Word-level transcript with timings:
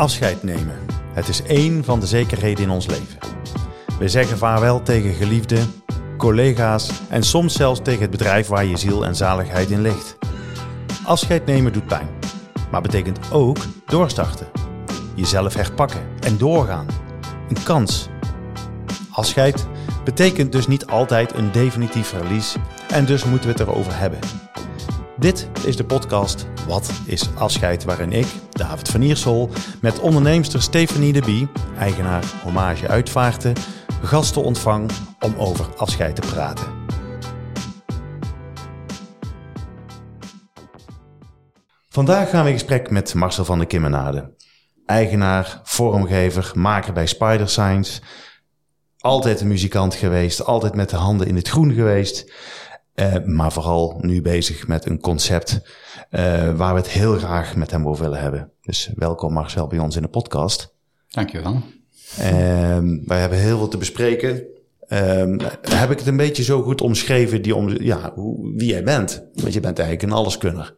Afscheid 0.00 0.42
nemen. 0.42 0.78
Het 1.12 1.28
is 1.28 1.42
één 1.42 1.84
van 1.84 2.00
de 2.00 2.06
zekerheden 2.06 2.64
in 2.64 2.70
ons 2.70 2.86
leven. 2.86 3.18
We 3.98 4.08
zeggen 4.08 4.38
vaarwel 4.38 4.82
tegen 4.82 5.14
geliefden, 5.14 5.72
collega's 6.16 6.90
en 7.08 7.22
soms 7.22 7.54
zelfs 7.54 7.80
tegen 7.82 8.00
het 8.00 8.10
bedrijf 8.10 8.46
waar 8.46 8.64
je 8.64 8.76
ziel 8.76 9.04
en 9.04 9.16
zaligheid 9.16 9.70
in 9.70 9.80
ligt. 9.80 10.18
Afscheid 11.04 11.46
nemen 11.46 11.72
doet 11.72 11.86
pijn, 11.86 12.08
maar 12.70 12.80
betekent 12.80 13.32
ook 13.32 13.56
doorstarten. 13.86 14.46
Jezelf 15.14 15.54
herpakken 15.54 16.02
en 16.20 16.38
doorgaan. 16.38 16.86
Een 17.48 17.62
kans. 17.62 18.08
Afscheid 19.10 19.66
betekent 20.04 20.52
dus 20.52 20.66
niet 20.66 20.86
altijd 20.86 21.34
een 21.34 21.52
definitief 21.52 22.06
verlies 22.06 22.56
en 22.88 23.04
dus 23.04 23.24
moeten 23.24 23.46
we 23.46 23.52
het 23.52 23.68
erover 23.68 23.98
hebben. 23.98 24.18
Dit 25.16 25.48
is 25.64 25.76
de 25.76 25.84
podcast 25.84 26.46
Wat 26.66 26.90
is 27.04 27.28
afscheid? 27.34 27.84
Waarin 27.84 28.12
ik, 28.12 28.26
David 28.60 28.88
van 28.88 29.02
Iersel, 29.02 29.50
met 29.80 30.00
onderneemster 30.00 30.62
Stefanie 30.62 31.12
de 31.12 31.20
Bie, 31.20 31.48
eigenaar 31.78 32.24
Hommage 32.42 32.88
Uitvaarten, 32.88 33.54
gasten 34.02 34.42
ontvang 34.42 34.90
om 35.20 35.34
over 35.36 35.66
afscheid 35.76 36.14
te 36.14 36.20
praten. 36.20 36.66
Vandaag 41.88 42.30
gaan 42.30 42.42
we 42.44 42.50
in 42.50 42.58
gesprek 42.58 42.90
met 42.90 43.14
Marcel 43.14 43.44
van 43.44 43.58
der 43.58 43.66
Kimmenade. 43.66 44.34
Eigenaar, 44.86 45.60
vormgever, 45.62 46.52
maker 46.54 46.92
bij 46.92 47.06
Spider 47.06 47.48
Science. 47.48 48.00
Altijd 48.98 49.40
een 49.40 49.48
muzikant 49.48 49.94
geweest, 49.94 50.44
altijd 50.44 50.74
met 50.74 50.90
de 50.90 50.96
handen 50.96 51.26
in 51.26 51.36
het 51.36 51.48
groen 51.48 51.72
geweest. 51.72 52.32
Uh, 52.94 53.14
maar 53.24 53.52
vooral 53.52 53.98
nu 54.00 54.22
bezig 54.22 54.66
met 54.66 54.86
een 54.86 55.00
concept 55.00 55.60
waar 56.56 56.74
we 56.74 56.80
het 56.80 56.88
heel 56.88 57.18
graag 57.18 57.56
met 57.56 57.70
hem 57.70 57.88
over 57.88 58.02
willen 58.02 58.20
hebben. 58.20 58.52
Dus 58.60 58.90
welkom 58.94 59.32
Marcel 59.32 59.66
bij 59.66 59.78
ons 59.78 59.96
in 59.96 60.02
de 60.02 60.08
podcast. 60.08 60.74
Dankjewel. 61.08 61.62
Uh, 62.20 62.78
wij 63.04 63.20
hebben 63.20 63.38
heel 63.38 63.58
veel 63.58 63.68
te 63.68 63.76
bespreken. 63.76 64.46
Ehm, 64.88 65.38
heb 65.60 65.90
ik 65.90 65.98
het 65.98 66.06
een 66.06 66.16
beetje 66.16 66.42
zo 66.42 66.62
goed 66.62 66.80
omschreven 66.80 67.42
die 67.42 67.54
om, 67.54 67.82
ja, 67.82 68.12
hoe, 68.14 68.52
wie 68.56 68.68
jij 68.68 68.84
bent? 68.84 69.24
Want 69.34 69.52
je 69.52 69.60
bent 69.60 69.78
eigenlijk 69.78 70.12
een 70.12 70.18
alleskunner. 70.18 70.76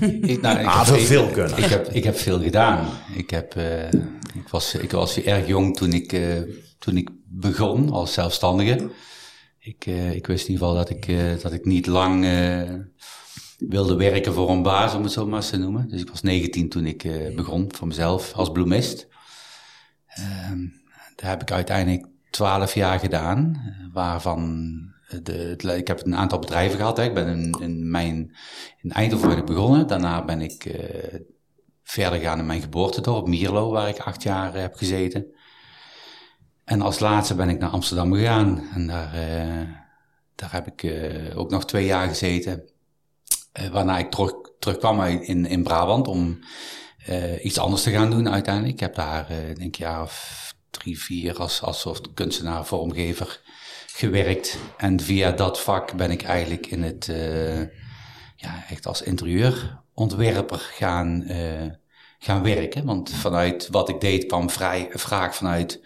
ik, 0.32 0.40
nou, 0.40 0.58
ik 0.58 0.66
ah, 0.66 0.86
heb, 0.86 0.98
veel 0.98 1.26
kunnen. 1.26 1.58
Ik 1.58 1.64
heb, 1.64 1.88
ik 1.88 2.04
heb 2.04 2.16
veel 2.16 2.40
gedaan. 2.40 2.88
Ik, 3.16 3.30
heb, 3.30 3.54
uh, 3.56 3.86
ik, 4.34 4.48
was, 4.50 4.74
ik 4.74 4.90
was 4.90 5.22
erg 5.22 5.46
jong 5.46 5.76
toen 5.76 5.92
ik, 5.92 6.12
uh, 6.12 6.40
toen 6.78 6.96
ik 6.96 7.10
begon 7.24 7.90
als 7.90 8.12
zelfstandige. 8.12 8.90
Ik, 9.58 9.86
uh, 9.86 10.14
ik 10.14 10.26
wist 10.26 10.46
in 10.46 10.52
ieder 10.52 10.66
geval 10.66 10.84
dat 10.84 10.90
ik, 10.90 11.16
dat 11.42 11.52
ik 11.52 11.64
niet 11.64 11.86
lang 11.86 12.24
wilde 13.68 13.96
werken 13.96 14.32
voor 14.32 14.50
een 14.50 14.62
baas, 14.62 14.94
om 14.94 15.02
het 15.02 15.12
zo 15.12 15.26
maar 15.26 15.36
eens 15.36 15.50
te 15.50 15.56
noemen. 15.56 15.88
Dus 15.88 16.00
ik 16.00 16.08
was 16.08 16.22
19 16.22 16.68
toen 16.68 16.86
ik 16.86 17.02
begon 17.36 17.74
voor 17.74 17.86
mezelf 17.86 18.32
als 18.32 18.52
bloemist. 18.52 19.06
Ehm, 20.06 20.58
daar 21.16 21.30
heb 21.30 21.42
ik 21.42 21.50
uiteindelijk 21.50 22.06
12 22.30 22.74
jaar 22.74 22.98
gedaan, 22.98 23.60
waarvan 23.92 24.72
de, 25.22 25.56
ik 25.76 25.86
heb 25.86 26.06
een 26.06 26.16
aantal 26.16 26.38
bedrijven 26.38 26.78
gehad. 26.78 26.96
Hè. 26.96 27.04
Ik 27.04 27.14
ben 27.14 27.26
in, 27.26 27.56
in, 27.60 27.90
mijn, 27.90 28.36
in 28.80 28.90
Eindhoven 28.90 29.44
begonnen. 29.44 29.86
Daarna 29.86 30.24
ben 30.24 30.40
ik 30.40 30.64
uh, 30.64 30.74
verder 31.82 32.18
gegaan 32.18 32.38
in 32.38 32.46
mijn 32.46 32.60
geboortedorp, 32.60 33.26
Mierlo, 33.26 33.70
waar 33.70 33.88
ik 33.88 33.98
acht 33.98 34.22
jaar 34.22 34.54
heb 34.54 34.74
gezeten. 34.74 35.26
En 36.64 36.80
als 36.80 36.98
laatste 36.98 37.34
ben 37.34 37.48
ik 37.48 37.58
naar 37.58 37.70
Amsterdam 37.70 38.14
gegaan. 38.14 38.62
En 38.74 38.86
daar, 38.86 39.14
uh, 39.14 39.68
daar 40.34 40.52
heb 40.52 40.66
ik 40.66 40.92
ook 41.34 41.50
nog 41.50 41.64
twee 41.64 41.86
jaar 41.86 42.08
gezeten. 42.08 42.71
Waarna 43.72 43.98
ik 43.98 44.10
terug, 44.10 44.32
terugkwam 44.58 45.02
in, 45.02 45.46
in 45.46 45.62
Brabant 45.62 46.08
om 46.08 46.38
iets 47.42 47.58
anders 47.58 47.82
te 47.82 47.90
gaan 47.90 48.10
doen 48.10 48.30
uiteindelijk. 48.30 48.74
Ik 48.74 48.80
heb 48.80 48.94
daar, 48.94 49.26
denk 49.28 49.60
ik, 49.60 49.76
jaar 49.76 50.02
of 50.02 50.54
drie, 50.70 51.00
vier 51.00 51.38
als, 51.38 51.62
als 51.62 51.80
soort 51.80 52.14
kunstenaar, 52.14 52.66
vormgever 52.66 53.40
gewerkt. 53.86 54.58
En 54.76 55.00
via 55.00 55.32
dat 55.32 55.60
vak 55.60 55.96
ben 55.96 56.10
ik 56.10 56.22
eigenlijk 56.22 56.66
in 56.66 56.82
het, 56.82 57.08
uh, 57.08 57.58
ja, 58.36 58.64
echt 58.68 58.86
als 58.86 59.02
interieurontwerper 59.02 60.58
gaan, 60.58 61.24
uh, 61.26 61.70
gaan 62.18 62.42
werken. 62.42 62.84
Want 62.84 63.10
vanuit 63.10 63.68
wat 63.70 63.88
ik 63.88 64.00
deed 64.00 64.26
kwam 64.26 64.50
vrij 64.50 64.88
vraag 64.92 65.34
vanuit, 65.34 65.80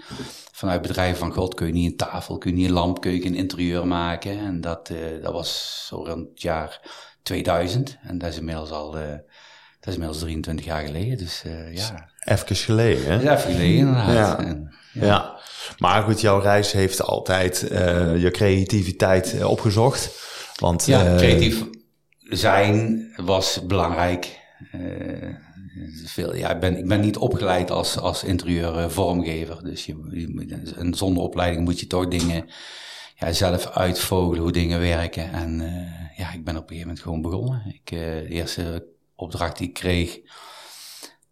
vanuit 0.53 0.83
bedrijven 0.83 1.19
van 1.19 1.33
God, 1.33 1.55
kun 1.55 1.67
je 1.67 1.73
niet 1.73 1.91
een 1.91 1.97
tafel, 1.97 2.39
kun 2.39 2.51
je 2.51 2.57
niet 2.57 2.67
een 2.67 2.73
lamp, 2.73 3.01
kun 3.01 3.13
je 3.13 3.27
een 3.27 3.35
interieur 3.35 3.87
maken. 3.87 4.39
En 4.39 4.61
dat, 4.61 4.91
uh, 4.91 5.23
dat 5.23 5.33
was 5.33 5.83
zo 5.89 5.97
rond 5.97 6.29
het 6.29 6.43
jaar 6.43 6.81
2000. 7.27 7.99
En 8.03 8.19
dat 8.19 8.31
is 8.31 8.39
inmiddels 8.39 8.71
al, 8.71 8.91
dat 8.91 9.01
is 9.87 9.93
inmiddels 9.93 10.19
23 10.19 10.65
jaar 10.65 10.85
geleden. 10.85 11.19
Dus 11.19 11.43
ja. 11.71 12.09
Even 12.21 12.57
geleden, 12.57 13.05
hè? 13.05 13.19
Even 13.19 13.53
geleden 13.53 13.79
inderdaad. 13.79 14.15
Ja. 14.15 14.39
En, 14.39 14.75
ja. 14.93 15.07
ja. 15.07 15.39
Maar 15.79 16.03
goed, 16.03 16.21
jouw 16.21 16.41
reis 16.41 16.73
heeft 16.73 17.03
altijd 17.03 17.69
uh, 17.73 18.23
je 18.23 18.31
creativiteit 18.31 19.45
opgezocht. 19.45 20.11
Want, 20.61 20.87
ja, 20.87 21.15
creatief 21.17 21.65
zijn 22.21 23.07
was 23.17 23.67
belangrijk. 23.67 24.41
veel, 26.05 26.35
ja, 26.35 26.51
ik, 26.51 26.61
ben, 26.61 26.79
ik 26.79 26.89
ben 26.89 27.01
niet 27.01 27.17
opgeleid 27.17 27.71
als, 27.71 27.99
als 27.99 28.25
interieur 28.25 28.91
vormgever. 28.91 29.65
Dus 29.65 29.87
je, 29.87 29.97
je, 30.11 30.73
en 30.77 30.95
zonder 30.95 31.23
opleiding 31.23 31.65
moet 31.65 31.81
je 31.81 31.87
toch 31.87 32.09
dingen 32.09 32.49
ja, 33.16 33.32
zelf 33.32 33.66
uitvogelen 33.66 34.43
hoe 34.43 34.53
dingen 34.53 34.81
werken. 34.81 35.32
En 35.32 35.59
ja, 36.16 36.32
ik 36.32 36.44
ben 36.44 36.56
op 36.56 36.62
een 36.62 36.69
gegeven 36.69 36.87
moment 36.87 37.00
gewoon 37.00 37.22
begonnen. 37.22 37.62
Ik, 37.66 37.91
de 37.91 38.27
eerste 38.28 38.87
opdracht 39.15 39.59
die 39.59 39.69
ik 39.69 39.75
kreeg 39.75 40.21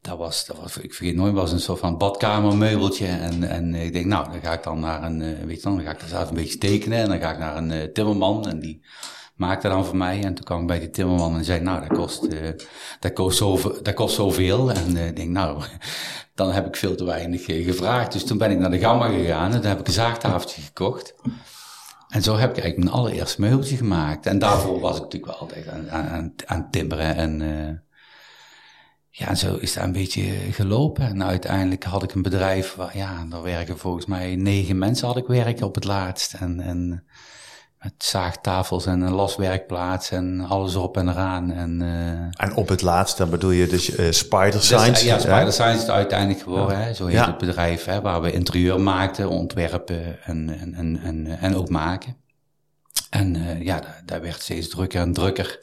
dat 0.04 0.18
was, 0.18 0.46
dat 0.46 0.56
was, 0.56 0.76
ik 0.76 0.94
vergeet 0.94 1.16
nooit, 1.16 1.34
was 1.34 1.52
een 1.52 1.60
soort 1.60 1.78
van 1.78 1.98
badkamermeubeltje. 1.98 3.06
En, 3.06 3.42
en 3.48 3.74
ik 3.74 3.92
denk, 3.92 4.06
nou, 4.06 4.30
dan 4.30 4.40
ga 4.40 4.52
ik 4.52 4.62
dan 4.62 4.80
naar 4.80 5.02
een, 5.02 5.46
weet 5.46 5.56
je 5.56 5.62
dan, 5.62 5.76
dan 5.76 5.84
ga 5.84 5.90
ik 5.90 6.00
er 6.00 6.08
zelf 6.08 6.28
een 6.28 6.34
beetje 6.34 6.58
tekenen. 6.58 6.98
En 6.98 7.08
dan 7.08 7.20
ga 7.20 7.32
ik 7.32 7.38
naar 7.38 7.56
een 7.56 7.92
timmerman 7.92 8.48
en 8.48 8.60
die 8.60 8.84
maakte 9.34 9.68
dan 9.68 9.84
voor 9.84 9.96
mij. 9.96 10.24
En 10.24 10.34
toen 10.34 10.44
kwam 10.44 10.60
ik 10.60 10.66
bij 10.66 10.78
die 10.78 10.90
timmerman 10.90 11.36
en 11.36 11.44
zei, 11.44 11.60
nou, 11.60 11.88
dat 11.88 11.98
kost, 11.98 12.26
dat 13.00 13.12
kost, 13.12 13.38
zoveel, 13.38 13.82
dat 13.82 13.94
kost 13.94 14.14
zoveel. 14.14 14.72
En 14.72 14.96
ik 14.96 15.16
denk, 15.16 15.30
nou, 15.30 15.62
dan 16.34 16.50
heb 16.50 16.66
ik 16.66 16.76
veel 16.76 16.96
te 16.96 17.04
weinig 17.04 17.44
gevraagd. 17.44 18.12
Dus 18.12 18.24
toen 18.24 18.38
ben 18.38 18.50
ik 18.50 18.58
naar 18.58 18.70
de 18.70 18.78
Gamma 18.78 19.08
gegaan 19.08 19.52
en 19.52 19.60
toen 19.60 19.70
heb 19.70 19.80
ik 19.80 19.86
een 19.86 19.92
zaagtafeltje 19.92 20.62
gekocht. 20.62 21.14
En 22.14 22.22
zo 22.22 22.36
heb 22.36 22.50
ik 22.50 22.62
eigenlijk 22.62 22.76
mijn 22.76 23.04
allereerste 23.04 23.40
meubeltje 23.40 23.76
gemaakt. 23.76 24.26
En 24.26 24.38
daarvoor 24.38 24.80
was 24.80 24.96
ik 24.96 25.02
natuurlijk 25.02 25.32
wel 25.32 25.40
altijd 25.40 25.68
aan, 25.68 25.90
aan, 25.90 26.34
aan 26.44 26.70
timmeren 26.70 27.14
en 27.16 27.40
ja, 29.16 29.28
en 29.28 29.36
zo 29.36 29.56
is 29.56 29.72
dat 29.72 29.84
een 29.84 29.92
beetje 29.92 30.22
gelopen. 30.52 31.06
En 31.06 31.24
uiteindelijk 31.24 31.84
had 31.84 32.02
ik 32.02 32.12
een 32.12 32.22
bedrijf 32.22 32.74
waar, 32.74 32.96
ja, 32.96 33.24
daar 33.24 33.42
werken 33.42 33.78
volgens 33.78 34.06
mij 34.06 34.36
negen 34.36 34.78
mensen 34.78 35.06
had 35.06 35.16
ik 35.16 35.26
werken 35.26 35.66
op 35.66 35.74
het 35.74 35.84
laatst. 35.84 36.34
En, 36.34 36.60
en 36.60 37.04
met 37.84 37.94
zaagtafels 37.98 38.86
en 38.86 39.00
een 39.00 39.12
laswerkplaats 39.12 40.10
en 40.10 40.40
alles 40.48 40.74
erop 40.74 40.96
en 40.96 41.08
eraan. 41.08 41.52
En, 41.52 41.80
uh, 41.80 42.44
en 42.46 42.54
op 42.54 42.68
het 42.68 42.82
laatst, 42.82 43.16
dan 43.16 43.30
bedoel 43.30 43.50
je 43.50 43.66
dus 43.66 43.98
uh, 43.98 44.10
Spider 44.10 44.62
Science? 44.62 44.90
Dus, 44.90 45.02
ja, 45.02 45.18
Spider 45.18 45.52
Science 45.52 45.82
is 45.82 45.90
uiteindelijk 45.90 46.40
geworden. 46.40 46.78
Ja. 46.78 46.84
Hè? 46.84 46.94
Zo 46.94 47.06
heet 47.06 47.14
ja. 47.14 47.26
het 47.26 47.38
bedrijf, 47.38 47.84
hè, 47.84 48.00
waar 48.00 48.22
we 48.22 48.32
interieur 48.32 48.80
maakten, 48.80 49.28
ontwerpen 49.28 50.24
en, 50.24 50.58
en, 50.60 50.74
en, 50.74 51.00
en, 51.02 51.38
en 51.40 51.56
ook 51.56 51.68
maken. 51.68 52.16
En 53.10 53.34
uh, 53.34 53.62
ja, 53.62 53.80
daar, 53.80 54.02
daar 54.04 54.20
werd 54.20 54.42
steeds 54.42 54.68
drukker 54.68 55.00
en 55.00 55.12
drukker. 55.12 55.58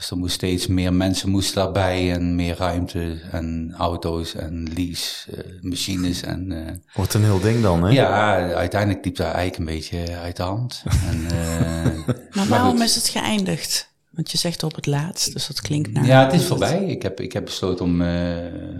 Dus 0.00 0.10
er 0.10 0.16
moest 0.16 0.34
steeds 0.34 0.66
meer 0.66 0.92
mensen 0.92 1.30
moesten 1.30 1.54
daarbij 1.54 2.12
en 2.12 2.34
meer 2.34 2.56
ruimte 2.56 3.20
en 3.30 3.74
auto's 3.78 4.34
en 4.34 4.72
lease, 4.74 5.30
uh, 5.30 5.62
machines 5.62 6.22
en... 6.22 6.50
Uh, 6.50 6.66
Wordt 6.94 7.14
een 7.14 7.24
heel 7.24 7.40
ding 7.40 7.62
dan, 7.62 7.82
hè? 7.82 7.90
Ja, 7.90 8.52
uiteindelijk 8.54 9.04
liep 9.04 9.16
dat 9.16 9.26
eigenlijk 9.26 9.56
een 9.56 9.76
beetje 9.76 10.16
uit 10.16 10.36
de 10.36 10.42
hand. 10.42 10.82
en, 11.08 11.20
uh, 11.34 12.14
maar 12.30 12.46
waarom 12.48 12.76
maar 12.76 12.86
is 12.86 12.94
het 12.94 13.08
geëindigd? 13.08 13.92
Want 14.10 14.30
je 14.30 14.38
zegt 14.38 14.62
op 14.62 14.74
het 14.74 14.86
laatst, 14.86 15.32
dus 15.32 15.46
dat 15.46 15.60
klinkt 15.60 15.92
naar... 15.92 16.06
Ja, 16.06 16.24
het 16.24 16.32
is 16.32 16.44
voorbij. 16.44 16.84
Ik 16.84 17.02
heb, 17.02 17.20
ik 17.20 17.32
heb 17.32 17.44
besloten 17.44 17.84
om, 17.84 18.00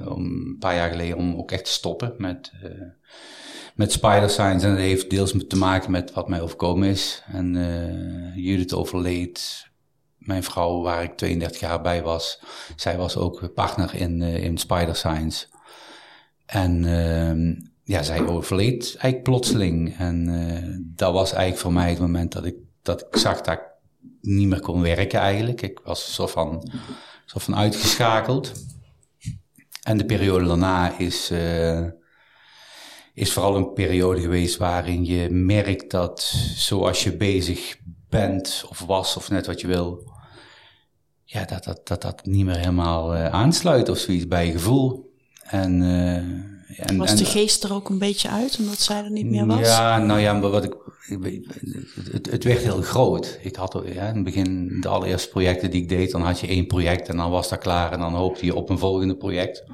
om 0.09 0.25
een 0.25 0.57
paar 0.59 0.75
jaar 0.75 0.91
geleden 0.91 1.17
om 1.17 1.37
ook 1.37 1.51
echt 1.51 1.65
te 1.65 1.71
stoppen 1.71 2.15
met, 2.19 2.53
met 3.75 3.93
Spider 3.93 4.31
Science. 4.31 4.67
En 4.67 4.73
dat 4.73 4.81
heeft 4.81 5.11
deels 5.11 5.35
te 5.49 5.57
maken 5.57 5.91
met 5.91 6.13
wat 6.13 6.29
mij 6.29 6.41
overkomen 6.41 6.89
is. 6.89 7.23
En 7.33 7.53
Judith 8.35 8.75
overleed 8.75 9.69
mijn 10.21 10.43
vrouw, 10.43 10.83
waar 10.83 11.03
ik 11.03 11.17
32 11.17 11.61
jaar 11.61 11.81
bij 11.81 12.03
was, 12.03 12.41
zij 12.77 12.97
was 12.97 13.17
ook 13.17 13.55
partner 13.55 13.95
in, 13.95 14.21
uh, 14.21 14.45
in 14.45 14.59
Spider 14.59 14.97
Science. 14.97 15.47
En 16.47 16.85
uh, 16.85 17.57
ja, 17.85 18.03
zij 18.03 18.27
overleed 18.27 18.83
eigenlijk 18.83 19.23
plotseling. 19.23 19.99
En 19.99 20.29
uh, 20.29 20.77
dat 20.97 21.13
was 21.13 21.33
eigenlijk 21.33 21.63
voor 21.63 21.73
mij 21.73 21.91
het 21.91 21.99
moment 21.99 22.33
dat 22.33 22.45
ik, 22.45 22.57
dat 22.83 23.01
ik 23.01 23.17
zag 23.17 23.41
dat 23.41 23.55
ik 23.55 23.63
niet 24.21 24.49
meer 24.49 24.61
kon 24.61 24.83
werken 24.83 25.21
eigenlijk. 25.21 25.63
Ik 25.63 25.81
was 25.85 26.15
zo 26.15 26.27
van, 26.27 26.71
zo 27.25 27.39
van 27.39 27.57
uitgeschakeld. 27.57 28.53
En 29.83 29.97
de 29.97 30.05
periode 30.05 30.47
daarna 30.47 30.99
is, 30.99 31.31
uh, 31.31 31.87
is 33.15 33.33
vooral 33.33 33.57
een 33.57 33.73
periode 33.73 34.21
geweest 34.21 34.57
waarin 34.57 35.05
je 35.05 35.31
merkt 35.31 35.91
dat 35.91 36.21
zoals 36.55 37.05
je 37.05 37.17
bezig 37.17 37.77
bent 38.09 38.65
of 38.69 38.85
was 38.87 39.17
of 39.17 39.31
net 39.31 39.47
wat 39.47 39.61
je 39.61 39.67
wil, 39.67 40.10
ja, 41.33 41.45
dat 41.45 41.65
dat, 41.65 41.89
dat, 41.89 42.03
dat 42.03 42.27
niet 42.27 42.45
meer 42.45 42.59
helemaal 42.59 43.15
uh, 43.15 43.27
aansluit 43.27 43.89
of 43.89 43.99
zoiets 43.99 44.29
bij 44.29 44.47
je 44.47 44.53
gevoel. 44.53 45.13
En, 45.43 45.83
uh, 45.83 46.15
en, 46.89 46.97
was 46.97 47.17
de 47.17 47.25
geest 47.25 47.65
er 47.65 47.73
ook 47.73 47.89
een 47.89 47.99
beetje 47.99 48.29
uit, 48.29 48.59
omdat 48.59 48.79
zij 48.79 49.05
er 49.05 49.11
niet 49.11 49.27
meer 49.27 49.47
was? 49.47 49.61
Ja, 49.61 49.99
nou 49.99 50.21
ja, 50.21 50.33
maar 50.33 50.51
wat 50.51 50.65
ik, 50.65 50.75
het, 52.11 52.31
het 52.31 52.45
werd 52.45 52.63
heel 52.63 52.83
groot. 52.83 53.39
Ik 53.43 53.57
had 53.57 53.83
ja, 53.85 54.09
in 54.09 54.15
het 54.15 54.25
begin, 54.25 54.81
de 54.81 54.89
allereerste 54.89 55.29
projecten 55.29 55.71
die 55.71 55.83
ik 55.83 55.89
deed, 55.89 56.11
dan 56.11 56.23
had 56.23 56.41
je 56.41 56.47
één 56.47 56.67
project 56.67 57.09
en 57.09 57.17
dan 57.17 57.31
was 57.31 57.49
dat 57.49 57.59
klaar 57.59 57.93
en 57.93 57.99
dan 57.99 58.15
hoopte 58.15 58.45
je 58.45 58.55
op 58.55 58.71
een 58.71 58.79
volgende 58.79 59.17
project. 59.17 59.65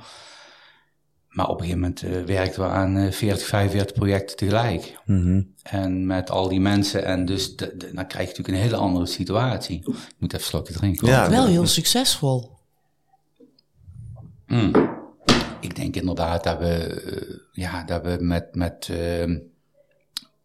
Maar 1.36 1.48
op 1.48 1.60
een 1.60 1.66
gegeven 1.66 1.80
moment 1.80 2.02
uh, 2.02 2.36
werkten 2.36 2.62
we 2.62 2.68
aan 2.68 2.96
uh, 2.96 3.12
40, 3.12 3.46
45 3.46 3.96
projecten 3.96 4.36
tegelijk. 4.36 4.98
Mm 5.04 5.54
En 5.62 6.06
met 6.06 6.30
al 6.30 6.48
die 6.48 6.60
mensen. 6.60 7.04
En 7.04 7.24
dus 7.24 7.56
de, 7.56 7.76
de, 7.76 7.90
dan 7.94 8.06
krijg 8.06 8.28
je 8.30 8.36
natuurlijk 8.36 8.48
een 8.48 8.70
hele 8.70 8.82
andere 8.82 9.06
situatie. 9.06 9.76
Ik 9.76 9.86
moet 9.86 9.96
even 10.20 10.38
een 10.38 10.40
slokje 10.40 10.72
drinken. 10.72 11.06
Ja, 11.06 11.30
wel 11.30 11.46
heel 11.46 11.66
succesvol. 11.66 12.58
Mm. 14.46 14.72
Ik 15.60 15.76
denk 15.76 15.96
inderdaad 15.96 16.44
dat 16.44 16.58
we, 16.58 17.02
uh, 17.06 17.36
ja, 17.52 17.84
dat 17.84 18.02
we 18.02 18.16
met, 18.20 18.54
met, 18.54 18.88
uh, 18.90 19.38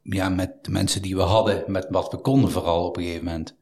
ja, 0.02 0.30
met 0.30 0.52
de 0.62 0.72
mensen 0.72 1.02
die 1.02 1.16
we 1.16 1.22
hadden, 1.22 1.64
met 1.68 1.88
wat 1.90 2.12
we 2.12 2.18
konden 2.18 2.52
vooral 2.52 2.86
op 2.86 2.98
een 2.98 3.04
gegeven 3.04 3.26
moment. 3.26 3.56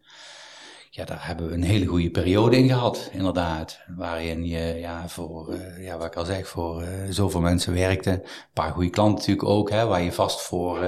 Ja, 0.99 1.05
daar 1.05 1.27
hebben 1.27 1.47
we 1.47 1.53
een 1.53 1.63
hele 1.63 1.85
goede 1.85 2.09
periode 2.09 2.57
in 2.57 2.67
gehad, 2.67 3.09
inderdaad. 3.11 3.79
Waarin 3.95 4.45
je, 4.45 4.75
ja, 4.79 5.07
voor, 5.07 5.53
uh, 5.53 5.83
ja, 5.83 5.97
wat 5.97 6.07
ik 6.07 6.15
al 6.15 6.25
zeg, 6.25 6.47
voor 6.47 6.83
zoveel 7.09 7.41
mensen 7.41 7.73
werkte. 7.73 8.09
Een 8.09 8.23
paar 8.53 8.71
goede 8.71 8.89
klanten 8.89 9.17
natuurlijk 9.17 9.47
ook, 9.47 9.69
hè, 9.69 9.85
waar 9.85 10.01
je 10.01 10.11
vast 10.11 10.41
voor, 10.41 10.79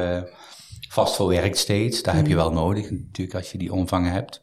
vast 0.90 1.16
voor 1.16 1.28
werkt 1.28 1.58
steeds. 1.58 2.04
Daar 2.04 2.14
mm. 2.14 2.20
heb 2.20 2.30
je 2.30 2.36
wel 2.36 2.52
nodig, 2.52 2.92
natuurlijk, 2.92 3.38
als 3.38 3.52
je 3.52 3.58
die 3.58 3.74
omvangen 3.74 4.12
hebt. 4.12 4.42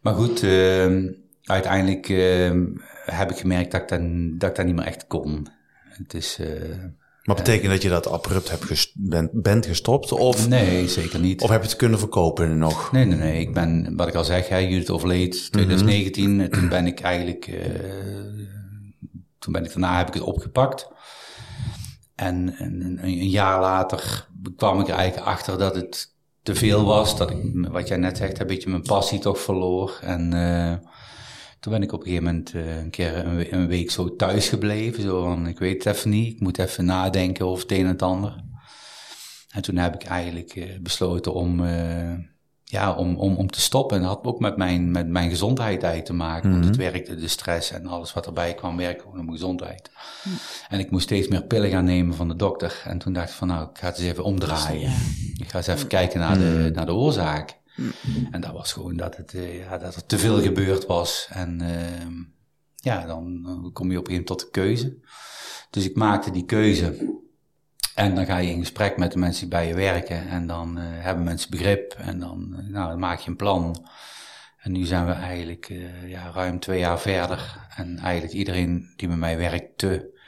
Maar 0.00 0.14
goed, 0.14 0.42
ehm, 0.42 1.12
uiteindelijk 1.42 2.08
ehm, 2.08 2.66
heb 3.04 3.30
ik 3.30 3.36
gemerkt 3.36 3.70
dat 3.70 3.80
ik, 3.80 3.88
dan, 3.88 4.38
dat 4.38 4.50
ik 4.50 4.56
dat 4.56 4.66
niet 4.66 4.74
meer 4.74 4.86
echt 4.86 5.06
kon. 5.06 5.46
Het 5.88 6.14
is... 6.14 6.40
Maar 7.26 7.36
betekent 7.36 7.70
dat 7.70 7.82
je 7.82 7.88
dat 7.88 8.10
abrupt 8.10 8.50
hebt 8.50 8.64
gest 8.64 8.92
bent, 8.94 9.30
bent 9.32 9.66
gestopt? 9.66 10.12
Of, 10.12 10.48
nee, 10.48 10.88
zeker 10.88 11.20
niet. 11.20 11.42
Of 11.42 11.50
heb 11.50 11.62
je 11.62 11.68
het 11.68 11.76
kunnen 11.76 11.98
verkopen 11.98 12.58
nog? 12.58 12.92
Nee, 12.92 13.04
nee, 13.04 13.18
nee. 13.18 13.40
Ik 13.40 13.54
ben, 13.54 13.96
wat 13.96 14.08
ik 14.08 14.14
al 14.14 14.24
zeg, 14.24 14.48
hè, 14.48 14.56
Judith 14.56 14.90
overleed 14.90 15.52
2019. 15.52 16.30
Mm 16.30 16.40
-hmm. 16.40 16.50
Toen 16.50 16.68
ben 16.68 16.86
ik 16.86 17.00
eigenlijk, 17.00 17.46
uh, 17.46 17.56
toen 19.38 19.52
ben 19.52 19.64
ik 19.64 19.68
daarna 19.68 19.96
heb 19.96 20.08
ik 20.08 20.14
het 20.14 20.22
opgepakt. 20.22 20.88
En, 22.14 22.54
en 22.58 22.80
een, 22.80 22.98
een, 23.02 23.28
jaar 23.28 23.60
later 23.60 24.28
kwam 24.56 24.80
ik 24.80 24.88
er 24.88 24.94
eigenlijk 24.94 25.28
achter 25.28 25.58
dat 25.58 25.74
het 25.74 26.14
te 26.42 26.54
veel 26.54 26.84
was. 26.84 27.16
Dat 27.16 27.30
ik, 27.30 27.68
wat 27.70 27.88
jij 27.88 27.96
net 27.96 28.16
zegt, 28.16 28.40
een 28.40 28.46
beetje 28.46 28.70
mijn 28.70 28.82
passie 28.82 29.18
toch 29.18 29.38
verloor. 29.38 29.98
En 30.00 30.34
uh, 30.34 30.72
toen 31.60 31.72
ben 31.72 31.82
ik 31.82 31.92
op 31.92 32.00
een 32.00 32.06
gegeven 32.06 32.24
moment 32.24 32.54
uh, 32.54 32.76
een 32.76 32.90
keer 32.90 33.16
een, 33.16 33.54
een, 33.54 33.66
week 33.66 33.90
zo 33.90 34.16
thuis 34.16 34.48
gebleven. 34.48 35.02
Zo 35.02 35.22
van, 35.22 35.46
ik 35.46 35.58
weet 35.58 35.84
het 35.84 35.94
even 35.94 36.10
niet, 36.10 36.34
ik 36.34 36.40
moet 36.40 36.58
even 36.58 36.84
nadenken 36.84 37.46
over 37.46 37.62
het 37.62 37.72
een 37.72 37.84
en 37.84 37.86
het 37.86 38.02
ander. 38.02 38.44
En 39.50 39.62
toen 39.62 39.76
heb 39.76 39.94
ik 39.94 40.04
eigenlijk 40.04 40.54
uh, 40.54 40.78
besloten 40.80 41.34
om, 41.34 41.60
uh, 41.60 42.12
ja, 42.64 42.94
om, 42.94 43.16
om, 43.16 43.36
om 43.36 43.50
te 43.50 43.60
stoppen. 43.60 43.96
En 43.96 44.02
dat 44.02 44.14
had 44.14 44.24
ook 44.24 44.40
met 44.40 44.56
mijn, 44.56 44.90
met 44.90 45.08
mijn 45.08 45.30
gezondheid 45.30 45.82
eigenlijk 45.82 46.04
te 46.04 46.12
maken. 46.12 46.48
Mm 46.48 46.54
-hmm. 46.54 46.62
Want 46.62 46.76
het 46.76 46.92
werkte, 46.92 47.14
de 47.14 47.28
stress 47.28 47.70
en 47.70 47.86
alles 47.86 48.12
wat 48.12 48.26
erbij 48.26 48.54
kwam, 48.54 48.76
werkte 48.76 49.02
gewoon 49.02 49.18
op 49.18 49.24
mijn 49.24 49.36
gezondheid. 49.38 49.90
Mm. 50.24 50.32
En 50.68 50.78
ik 50.78 50.90
moest 50.90 51.04
steeds 51.04 51.28
meer 51.28 51.42
pillen 51.42 51.70
gaan 51.70 51.84
nemen 51.84 52.14
van 52.14 52.28
de 52.28 52.36
dokter. 52.36 52.82
En 52.84 52.98
toen 52.98 53.12
dacht 53.12 53.28
ik 53.28 53.34
van, 53.34 53.48
nou, 53.48 53.68
ik 53.70 53.78
ga 53.78 53.86
het 53.86 53.98
eens 53.98 54.08
even 54.08 54.24
omdraaien. 54.24 54.80
Ja. 54.80 54.96
Ik 55.38 55.48
ga 55.48 55.56
eens 55.56 55.66
even 55.66 55.88
kijken 55.88 56.20
naar 56.20 56.38
de, 56.38 56.70
naar 56.74 56.86
de 56.86 56.94
oorzaak. 56.94 57.58
En 58.30 58.40
dat 58.40 58.52
was 58.52 58.72
gewoon 58.72 58.96
dat, 58.96 59.16
het, 59.16 59.34
uh, 59.34 59.58
ja, 59.58 59.78
dat 59.78 59.94
er 59.94 60.06
te 60.06 60.18
veel 60.18 60.40
gebeurd 60.40 60.86
was. 60.86 61.28
En 61.30 61.62
uh, 61.62 62.06
ja, 62.74 63.06
dan, 63.06 63.42
dan, 63.42 63.70
kom 63.72 63.90
je 63.90 63.98
op 63.98 64.08
een 64.08 64.12
gegeven 64.12 64.12
moment 64.12 64.26
tot 64.26 64.40
de 64.40 64.50
keuze. 64.50 64.98
Dus 65.70 65.84
ik 65.84 65.96
maakte 65.96 66.30
die 66.30 66.44
keuze. 66.44 67.14
En 67.94 68.14
dan 68.14 68.26
ga 68.26 68.36
je 68.36 68.50
in 68.50 68.58
gesprek 68.58 68.96
met 68.96 69.12
de 69.12 69.18
mensen 69.18 69.40
die 69.40 69.50
bij 69.50 69.68
je 69.68 69.74
werken. 69.74 70.28
En 70.28 70.46
dan 70.46 70.78
uh, 70.78 70.84
hebben 70.86 71.24
mensen 71.24 71.50
begrip. 71.50 71.92
En 71.92 72.18
dan, 72.18 72.48
nou, 72.68 72.88
dan 72.88 72.98
maak 72.98 73.18
je 73.18 73.30
een 73.30 73.36
plan. 73.36 73.86
En 74.58 74.72
nu 74.72 74.84
zijn 74.84 75.06
we 75.06 75.12
eigenlijk 75.12 75.72
ja, 76.06 76.30
ruim 76.30 76.58
twee 76.58 76.78
jaar 76.78 77.00
verder. 77.00 77.68
En 77.76 77.98
eigenlijk 77.98 78.34
iedereen 78.34 78.92
die 78.96 79.08
met 79.08 79.18
mij 79.18 79.36
werkt, 79.36 79.78
te, 79.78 80.20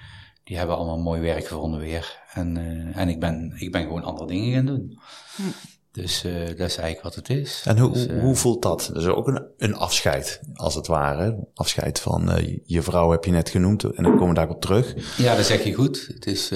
die 0.44 0.56
hebben 0.56 0.76
allemaal 0.76 0.98
mooi 0.98 1.20
werk 1.20 1.46
gevonden 1.46 1.80
weer. 1.80 2.18
En, 2.32 2.56
en 2.94 3.08
ik, 3.08 3.20
ben, 3.20 3.54
ik 3.56 3.72
ben 3.72 3.82
gewoon 3.82 4.04
andere 4.04 4.26
dingen 4.26 4.54
gaan 4.54 4.66
doen. 4.66 4.98
Dus 5.92 6.24
uh, 6.24 6.32
dat 6.46 6.46
is 6.46 6.76
eigenlijk 6.76 7.02
wat 7.02 7.14
het 7.14 7.30
is. 7.30 7.62
En 7.64 7.78
hoe, 7.78 7.92
dus, 7.92 8.06
uh, 8.06 8.20
hoe 8.20 8.34
voelt 8.34 8.62
dat? 8.62 8.90
Dat 8.92 9.02
is 9.02 9.08
ook 9.08 9.26
een, 9.26 9.46
een 9.56 9.74
afscheid, 9.74 10.40
als 10.54 10.74
het 10.74 10.86
ware. 10.86 11.48
Afscheid 11.54 12.00
van 12.00 12.38
uh, 12.38 12.58
je 12.64 12.82
vrouw 12.82 13.10
heb 13.10 13.24
je 13.24 13.30
net 13.30 13.48
genoemd 13.48 13.84
en 13.84 14.02
dan 14.02 14.12
komen 14.12 14.28
we 14.28 14.34
daarop 14.34 14.60
terug. 14.60 15.16
Ja, 15.16 15.36
dat 15.36 15.44
zeg 15.44 15.64
je 15.64 15.74
goed. 15.74 16.06
Het 16.14 16.26
is, 16.26 16.48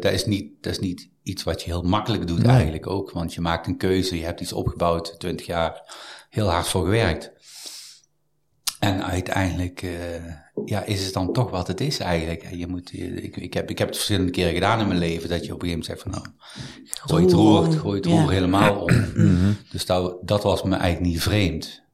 dat, 0.00 0.12
is 0.12 0.24
niet, 0.24 0.62
dat 0.62 0.72
is 0.72 0.78
niet 0.78 1.10
iets 1.22 1.42
wat 1.42 1.62
je 1.62 1.70
heel 1.70 1.82
makkelijk 1.82 2.26
doet 2.26 2.42
nee. 2.42 2.52
eigenlijk 2.52 2.86
ook. 2.86 3.10
Want 3.10 3.34
je 3.34 3.40
maakt 3.40 3.66
een 3.66 3.76
keuze, 3.76 4.18
je 4.18 4.24
hebt 4.24 4.40
iets 4.40 4.52
opgebouwd, 4.52 5.18
20 5.18 5.46
jaar 5.46 5.96
heel 6.30 6.50
hard 6.50 6.68
voor 6.68 6.84
gewerkt. 6.84 7.32
En 8.78 9.04
uiteindelijk 9.04 9.86
ja, 10.64 10.84
is 10.84 11.04
het 11.04 11.14
dan 11.14 11.32
toch 11.32 11.50
wat 11.50 11.66
het 11.66 11.80
is 11.80 11.98
eigenlijk. 11.98 12.54
Je 12.54 12.66
moet, 12.66 12.92
ik, 12.92 13.36
ik, 13.36 13.54
heb, 13.54 13.70
ik 13.70 13.78
heb 13.78 13.88
het 13.88 13.96
verschillende 13.96 14.30
keren 14.30 14.54
gedaan 14.54 14.80
in 14.80 14.86
mijn 14.86 14.98
leven, 14.98 15.28
dat 15.28 15.46
je 15.46 15.54
op 15.54 15.62
een 15.62 15.68
gegeven 15.68 15.68
moment 15.68 15.84
zegt 15.84 16.02
van 16.02 16.10
nou, 16.10 16.26
gooi 17.00 17.24
het 17.24 17.32
roer, 17.32 17.72
gooi 17.72 17.96
het 17.96 18.06
roer 18.06 18.20
ja. 18.20 18.28
helemaal 18.28 18.80
om. 18.80 18.90
-hmm. 19.14 19.56
Dus 19.70 19.86
dat, 19.86 20.18
dat 20.22 20.42
was 20.42 20.62
me 20.62 20.76
eigenlijk 20.76 21.12
niet 21.12 21.22
vreemd. 21.22 21.84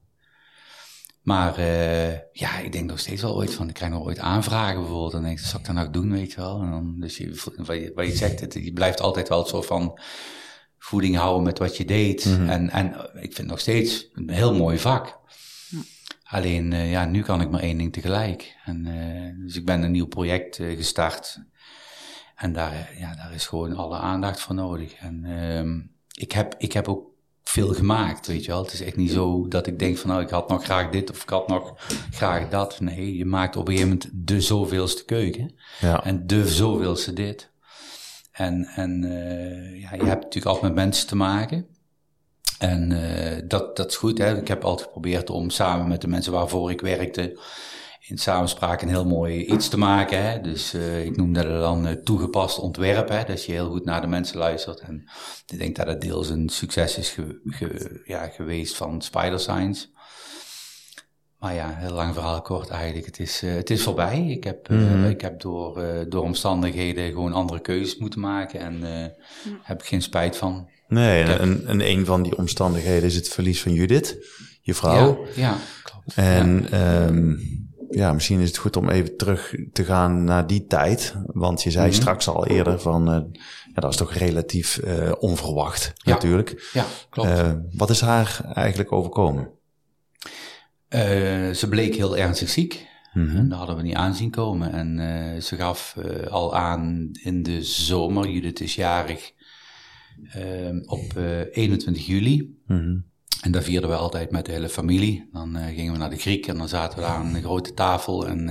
Maar 1.21 1.59
uh, 1.59 2.11
ja, 2.31 2.59
ik 2.59 2.71
denk 2.71 2.89
nog 2.89 2.99
steeds 2.99 3.21
wel 3.21 3.35
ooit 3.35 3.53
van, 3.53 3.67
ik 3.67 3.73
krijg 3.73 3.91
nog 3.91 4.05
ooit 4.05 4.19
aanvragen 4.19 4.79
bijvoorbeeld. 4.79 5.11
Dan 5.11 5.23
denk 5.23 5.39
ik, 5.39 5.45
zal 5.45 5.59
ik 5.59 5.65
dat 5.65 5.75
nou 5.75 5.89
doen, 5.89 6.11
weet 6.11 6.31
je 6.31 6.41
wel. 6.41 6.61
En 6.61 6.71
dan, 6.71 6.95
dus 6.99 7.17
je, 7.17 7.41
wat, 7.57 7.77
je, 7.77 7.91
wat 7.95 8.07
je 8.07 8.15
zegt, 8.15 8.39
het, 8.39 8.53
je 8.53 8.73
blijft 8.73 9.01
altijd 9.01 9.29
wel 9.29 9.39
het 9.39 9.47
soort 9.47 9.65
van 9.65 9.99
voeding 10.77 11.15
houden 11.15 11.43
met 11.43 11.59
wat 11.59 11.77
je 11.77 11.85
deed. 11.85 12.23
-hmm. 12.23 12.49
en, 12.49 12.69
en 12.69 12.87
ik 13.13 13.21
vind 13.21 13.37
het 13.37 13.47
nog 13.47 13.59
steeds 13.59 14.09
een 14.13 14.29
heel 14.29 14.53
mooi 14.53 14.79
vak. 14.79 15.19
Alleen, 16.23 16.71
uh, 16.71 16.91
ja, 16.91 17.05
nu 17.05 17.21
kan 17.21 17.41
ik 17.41 17.49
maar 17.49 17.59
één 17.59 17.77
ding 17.77 17.93
tegelijk. 17.93 18.55
En, 18.65 18.85
uh, 18.85 19.45
dus 19.45 19.55
ik 19.55 19.65
ben 19.65 19.81
een 19.81 19.91
nieuw 19.91 20.07
project 20.07 20.59
uh, 20.59 20.77
gestart. 20.77 21.43
En 22.35 22.53
daar, 22.53 22.91
ja, 22.97 23.15
daar 23.15 23.33
is 23.33 23.47
gewoon 23.47 23.75
alle 23.75 23.97
aandacht 23.97 24.39
voor 24.39 24.55
nodig. 24.55 24.93
En 24.93 25.23
uh, 25.25 25.83
ik, 26.23 26.31
heb, 26.31 26.55
ik 26.57 26.73
heb 26.73 26.87
ook 26.87 27.07
veel 27.43 27.73
gemaakt, 27.73 28.27
weet 28.27 28.45
je 28.45 28.51
wel. 28.51 28.63
Het 28.63 28.73
is 28.73 28.81
echt 28.81 28.95
niet 28.95 29.11
zo 29.11 29.47
dat 29.47 29.67
ik 29.67 29.79
denk 29.79 29.97
van, 29.97 30.09
nou, 30.09 30.21
ik 30.21 30.29
had 30.29 30.49
nog 30.49 30.63
graag 30.63 30.89
dit 30.89 31.09
of 31.09 31.21
ik 31.21 31.29
had 31.29 31.47
nog 31.47 31.73
graag 32.11 32.49
dat. 32.49 32.79
Nee, 32.79 33.17
je 33.17 33.25
maakt 33.25 33.55
op 33.55 33.67
een 33.67 33.73
gegeven 33.73 33.97
moment 33.97 34.27
de 34.27 34.41
zoveelste 34.41 35.05
keuken. 35.05 35.55
Ja. 35.79 36.03
En 36.03 36.27
de 36.27 36.47
zoveelste 36.47 37.13
dit. 37.13 37.51
En, 38.31 38.65
en 38.65 39.01
ja, 39.79 39.93
je 39.95 40.05
hebt 40.05 40.23
natuurlijk 40.23 40.45
altijd 40.45 40.63
met 40.63 40.75
mensen 40.85 41.07
te 41.07 41.15
maken. 41.15 41.72
En 42.63 42.91
uh, 42.91 43.41
dat, 43.47 43.75
dat 43.75 43.89
is 43.89 43.95
goed. 43.95 44.17
Hè? 44.17 44.37
Ik 44.37 44.47
heb 44.47 44.63
altijd 44.63 44.87
geprobeerd 44.87 45.29
om 45.29 45.49
samen 45.49 45.87
met 45.87 46.01
de 46.01 46.07
mensen 46.07 46.31
waarvoor 46.31 46.71
ik 46.71 46.81
werkte, 46.81 47.39
in 48.07 48.17
samenspraak 48.17 48.81
een 48.81 48.89
heel 48.89 49.05
mooi 49.05 49.45
iets 49.45 49.69
te 49.69 49.77
maken. 49.77 50.23
Hè? 50.23 50.41
Dus 50.41 50.73
uh, 50.73 51.05
ik 51.05 51.17
noem 51.17 51.33
dat 51.33 51.45
dan 51.45 51.87
uh, 51.87 51.91
toegepast 51.91 52.59
ontwerp. 52.59 53.09
Hè? 53.09 53.23
Dat 53.23 53.45
je 53.45 53.51
heel 53.51 53.69
goed 53.69 53.85
naar 53.85 54.01
de 54.01 54.07
mensen 54.07 54.37
luistert. 54.37 54.79
En 54.79 55.09
ik 55.45 55.57
denk 55.57 55.75
dat 55.75 55.87
het 55.87 56.01
deels 56.01 56.29
een 56.29 56.49
succes 56.49 56.97
is 56.97 57.09
ge, 57.09 57.39
ge, 57.45 58.01
ja, 58.05 58.27
geweest 58.27 58.75
van 58.75 59.01
Spider 59.01 59.39
Science. 59.39 59.87
Maar 61.39 61.53
ja, 61.53 61.73
heel 61.75 61.93
lang 61.93 62.13
verhaal 62.13 62.41
kort 62.41 62.69
eigenlijk. 62.69 63.05
Het 63.05 63.19
is, 63.19 63.43
uh, 63.43 63.53
het 63.53 63.69
is 63.69 63.83
voorbij. 63.83 64.27
Ik 64.27 64.43
heb, 64.43 64.69
mm 64.69 64.77
-hmm. 64.77 65.03
uh, 65.03 65.09
ik 65.09 65.21
heb 65.21 65.41
door, 65.41 65.83
uh, 65.83 65.99
door 66.09 66.23
omstandigheden 66.23 67.11
gewoon 67.11 67.33
andere 67.33 67.59
keuzes 67.59 67.97
moeten 67.97 68.19
maken. 68.19 68.59
En 68.59 68.77
mm. 68.77 69.59
heb 69.63 69.81
ik 69.81 69.87
geen 69.87 70.01
spijt 70.01 70.37
van. 70.37 70.71
Nee, 70.87 71.23
en, 71.23 71.39
en, 71.39 71.67
en, 71.67 71.89
een 71.89 72.05
van 72.05 72.23
die 72.23 72.37
omstandigheden 72.37 73.03
is 73.03 73.15
het 73.15 73.29
verlies 73.29 73.61
van 73.61 73.73
Judith, 73.73 74.17
je 74.61 74.73
vrouw. 74.73 75.25
Ja, 75.35 75.41
ja 75.41 75.57
klopt. 75.83 76.13
En 76.15 76.67
ja. 76.69 77.05
Um, 77.05 77.61
ja, 77.89 78.13
misschien 78.13 78.39
is 78.39 78.47
het 78.47 78.57
goed 78.57 78.77
om 78.77 78.89
even 78.89 79.17
terug 79.17 79.55
te 79.73 79.83
gaan 79.83 80.23
naar 80.23 80.47
die 80.47 80.65
tijd. 80.67 81.15
Want 81.25 81.63
je 81.63 81.71
zei 81.71 81.85
mm 81.85 81.91
-hmm. 81.91 82.01
straks 82.01 82.27
al 82.27 82.47
eerder 82.47 82.79
van, 82.79 83.05
ja, 83.73 83.81
dat 83.81 83.91
is 83.91 83.97
toch 83.97 84.13
relatief 84.13 84.79
onverwacht 85.19 85.93
ja. 85.95 86.11
natuurlijk. 86.11 86.69
Ja, 86.73 86.85
klopt. 87.09 87.29
wat 87.71 87.89
is 87.89 88.01
haar 88.01 88.41
eigenlijk 88.53 88.91
overkomen? 88.91 89.49
Ze 91.53 91.65
bleek 91.69 91.95
heel 91.95 92.17
ernstig 92.17 92.49
ziek. 92.49 92.87
Mm 93.13 93.29
-hmm. 93.29 93.49
Dat 93.49 93.57
hadden 93.57 93.75
we 93.75 93.81
niet 93.81 93.95
aanzien 93.95 94.31
komen. 94.31 94.71
En 94.71 95.41
ze 95.41 95.55
gaf 95.55 95.97
al 96.29 96.55
aan 96.55 97.09
in 97.11 97.43
de 97.43 97.63
zomer, 97.63 98.29
Judith 98.29 98.61
is 98.61 98.75
jarig, 98.75 99.33
op 100.85 101.17
21 101.51 102.05
juli. 102.05 102.59
Mm 102.67 102.77
-hmm. 102.77 103.05
En 103.41 103.51
daar 103.51 103.63
vierden 103.63 103.89
we 103.89 103.95
altijd 103.95 104.31
met 104.31 104.45
de 104.45 104.51
hele 104.51 104.69
familie. 104.69 105.29
Dan 105.31 105.57
gingen 105.57 105.93
we 105.93 105.99
naar 105.99 106.09
de 106.09 106.17
Griek 106.17 106.47
en 106.47 106.57
dan 106.57 106.67
zaten 106.67 106.99
we 106.99 107.05
daar 107.05 107.15
aan 107.15 107.35
een 107.35 107.41
grote 107.41 107.73
tafel. 107.73 108.27
En, 108.27 108.49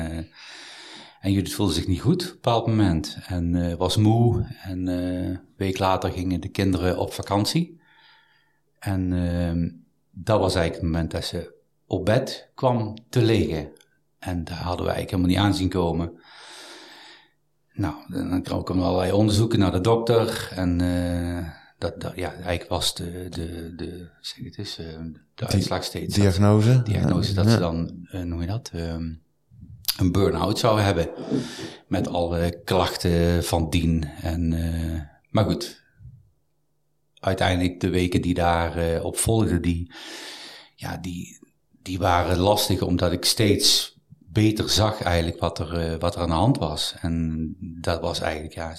en 1.21 1.33
Judith 1.33 1.55
voelde 1.55 1.73
zich 1.73 1.87
niet 1.87 2.01
goed 2.01 2.23
op 2.23 2.29
een 2.29 2.35
bepaald 2.35 2.67
moment. 2.67 3.19
En 3.27 3.77
was 3.77 3.97
moe. 3.97 4.47
En 4.63 4.87
een 4.87 5.41
week 5.57 5.79
later 5.79 6.11
gingen 6.11 6.41
de 6.41 6.49
kinderen 6.49 6.99
op 6.99 7.13
vakantie. 7.13 7.81
En 8.79 9.09
dat 10.11 10.41
was 10.41 10.55
eigenlijk 10.55 10.75
het 10.75 10.93
moment 10.93 11.11
dat 11.11 11.25
ze 11.25 11.55
op 11.87 12.05
bed 12.05 12.51
kwam 12.55 12.95
te 13.09 13.23
liggen. 13.23 13.73
En 14.19 14.45
daar 14.45 14.57
hadden 14.57 14.87
we 14.87 14.93
eigenlijk 14.93 15.11
helemaal 15.11 15.31
niet 15.31 15.53
aanzien 15.53 15.69
komen. 15.69 16.21
nou, 17.73 17.95
dan 18.43 18.43
komen 18.43 18.85
allerlei 18.85 19.13
onderzoeken 19.13 19.59
naar 19.59 19.73
de 19.73 19.81
dokter. 19.81 20.53
En 20.55 20.83
uh, 20.83 21.49
dat, 21.83 22.01
dat, 22.01 22.13
ja, 22.17 22.33
eigenlijk 22.33 22.69
was 22.69 22.95
de, 22.95 23.27
de, 23.31 23.75
de, 23.77 24.09
zeg 24.21 24.45
het 24.45 24.59
eens, 24.59 24.79
uh, 24.79 24.87
de 25.35 25.47
uitslag 25.47 25.85
steeds. 25.85 26.15
Diagnose? 26.15 26.73
Dat, 26.73 26.87
diagnose, 26.87 27.35
dat 27.35 27.51
ze 27.51 27.59
dan, 27.59 28.07
uh, 28.13 28.23
noem 28.23 28.41
je 28.41 28.47
dat, 28.47 28.71
um, 28.75 29.23
een 29.97 30.13
burn-out 30.13 30.59
zou 30.59 30.81
hebben. 30.81 31.11
Met 31.87 32.09
alle 32.09 32.61
klachten 32.65 33.45
van 33.45 33.71
dien. 33.71 34.05
En, 34.23 34.49
maar 35.31 35.45
goed, 35.45 35.83
uiteindelijk 37.19 37.81
de 37.81 37.91
weken 37.91 38.23
die 38.23 38.35
daarop 38.35 39.05
op 39.05 39.17
volgden, 39.17 39.63
die, 39.63 39.93
ja, 40.75 40.97
die, 40.97 41.39
die 41.83 41.99
waren 41.99 42.39
lastig 42.39 42.83
omdat 42.83 43.13
ik 43.13 43.25
steeds 43.25 43.92
beter 44.33 44.69
zag 44.69 45.03
eigenlijk 45.03 45.41
wat 45.41 45.59
er, 45.59 45.93
uh, 45.93 45.99
wat 45.99 46.15
er 46.15 46.21
aan 46.21 46.29
de 46.29 46.35
hand 46.35 46.59
was. 46.59 46.95
En 47.01 47.55
dat 47.59 48.01
was 48.01 48.21
eigenlijk, 48.21 48.55
ja, 48.55 48.75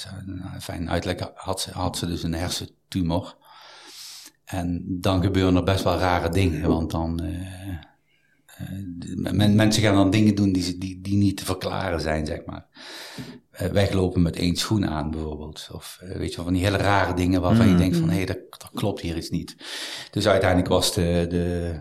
fijn 0.60 0.90
uitleg 0.90 1.32
had 1.36 1.62
ze, 1.62 1.72
had 1.72 1.98
ze 1.98 2.06
dus 2.06 2.24
een 2.24 2.34
hersentumor. 2.34 3.38
En 4.46 4.86
dan 4.88 5.22
gebeuren 5.22 5.56
er 5.56 5.64
best 5.64 5.84
wel 5.84 5.98
rare 5.98 6.30
dingen, 6.30 6.68
want 6.70 6.92
dan... 6.92 7.22
Uh, 8.64 9.50
mensen 9.50 9.84
gaan 9.84 9.96
dan 9.96 10.10
dingen 10.10 10.36
doen 10.36 10.52
die, 10.52 10.78
die, 10.78 11.02
die 11.02 11.18
niet 11.18 11.38
te 11.38 11.46
verklaren 11.46 12.02
zijn, 12.02 12.26
zeg 12.26 12.46
maar. 12.46 12.66
Uh, 13.62 13.68
weglopen 13.68 14.22
met 14.22 14.36
één 14.36 14.56
schoen 14.56 14.88
aan 14.88 15.12
bijvoorbeeld. 15.12 15.70
Of 15.72 16.00
uh, 16.04 16.16
weet 16.16 16.30
je 16.30 16.36
wel, 16.36 16.46
van 16.46 16.54
die 16.54 16.64
hele 16.64 16.78
rare 16.78 17.14
dingen 17.14 17.42
waarvan 17.42 17.66
mm. 17.66 17.72
je 17.72 17.78
denkt 17.78 17.98
van, 17.98 18.10
hé, 18.10 18.16
hey, 18.16 18.26
dat, 18.26 18.38
dat, 18.50 18.70
klopt 18.74 19.02
hier 19.02 19.18
iets 19.18 19.30
niet. 19.30 19.56
Dus 20.12 20.28
uiteindelijk 20.28 20.70
was 20.70 20.94
de, 20.94 21.26
de, 21.30 21.80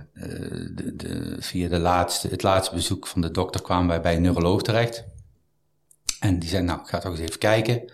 de, 0.75 0.97
de, 0.97 1.37
via 1.39 1.69
de 1.69 1.79
laatste, 1.79 2.29
het 2.29 2.43
laatste 2.43 2.75
bezoek 2.75 3.07
van 3.07 3.21
de 3.21 3.31
dokter 3.31 3.63
kwamen 3.63 3.89
wij 3.89 4.01
bij 4.01 4.17
een 4.17 4.23
neuroloog 4.23 4.63
terecht. 4.63 5.05
En 6.21 6.39
die 6.39 6.49
zei, 6.49 6.63
nou, 6.63 6.81
ga 6.85 6.99
toch 6.99 7.13
eens 7.13 7.21
even 7.21 7.39
kijken. 7.39 7.93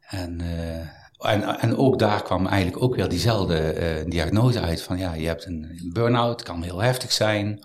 En, 0.00 0.40
uh, 0.40 1.32
en, 1.32 1.60
en 1.60 1.76
ook 1.76 1.98
daar 1.98 2.22
kwam 2.22 2.46
eigenlijk 2.46 2.82
ook 2.82 2.94
weer 2.94 3.08
diezelfde 3.08 4.04
diagnose 4.08 4.60
uit 4.60 4.82
van, 4.82 4.98
ja, 4.98 5.14
je 5.14 5.26
hebt 5.26 5.46
een 5.46 5.90
burn-out, 5.92 6.42
kan 6.42 6.62
heel 6.62 6.82
heftig 6.82 7.12
zijn. 7.12 7.64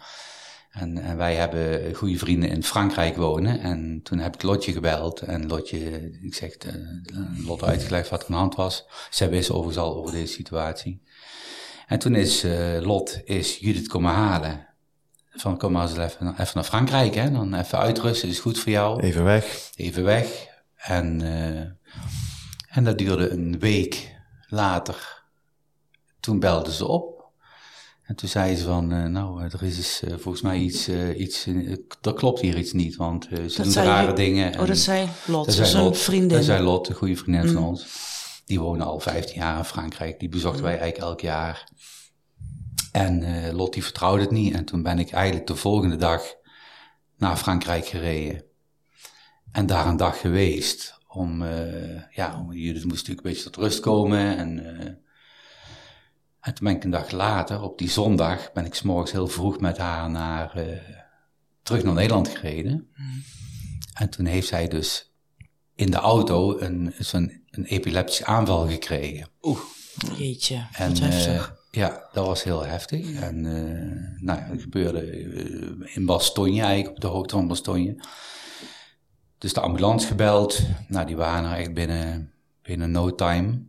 En, 0.74 0.98
en, 0.98 1.18
wij 1.18 1.36
hebben 1.36 1.96
goede 1.96 2.18
vrienden 2.18 2.50
in 2.50 2.64
Frankrijk 2.64 3.16
wonen. 3.16 3.60
En 3.60 4.00
toen 4.04 4.20
heb 4.20 4.34
ik 4.34 4.42
Lotje 4.42 4.72
gebeld. 4.72 5.22
En 5.22 5.48
Lotje, 5.48 6.12
ik 6.22 6.36
zeg, 6.36 6.56
uh, 6.66 7.46
Lot 7.46 7.64
uitgelegd 7.64 8.10
wat 8.10 8.20
er 8.20 8.26
aan 8.26 8.32
de 8.32 8.38
hand 8.38 8.56
was. 8.56 8.86
Zij 9.10 9.30
wist 9.30 9.50
overigens 9.50 9.78
al 9.78 9.96
over 9.96 10.12
deze 10.12 10.34
situatie. 10.34 11.02
En 11.88 12.00
toen 12.00 12.16
is 12.16 12.44
uh, 12.44 12.80
Lot 12.82 13.22
is 13.24 13.58
Judith 13.58 13.88
komen 13.88 14.12
halen. 14.12 14.68
Van 15.30 15.58
kom 15.58 15.72
maar 15.72 15.90
eens 15.90 15.98
even, 15.98 16.32
even 16.32 16.52
naar 16.54 16.64
Frankrijk, 16.64 17.16
hè. 17.16 17.32
Dan 17.32 17.54
even 17.54 17.78
uitrusten, 17.78 18.30
is 18.30 18.40
goed 18.40 18.60
voor 18.60 18.72
jou. 18.72 19.02
Even 19.02 19.24
weg. 19.24 19.72
Even 19.76 20.04
weg. 20.04 20.48
En, 20.76 21.20
uh, 21.22 21.60
en 22.70 22.84
dat 22.84 22.98
duurde 22.98 23.30
een 23.30 23.60
week 23.60 24.16
later. 24.48 25.24
Toen 26.20 26.40
belden 26.40 26.74
ze 26.74 26.88
op. 26.88 27.13
En 28.14 28.20
toen 28.20 28.30
zei 28.30 28.56
ze 28.56 28.64
van, 28.64 28.94
uh, 28.94 29.06
nou, 29.06 29.44
er 29.44 29.64
is 29.64 29.76
dus, 29.76 30.02
uh, 30.04 30.14
volgens 30.18 30.42
mij 30.42 30.58
iets, 30.58 30.90
uh, 30.90 31.20
iets 31.20 31.48
dat 32.02 32.16
klopt 32.16 32.40
hier 32.40 32.58
iets 32.58 32.74
niet, 32.74 32.96
want 32.96 33.28
ze 33.32 33.54
dat 33.58 33.74
doen 33.74 33.74
rare 33.74 34.14
dingen. 34.14 34.60
Oh, 34.60 34.68
dat 34.68 34.78
zei 34.78 35.08
Lot, 35.26 35.46
dat 35.46 35.58
is 35.58 35.74
een 35.74 35.96
vriendin. 35.96 36.38
Dat 36.38 36.44
zei 36.44 36.64
Lot, 36.64 36.90
een 36.90 36.96
goede 36.96 37.16
vriendin 37.16 37.46
mm. 37.46 37.54
van 37.54 37.64
ons. 37.64 37.86
Die 38.46 38.60
wonen 38.60 38.86
al 38.86 39.00
15 39.00 39.36
jaar 39.36 39.58
in 39.58 39.64
Frankrijk, 39.64 40.20
die 40.20 40.30
bezochten 40.30 40.60
mm. 40.62 40.66
wij 40.66 40.80
eigenlijk 40.80 41.10
elk 41.10 41.22
jaar. 41.22 41.72
En 42.92 43.52
Lot 43.54 43.74
die 43.74 43.84
vertrouwde 43.84 44.22
het 44.22 44.32
niet 44.32 44.54
en 44.54 44.66
toen 44.66 44.84
ben 44.84 45.00
ik 45.00 45.12
eigenlijk 45.12 45.48
de 45.48 45.56
volgende 45.56 45.96
dag 45.96 46.36
naar 47.18 47.38
Frankrijk 47.38 47.86
gereden. 47.86 48.44
En 49.52 49.66
daar 49.66 49.88
een 49.88 49.98
dag 49.98 50.20
geweest 50.20 50.98
om, 51.08 51.44
ja, 52.10 52.40
om, 52.40 52.54
Judith 52.54 52.84
moest 52.84 53.08
natuurlijk 53.08 53.28
een 53.28 53.34
beetje 53.34 53.50
tot 53.50 53.56
rust 53.56 53.80
komen 53.80 54.38
en 54.38 55.03
en 56.44 56.54
toen 56.54 56.68
ben 56.68 56.76
ik 56.76 56.84
een 56.84 56.90
dag 56.90 57.12
later, 57.12 57.62
op 57.62 57.78
die 57.78 57.90
zondag, 57.90 58.52
ben 58.52 58.66
ik 58.66 58.74
s'morgens 58.74 59.12
heel 59.12 59.28
vroeg 59.28 59.60
met 59.60 59.78
haar 59.78 60.10
naar, 60.10 60.54
uh, 60.58 60.78
terug 61.62 61.84
naar 61.84 61.94
Nederland 61.94 62.28
gereden. 62.28 62.88
Mm. 62.96 63.24
En 63.94 64.10
toen 64.10 64.26
heeft 64.26 64.48
zij 64.48 64.68
dus 64.68 65.14
in 65.76 65.92
de 65.92 65.98
auto 65.98 66.60
een, 66.60 66.94
zo'n 67.00 67.44
een 67.50 67.66
epileptische 67.66 68.26
aanval 68.26 68.68
gekregen. 68.68 69.28
Oeh, 69.42 69.60
jeetje, 70.18 70.68
en, 70.74 70.90
wat 70.90 71.00
heftig. 71.00 71.50
Uh, 71.50 71.82
ja, 71.82 72.10
dat 72.14 72.26
was 72.26 72.44
heel 72.44 72.66
heftig. 72.66 73.14
En 73.14 73.46
uh, 73.46 74.22
nou 74.22 74.40
ja, 74.40 74.48
dat 74.48 74.62
gebeurde 74.62 75.12
in 75.94 76.06
Bastogne 76.06 76.62
eigenlijk, 76.62 76.90
op 76.96 77.02
de 77.02 77.08
hoogte 77.08 77.36
van 77.36 77.48
Bastogne. 77.48 78.06
Dus 79.38 79.54
de 79.54 79.60
ambulance 79.60 80.08
gebeld. 80.08 80.62
Nou, 80.88 81.06
die 81.06 81.16
waren 81.16 81.52
er 81.52 81.58
echt 81.58 81.74
binnen, 81.74 82.34
binnen 82.62 82.92
no 82.92 83.16
time. 83.16 83.64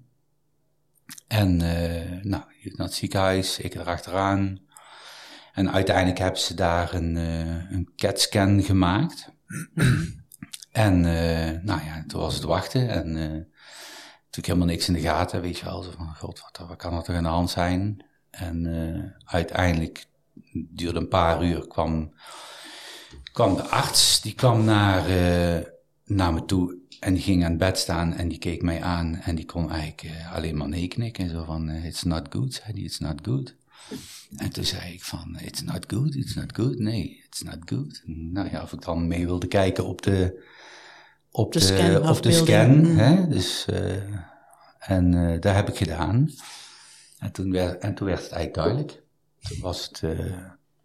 En 1.28 1.60
uh, 1.60 2.22
nou, 2.22 2.42
naar 2.72 2.86
het 2.86 2.96
ziekenhuis, 2.96 3.58
ik 3.58 3.74
erachteraan. 3.74 4.58
En 5.52 5.72
uiteindelijk 5.72 6.18
hebben 6.18 6.40
ze 6.40 6.54
daar 6.54 6.94
een, 6.94 7.16
uh, 7.16 7.70
een 7.70 7.92
CAT-scan 7.96 8.62
gemaakt. 8.62 9.28
en 10.72 11.04
uh, 11.04 11.62
nou 11.62 11.84
ja, 11.84 12.04
toen 12.06 12.20
was 12.20 12.34
het 12.34 12.42
wachten 12.42 12.88
en 12.88 13.12
natuurlijk 13.12 14.46
helemaal 14.46 14.66
niks 14.66 14.88
in 14.88 14.94
de 14.94 15.00
gaten, 15.00 15.40
weet 15.40 15.58
je 15.58 15.64
wel. 15.64 15.82
Zo 15.82 15.90
van, 15.90 16.14
god, 16.16 16.40
wat, 16.40 16.68
wat 16.68 16.76
kan 16.76 16.94
er 16.94 17.02
toch 17.02 17.16
aan 17.16 17.22
de 17.22 17.28
hand 17.28 17.50
zijn? 17.50 18.04
En 18.30 19.16
uiteindelijk, 19.24 20.06
duurde 20.52 20.98
een 20.98 21.08
paar 21.08 21.44
uur, 21.44 21.66
kwam, 21.66 22.14
kwam 23.32 23.56
de 23.56 23.62
arts, 23.62 24.20
die 24.20 24.34
kwam 24.34 24.64
naar, 24.64 25.04
naar 26.04 26.32
me 26.32 26.44
toe 26.44 26.83
en 27.04 27.14
die 27.14 27.22
ging 27.22 27.44
aan 27.44 27.50
het 27.50 27.58
bed 27.58 27.78
staan 27.78 28.14
en 28.14 28.28
die 28.28 28.38
keek 28.38 28.62
mij 28.62 28.82
aan 28.82 29.16
en 29.16 29.34
die 29.34 29.44
kon 29.44 29.70
eigenlijk 29.70 30.02
uh, 30.02 30.32
alleen 30.32 30.56
maar 30.56 30.68
nee 30.68 30.88
knikken. 30.88 31.30
Zo 31.30 31.44
van, 31.44 31.68
uh, 31.68 31.84
it's 31.84 32.02
not 32.02 32.26
good, 32.30 32.54
zei 32.54 32.72
hij, 32.72 32.82
it's 32.82 32.98
not 32.98 33.18
good. 33.22 33.54
En 34.36 34.50
toen 34.50 34.64
zei 34.64 34.92
ik 34.92 35.04
van, 35.04 35.38
it's 35.40 35.62
not 35.62 35.84
good, 35.86 36.14
it's 36.14 36.34
not 36.34 36.56
good. 36.56 36.78
Nee, 36.78 37.22
it's 37.26 37.42
not 37.42 37.58
good. 37.64 38.02
Nou 38.04 38.50
ja, 38.50 38.62
of 38.62 38.72
ik 38.72 38.82
dan 38.82 39.06
mee 39.06 39.26
wilde 39.26 39.46
kijken 39.46 39.86
op 39.86 40.02
de, 40.02 40.44
op 41.30 41.52
de, 41.52 41.58
de 41.58 41.64
scan. 41.64 42.08
Op 42.08 42.22
de 42.22 42.32
scan 42.32 42.76
mm. 42.76 42.98
hè? 42.98 43.28
Dus, 43.28 43.66
uh, 43.70 44.18
en 44.78 45.40
daar 45.40 45.54
heb 45.54 45.68
ik 45.68 45.76
gedaan. 45.76 46.30
En 47.18 47.32
toen, 47.32 47.50
werd, 47.50 47.82
en 47.82 47.94
toen 47.94 48.06
werd 48.06 48.22
het 48.22 48.32
eigenlijk 48.32 48.54
duidelijk. 48.54 49.02
Toen 49.40 49.60
was 49.60 49.84
het, 49.84 50.02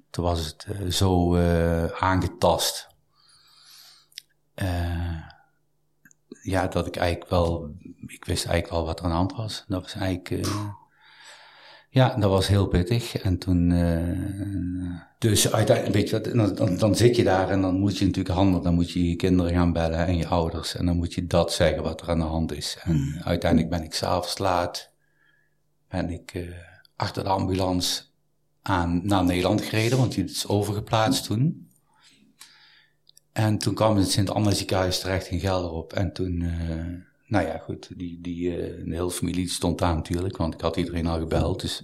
toen 0.10 0.24
was 0.24 0.46
het 0.46 0.94
zo 0.94 1.38
aangetast. 2.00 2.88
Uh, 4.56 5.38
ja, 6.42 6.68
dat 6.68 6.88
ik 6.88 6.96
eigenlijk 6.96 7.30
wel, 7.30 7.76
ik 8.08 8.26
wist 8.26 8.46
eigenlijk 8.46 8.74
wel 8.74 8.86
wat 8.86 9.00
er 9.00 9.06
aan 9.06 9.12
de 9.12 9.16
hand 9.16 9.36
was. 9.36 9.64
Dat 9.68 9.82
was 9.82 9.94
eigenlijk, 9.94 10.30
uh, 10.30 10.70
ja, 11.90 12.16
dat 12.16 12.30
was 12.30 12.48
heel 12.48 12.68
pittig. 12.68 13.18
En 13.18 13.38
toen, 13.38 13.70
uh, 13.70 15.00
dus 15.18 15.52
uiteindelijk, 15.52 15.96
weet 15.96 16.10
je, 16.10 16.34
dan, 16.34 16.56
dan, 16.56 16.78
dan, 16.78 16.96
zit 16.96 17.16
je 17.16 17.24
daar 17.24 17.50
en 17.50 17.62
dan 17.62 17.80
moet 17.80 17.98
je 17.98 18.06
natuurlijk 18.06 18.36
handelen. 18.36 18.64
Dan 18.64 18.74
moet 18.74 18.92
je 18.92 19.10
je 19.10 19.16
kinderen 19.16 19.54
gaan 19.54 19.74
bellen 19.74 20.06
en 20.06 20.18
je 20.18 20.28
ouders. 20.28 20.76
En 20.76 20.86
dan 20.86 20.98
moet 20.98 21.14
je 21.14 21.28
dat 21.28 21.54
zeggen 21.54 21.84
wat 21.84 22.02
er 22.02 22.10
aan 22.10 22.20
de 22.20 22.26
hand 22.26 22.54
is. 22.54 22.78
En 22.84 22.96
hmm. 22.96 23.22
uiteindelijk 23.24 23.72
ben 23.72 23.84
ik 23.84 23.94
s'avonds 23.94 24.38
laat, 24.38 24.92
ben 25.90 26.10
ik 26.10 26.34
uh, 26.34 26.50
achter 26.96 27.24
de 27.24 27.30
ambulance 27.30 28.04
aan, 28.62 29.02
naar 29.04 29.24
Nederland 29.24 29.62
gereden, 29.62 29.98
want 29.98 30.14
die 30.14 30.24
is 30.24 30.48
overgeplaatst 30.48 31.24
toen. 31.26 31.69
En 33.40 33.58
toen 33.58 33.74
kwam 33.74 33.98
het 33.98 34.12
Sint-Anna 34.12 34.52
ziekenhuis 34.52 35.00
terecht 35.00 35.28
in 35.28 35.40
Gelderop. 35.40 35.94
En 35.94 36.14
toen, 36.14 36.42
uh, 36.42 36.86
nou 37.28 37.48
ja, 37.48 37.58
goed, 37.58 37.90
die, 37.96 38.22
die, 38.22 38.50
uh, 38.50 38.86
de 38.86 38.96
hele 38.96 39.12
familie 39.12 39.50
stond 39.50 39.78
daar 39.78 39.96
natuurlijk, 39.96 40.38
want 40.38 40.54
ik 40.54 40.62
had 40.62 40.78
iedereen 40.78 41.08
al 41.08 41.20
gebeld. 41.20 41.62
Dus. 41.62 41.84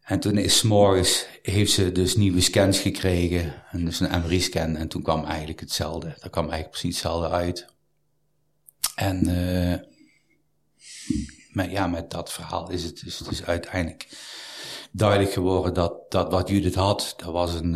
En 0.00 0.20
toen 0.20 0.38
is 0.38 0.62
morgens, 0.62 1.26
heeft 1.42 1.72
ze 1.72 1.92
dus 1.92 2.16
nieuwe 2.16 2.40
scans 2.40 2.78
gekregen, 2.78 3.62
en 3.70 3.84
dus 3.84 4.00
een 4.00 4.20
MRI-scan. 4.20 4.76
En 4.76 4.88
toen 4.88 5.02
kwam 5.02 5.24
eigenlijk 5.24 5.60
hetzelfde, 5.60 6.06
daar 6.06 6.30
kwam 6.30 6.50
eigenlijk 6.50 6.70
precies 6.70 7.02
hetzelfde 7.02 7.28
uit. 7.28 7.66
En 8.94 9.28
uh, 9.28 9.74
maar 11.50 11.70
ja, 11.70 11.86
met 11.86 12.10
dat 12.10 12.32
verhaal 12.32 12.70
is 12.70 12.84
het 12.84 13.00
dus, 13.04 13.18
dus 13.18 13.44
uiteindelijk 13.44 14.08
duidelijk 14.90 15.32
geworden 15.32 15.74
dat, 15.74 16.10
dat 16.10 16.30
wat 16.30 16.48
Judith 16.48 16.74
had, 16.74 17.14
dat 17.16 17.32
was 17.32 17.54
een, 17.54 17.74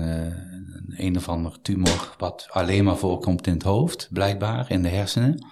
een, 0.97 1.16
of 1.16 1.28
ander 1.28 1.61
tumor 1.62 2.14
wat 2.18 2.47
alleen 2.50 2.85
maar 2.85 2.97
voorkomt 2.97 3.47
in 3.47 3.52
het 3.52 3.62
hoofd, 3.62 4.09
blijkbaar, 4.12 4.70
in 4.70 4.82
de 4.82 4.88
hersenen. 4.88 5.47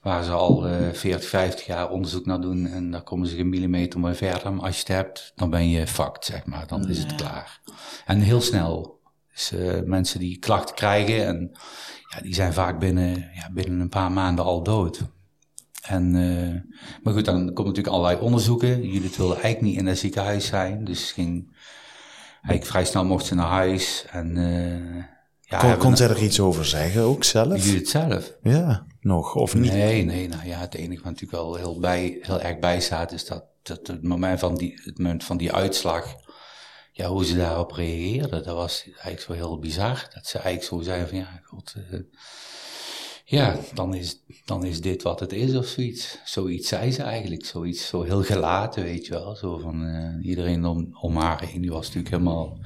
Waar 0.00 0.24
ze 0.24 0.30
al 0.30 0.68
uh, 0.68 0.92
40, 0.92 1.28
50 1.28 1.66
jaar 1.66 1.90
onderzoek 1.90 2.26
naar 2.26 2.40
doen 2.40 2.66
en 2.66 2.90
daar 2.90 3.02
komen 3.02 3.28
ze 3.28 3.38
een 3.38 3.48
millimeter 3.48 4.00
maar 4.00 4.14
verder. 4.14 4.52
Maar 4.52 4.64
als 4.64 4.74
je 4.74 4.80
het 4.80 4.88
hebt, 4.88 5.32
dan 5.34 5.50
ben 5.50 5.68
je 5.68 5.86
fucked, 5.86 6.24
zeg 6.24 6.46
maar. 6.46 6.66
Dan 6.66 6.88
is 6.88 6.98
het 6.98 7.14
klaar. 7.14 7.60
En 8.06 8.20
heel 8.20 8.40
snel. 8.40 9.00
Dus 9.32 9.52
uh, 9.52 9.80
mensen 9.84 10.20
die 10.20 10.38
klachten 10.38 10.74
krijgen, 10.74 11.26
en 11.26 11.50
ja, 12.08 12.20
die 12.20 12.34
zijn 12.34 12.52
vaak 12.52 12.78
binnen, 12.78 13.30
ja, 13.34 13.50
binnen 13.52 13.80
een 13.80 13.88
paar 13.88 14.12
maanden 14.12 14.44
al 14.44 14.62
dood. 14.62 15.00
En, 15.82 16.14
uh, 16.14 16.60
maar 17.02 17.12
goed, 17.12 17.24
dan 17.24 17.36
komen 17.36 17.72
natuurlijk 17.72 17.94
allerlei 17.94 18.20
onderzoeken. 18.20 18.82
Jullie 18.82 19.10
wilden 19.16 19.36
eigenlijk 19.36 19.60
niet 19.60 19.76
in 19.76 19.86
het 19.86 19.98
ziekenhuis 19.98 20.46
zijn. 20.46 20.84
Dus 20.84 21.12
ging, 21.12 21.56
eigenlijk 22.42 22.66
vrij 22.66 22.84
snel 22.84 23.04
mocht 23.04 23.26
ze 23.26 23.34
naar 23.34 23.46
huis. 23.46 24.04
En 24.10 24.36
uh, 24.36 25.04
Ja, 25.40 25.58
kon 25.58 25.76
kon 25.76 25.96
zij 25.96 26.08
er 26.08 26.22
iets 26.22 26.40
over 26.40 26.64
zeggen 26.64 27.02
ook 27.02 27.24
zelf? 27.24 27.64
Judith 27.64 27.88
zelf? 27.88 28.32
Ja, 28.42 28.86
nog 29.00 29.34
of 29.34 29.54
niet? 29.54 29.72
Nee, 29.72 30.04
nee, 30.04 30.28
nou 30.28 30.46
ja, 30.46 30.58
het 30.58 30.74
enige 30.74 31.02
wat 31.02 31.12
natuurlijk 31.12 31.42
wel 31.42 31.54
heel, 31.54 31.80
bij, 31.80 32.18
heel 32.20 32.40
erg 32.40 32.58
bij 32.58 32.80
staat, 32.80 33.12
is 33.12 33.26
dat, 33.26 33.44
dat 33.62 33.86
het, 33.86 34.02
moment 34.02 34.40
van 34.40 34.54
die, 34.54 34.80
het 34.84 34.98
moment 34.98 35.24
van 35.24 35.36
die 35.36 35.52
uitslag, 35.52 36.16
ja, 36.92 37.08
hoe 37.08 37.24
ze 37.24 37.36
daarop 37.36 37.72
reageerde, 37.72 38.40
dat 38.40 38.56
was 38.56 38.84
eigenlijk 38.84 39.20
zo 39.20 39.32
heel 39.32 39.58
bizar. 39.58 40.08
Dat 40.14 40.26
ze 40.26 40.38
eigenlijk 40.38 40.64
zo 40.64 40.90
zei 40.90 41.06
van, 41.06 41.18
ja, 41.18 41.40
god, 41.44 41.74
eh, 41.90 41.98
ja, 43.36 43.56
dan 43.74 43.94
is, 43.94 44.20
dan 44.44 44.64
is 44.64 44.80
dit 44.80 45.02
wat 45.02 45.20
het 45.20 45.32
is 45.32 45.54
of 45.54 45.66
zoiets. 45.66 46.18
Zoiets 46.24 46.68
zei 46.68 46.92
ze 46.92 47.02
eigenlijk, 47.02 47.44
zoiets 47.44 47.86
zo 47.86 48.02
heel 48.02 48.22
gelaten, 48.22 48.82
weet 48.82 49.06
je 49.06 49.12
wel. 49.12 49.36
Zo 49.36 49.58
van, 49.58 49.84
eh, 49.84 50.26
iedereen 50.28 50.64
om, 50.64 50.96
om 51.00 51.16
haar 51.16 51.44
heen, 51.44 51.60
die 51.60 51.70
was 51.70 51.86
natuurlijk 51.86 52.10
helemaal, 52.14 52.58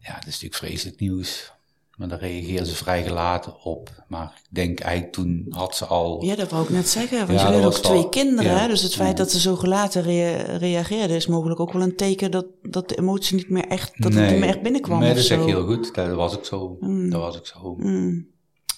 ja, 0.00 0.14
dat 0.14 0.26
is 0.26 0.32
natuurlijk 0.32 0.54
vreselijk 0.54 1.00
nieuws. 1.00 1.52
Maar 1.96 2.08
daar 2.08 2.18
reageerde 2.20 2.66
ze 2.66 2.74
vrij 2.74 3.02
gelaten 3.02 3.62
op. 3.64 4.04
Maar 4.08 4.40
ik 4.42 4.54
denk 4.54 4.80
eigenlijk 4.80 5.12
toen 5.14 5.46
had 5.48 5.76
ze 5.76 5.84
al... 5.84 6.24
Ja, 6.24 6.34
dat 6.34 6.50
wou 6.50 6.62
ik 6.64 6.70
net 6.70 6.88
zeggen. 6.88 7.26
Want 7.26 7.40
Ja, 7.40 7.44
hebben 7.50 7.64
ook 7.64 7.72
twee 7.74 8.08
kinderen. 8.08 8.50
ja. 8.52 8.58
hè? 8.58 8.68
Dus 8.68 8.82
het 8.82 8.94
feit 8.94 9.16
dat 9.16 9.30
ze 9.30 9.40
zo 9.40 9.56
gelaten 9.56 10.02
rea- 10.02 10.56
reageerde 10.56 11.14
is 11.14 11.26
mogelijk 11.26 11.60
ook 11.60 11.72
wel 11.72 11.82
een 11.82 11.96
teken 11.96 12.30
dat, 12.30 12.46
dat 12.62 12.88
de 12.88 12.98
emotie 12.98 13.36
niet 13.36 13.50
meer 13.50 13.66
echt, 13.66 14.02
dat 14.02 14.14
het 14.14 14.30
niet 14.30 14.40
meer 14.40 14.48
echt 14.48 14.62
binnenkwam. 14.62 14.98
Nee, 14.98 15.08
dat 15.08 15.16
echt 15.16 15.26
zo. 15.26 15.46
heel 15.46 15.64
goed. 15.66 15.94
Dat 15.94 16.14
was 16.14 16.36
ook 16.36 16.44
zo. 16.44 16.76
Dat 17.10 17.20
was 17.20 17.36
ook 17.36 17.46
zo. 17.46 17.74
Mm. 17.78 18.26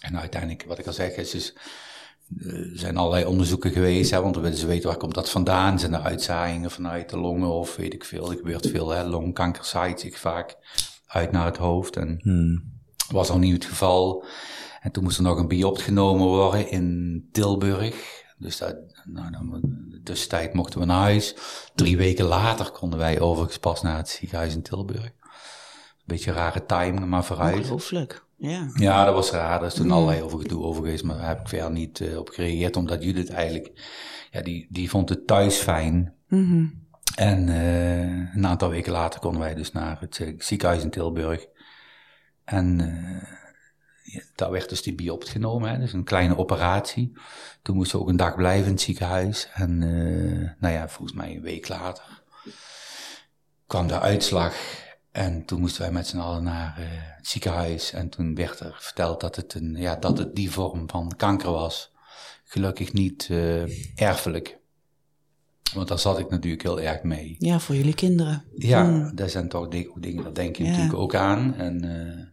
En 0.06 0.18
uiteindelijk, 0.18 0.64
wat 0.66 0.78
ik 0.78 0.86
al 0.86 0.92
zeg, 0.92 1.16
is 1.16 1.30
dus, 1.30 1.54
eh, 2.38 2.46
er 2.46 2.78
zijn 2.78 2.96
allerlei 2.96 3.24
onderzoeken 3.24 3.70
geweest, 3.70 4.10
hè, 4.10 4.22
want 4.22 4.36
we 4.36 4.42
willen 4.42 4.58
ze 4.58 4.66
weten 4.66 4.88
waar 4.88 4.98
komt 4.98 5.14
dat 5.14 5.30
vandaan. 5.30 5.78
Zijn 5.78 5.94
er 5.94 6.00
uitzaaiingen 6.00 6.70
vanuit 6.70 7.10
de 7.10 7.18
longen 7.18 7.48
of 7.48 7.76
weet 7.76 7.94
ik 7.94 8.04
veel. 8.04 8.30
Er 8.30 8.36
gebeurt 8.36 8.66
veel, 8.66 8.90
hè. 8.90 9.04
longkanker 9.04 9.64
zaait 9.64 10.00
zich 10.00 10.18
vaak 10.18 10.56
uit 11.06 11.32
naar 11.32 11.44
het 11.44 11.56
hoofd. 11.56 11.96
En 11.96 12.20
was 13.10 13.30
al 13.30 13.38
niet 13.38 13.52
het 13.52 13.64
geval. 13.64 14.24
En 14.80 14.92
toen 14.92 15.02
moest 15.02 15.16
er 15.16 15.22
nog 15.22 15.38
een 15.38 15.48
biopsie 15.48 15.84
genomen 15.84 16.26
worden 16.26 16.70
in 16.70 17.28
Tilburg. 17.32 18.24
Dus 18.38 18.58
dat, 18.58 18.76
nou, 19.04 19.30
dan, 19.30 19.60
tussentijd 20.04 20.54
mochten 20.54 20.80
we 20.80 20.86
naar 20.86 21.00
huis. 21.00 21.34
Drie 21.74 21.96
weken 21.96 22.24
later 22.24 22.70
konden 22.70 22.98
wij 22.98 23.20
overigens 23.20 23.58
pas 23.58 23.82
naar 23.82 23.96
het 23.96 24.08
ziekenhuis 24.08 24.54
in 24.54 24.62
Tilburg. 24.62 25.12
Beetje 26.04 26.32
rare 26.32 26.66
timing, 26.66 27.06
maar 27.06 27.24
vooruit. 27.24 27.56
Ongelooflijk. 27.56 28.25
Ja. 28.36 28.70
Ja, 28.74 29.04
dat 29.04 29.14
was 29.14 29.30
raar. 29.30 29.60
Er 29.60 29.66
is 29.66 29.74
toen 29.74 29.90
allerlei 29.90 30.22
over 30.22 30.38
gedoe 30.38 30.64
over 30.64 30.82
geweest, 30.82 31.04
maar 31.04 31.16
daar 31.16 31.28
heb 31.28 31.40
ik 31.40 31.48
verder 31.48 31.70
niet 31.70 32.00
eh, 32.00 32.18
op 32.18 32.28
gereageerd, 32.28 32.76
omdat 32.76 33.02
Judith 33.02 33.30
eigenlijk, 33.30 33.72
ja, 34.30 34.42
die, 34.42 34.66
die 34.70 34.90
vond 34.90 35.08
het 35.08 35.26
thuis 35.26 35.56
fijn. 35.56 36.14
En 37.16 37.48
eh, 37.48 38.34
een 38.34 38.46
aantal 38.46 38.68
weken 38.68 38.92
later 38.92 39.20
konden 39.20 39.40
wij 39.40 39.54
dus 39.54 39.72
naar 39.72 40.00
het 40.00 40.18
eh, 40.18 40.34
ziekenhuis 40.38 40.82
in 40.82 40.90
Tilburg. 40.90 41.46
En 42.44 42.80
eh, 42.80 43.28
ja, 44.02 44.22
daar 44.34 44.50
werd 44.50 44.68
dus 44.68 44.82
die 44.82 44.94
biopsie 44.94 45.32
genomen, 45.32 45.70
hè, 45.70 45.78
dus 45.78 45.92
een 45.92 46.04
kleine 46.04 46.36
operatie. 46.36 47.12
Toen 47.62 47.76
moesten 47.76 47.98
we 47.98 48.04
ook 48.04 48.10
een 48.10 48.16
dag 48.16 48.34
blijven 48.36 48.66
in 48.66 48.72
het 48.72 48.80
ziekenhuis. 48.80 49.48
En 49.54 49.82
eh, 49.82 50.50
nou 50.60 50.74
ja, 50.74 50.88
volgens 50.88 51.18
mij 51.18 51.36
een 51.36 51.42
week 51.42 51.68
later 51.68 52.22
kwam 53.66 53.86
de 53.86 54.00
uitslag. 54.00 54.54
En 55.16 55.44
toen 55.44 55.60
moesten 55.60 55.82
wij 55.82 55.92
met 55.92 56.06
z'n 56.06 56.18
allen 56.18 56.42
naar 56.42 56.76
eh, 56.78 56.84
het 57.16 57.26
ziekenhuis. 57.28 57.92
En 57.92 58.08
toen 58.08 58.34
werd 58.34 58.60
er 58.60 58.76
verteld 58.80 59.20
dat 59.20 59.36
het, 59.36 59.54
een, 59.54 59.74
ja, 59.76 59.96
dat 59.96 60.18
het 60.18 60.34
die 60.34 60.50
vorm 60.50 60.90
van 60.90 61.12
kanker 61.16 61.50
was. 61.50 61.92
Gelukkig 62.44 62.92
niet 62.92 63.26
eh, 63.30 63.98
erfelijk. 64.00 64.58
Want 65.74 65.88
daar 65.88 65.98
zat 65.98 66.18
ik 66.18 66.30
natuurlijk 66.30 66.62
heel 66.62 66.80
erg 66.80 67.02
mee. 67.02 67.36
ja, 67.38 67.58
voor 67.58 67.74
jullie 67.74 67.94
kinderen. 67.94 68.44
Ja, 68.54 69.10
dat 69.14 69.30
zijn 69.30 69.48
toch 69.48 69.68
di- 69.68 69.90
dingen, 69.94 70.22
daar 70.22 70.34
denk 70.34 70.56
je 70.56 70.64
Ja. 70.64 70.70
natuurlijk 70.70 70.98
ook 70.98 71.14
aan. 71.14 71.54
En 71.54 71.84
eh, 71.84 72.24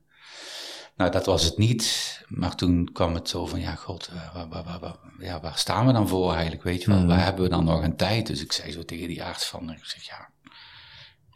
nou, 0.96 1.12
dat 1.12 1.26
was 1.26 1.44
het 1.44 1.58
niet. 1.58 2.12
Maar 2.28 2.56
toen 2.56 2.90
kwam 2.94 3.14
het 3.14 3.30
zo 3.30 3.46
van, 3.46 3.60
ja, 3.60 3.76
god, 3.76 4.10
waar, 4.34 4.48
waar, 4.50 4.64
waar, 4.64 4.80
waar- 4.80 4.98
ja, 5.20 5.40
waar 5.40 5.58
staan 5.58 5.86
we 5.88 5.94
dan 5.94 6.08
voor 6.08 6.32
eigenlijk? 6.34 6.64
Weet 6.64 6.84
je 6.84 6.90
wel, 6.92 7.06
waar 7.06 7.24
hebben 7.24 7.44
we 7.44 7.50
dan 7.50 7.66
nog 7.66 7.84
een 7.84 7.96
tijd? 7.96 8.28
Dus 8.28 8.42
ik 8.42 8.52
zei 8.52 8.72
zo 8.72 8.84
tegen 8.84 9.08
die 9.08 9.24
arts 9.24 9.46
van, 9.46 9.72
ik 9.72 9.84
zeg, 9.86 10.04
ja, 10.04 10.30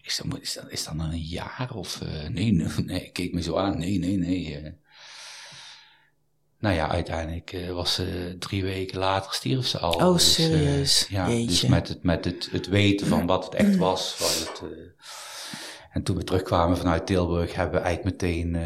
is 0.08 0.22
dat, 0.24 0.40
is 0.42 0.54
dat, 0.54 0.72
is 0.72 0.84
dat 0.84 0.98
dan 0.98 1.12
een 1.12 1.20
jaar? 1.20 1.70
Of 1.74 2.02
eh, 2.02 2.30
nee, 2.30 2.52
nee, 2.52 2.68
nee, 2.86 3.06
ik 3.06 3.14
keek 3.14 3.34
me 3.34 3.42
zo 3.42 3.56
aan, 3.58 3.78
nee, 3.78 4.00
nee, 4.00 4.18
nee. 4.18 4.58
eh. 4.58 4.72
Nou 6.60 6.76
ja, 6.76 6.90
uiteindelijk 6.90 7.52
eh, 7.54 7.72
was 7.72 7.94
ze 7.94 8.36
drie 8.40 8.64
weken 8.64 8.98
later 8.98 9.34
stierf 9.34 9.68
ze 9.68 9.80
al. 9.80 9.94
Oh, 9.94 10.14
Dus, 10.14 10.34
serieus? 10.34 11.08
ja, 11.10 11.28
dus 11.28 11.66
met, 11.66 11.88
het, 11.88 12.04
met 12.04 12.26
het, 12.26 12.50
het 12.52 12.68
weten 12.68 13.08
van 13.08 13.26
wat 13.26 13.46
het 13.46 13.54
echt 13.54 13.76
was. 13.76 14.16
was 14.20 14.40
het, 14.40 14.62
eh, 14.62 14.78
en 15.92 16.04
toen 16.04 16.16
we 16.16 16.24
terugkwamen 16.24 16.78
vanuit 16.78 17.06
Tilburg 17.06 17.54
hebben 17.56 17.80
we 17.80 17.86
eigenlijk 17.86 18.22
meteen 18.22 18.58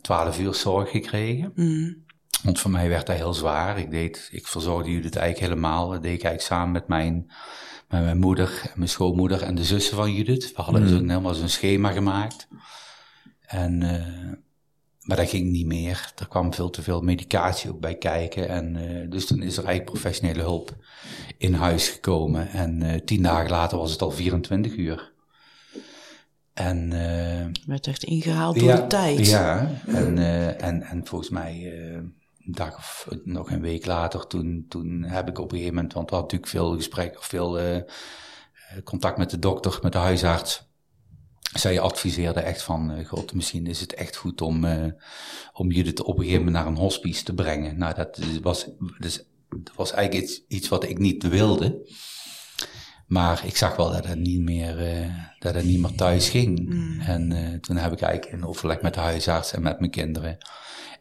12 0.00 0.38
uur 0.38 0.54
zorg 0.54 0.90
gekregen. 0.90 1.52
Mm. 1.54 2.04
Want 2.42 2.60
voor 2.60 2.70
mij 2.70 2.88
werd 2.88 3.06
dat 3.06 3.16
heel 3.16 3.34
zwaar. 3.34 3.78
Ik, 3.78 3.90
deed, 3.90 4.28
ik 4.32 4.46
verzorgde 4.46 4.90
jullie 4.90 5.04
het 5.04 5.16
eigenlijk 5.16 5.52
helemaal. 5.52 5.88
Dat 5.90 6.02
deed 6.02 6.14
ik 6.14 6.22
eigenlijk 6.24 6.54
samen 6.54 6.72
met 6.72 6.88
mijn, 6.88 7.30
met 7.94 8.04
mijn 8.04 8.18
moeder, 8.18 8.60
en 8.62 8.72
mijn 8.76 8.88
schoonmoeder 8.88 9.42
en 9.42 9.54
de 9.54 9.64
zussen 9.64 9.96
van 9.96 10.12
Judith. 10.12 10.52
We 10.56 10.62
hadden 10.62 10.88
zo'n, 10.88 11.08
helemaal 11.08 11.34
zo'n 11.34 11.48
schema 11.48 11.90
gemaakt. 11.90 12.48
En, 13.46 13.82
eh, 13.82 14.32
maar 15.00 15.16
dat 15.16 15.28
ging 15.28 15.50
niet 15.50 15.66
meer. 15.66 16.12
Er 16.16 16.28
kwam 16.28 16.54
veel 16.54 16.70
te 16.70 16.82
veel 16.82 17.00
medicatie 17.00 17.70
ook 17.70 17.80
bij 17.80 17.94
kijken. 17.94 18.48
En, 18.48 18.76
eh, 18.76 19.10
dus 19.10 19.26
toen 19.26 19.42
is 19.42 19.56
er 19.56 19.64
eigenlijk 19.64 20.00
professionele 20.00 20.42
hulp 20.42 20.76
in 21.38 21.54
huis 21.54 21.88
gekomen. 21.88 22.48
En 22.48 22.82
eh, 22.82 23.00
tien 23.00 23.22
dagen 23.22 23.50
later 23.50 23.78
was 23.78 23.92
het 23.92 24.02
al 24.02 24.10
24 24.10 24.76
uur. 24.76 25.12
En 26.54 26.90
Werd 27.66 27.86
echt 27.86 28.04
ingehaald 28.04 28.58
door 28.58 28.76
de 28.76 28.86
tijd. 28.86 29.26
ja, 29.26 29.70
en, 29.86 30.18
en, 30.58 30.82
en 30.82 31.06
volgens 31.06 31.30
mij 31.30 31.72
een 32.46 32.52
dag 32.52 32.76
of 32.76 33.08
nog 33.24 33.50
een 33.50 33.60
week 33.60 33.86
later, 33.86 34.26
toen, 34.26 34.66
toen 34.68 35.02
heb 35.02 35.28
ik 35.28 35.38
op 35.38 35.44
een 35.44 35.56
gegeven 35.56 35.74
moment, 35.74 35.92
want 35.92 36.10
we 36.10 36.16
hadden 36.16 36.36
natuurlijk 36.36 36.64
veel 36.64 36.76
gesprek 36.76 37.18
of 37.18 37.24
veel 37.24 37.58
eh, 37.58 37.82
contact 38.84 39.18
met 39.18 39.30
de 39.30 39.38
dokter, 39.38 39.78
met 39.82 39.92
de 39.92 39.98
huisarts. 39.98 40.72
Zij 41.54 41.80
adviseerde 41.80 42.40
echt 42.40 42.62
van, 42.62 42.90
eh, 42.90 43.06
god, 43.06 43.34
misschien 43.34 43.66
is 43.66 43.80
het 43.80 43.94
echt 43.94 44.16
goed 44.16 44.40
om, 44.40 44.64
eh 44.64 44.92
om 45.52 45.70
Judith 45.70 46.02
op 46.02 46.16
een 46.18 46.24
gegeven 46.24 46.44
moment 46.44 46.64
naar 46.64 46.72
een 46.72 46.80
hospice 46.80 47.24
te 47.24 47.34
brengen. 47.34 47.78
Nou, 47.78 47.94
dat 47.94 48.18
was, 48.42 48.68
dus, 48.98 49.24
dat 49.48 49.74
was 49.74 49.92
eigenlijk 49.92 50.24
iets, 50.24 50.44
iets 50.48 50.68
wat 50.68 50.84
ik 50.84 50.98
niet 50.98 51.28
wilde. 51.28 51.92
Maar 53.06 53.46
ik 53.46 53.56
zag 53.56 53.76
wel 53.76 53.92
dat 53.92 54.06
het 54.06 54.18
niet 54.18 54.40
meer, 54.40 54.76
dat 55.38 55.54
het 55.54 55.64
niet 55.64 55.80
meer 55.80 55.94
thuis 55.94 56.28
ging. 56.28 56.72
En 57.06 57.32
eh, 57.32 57.58
toen 57.60 57.76
heb 57.76 57.92
ik 57.92 58.00
eigenlijk 58.00 58.36
in 58.36 58.46
overleg 58.46 58.82
met 58.82 58.94
de 58.94 59.00
huisarts 59.00 59.52
en 59.52 59.62
met 59.62 59.78
mijn 59.78 59.90
kinderen. 59.90 60.38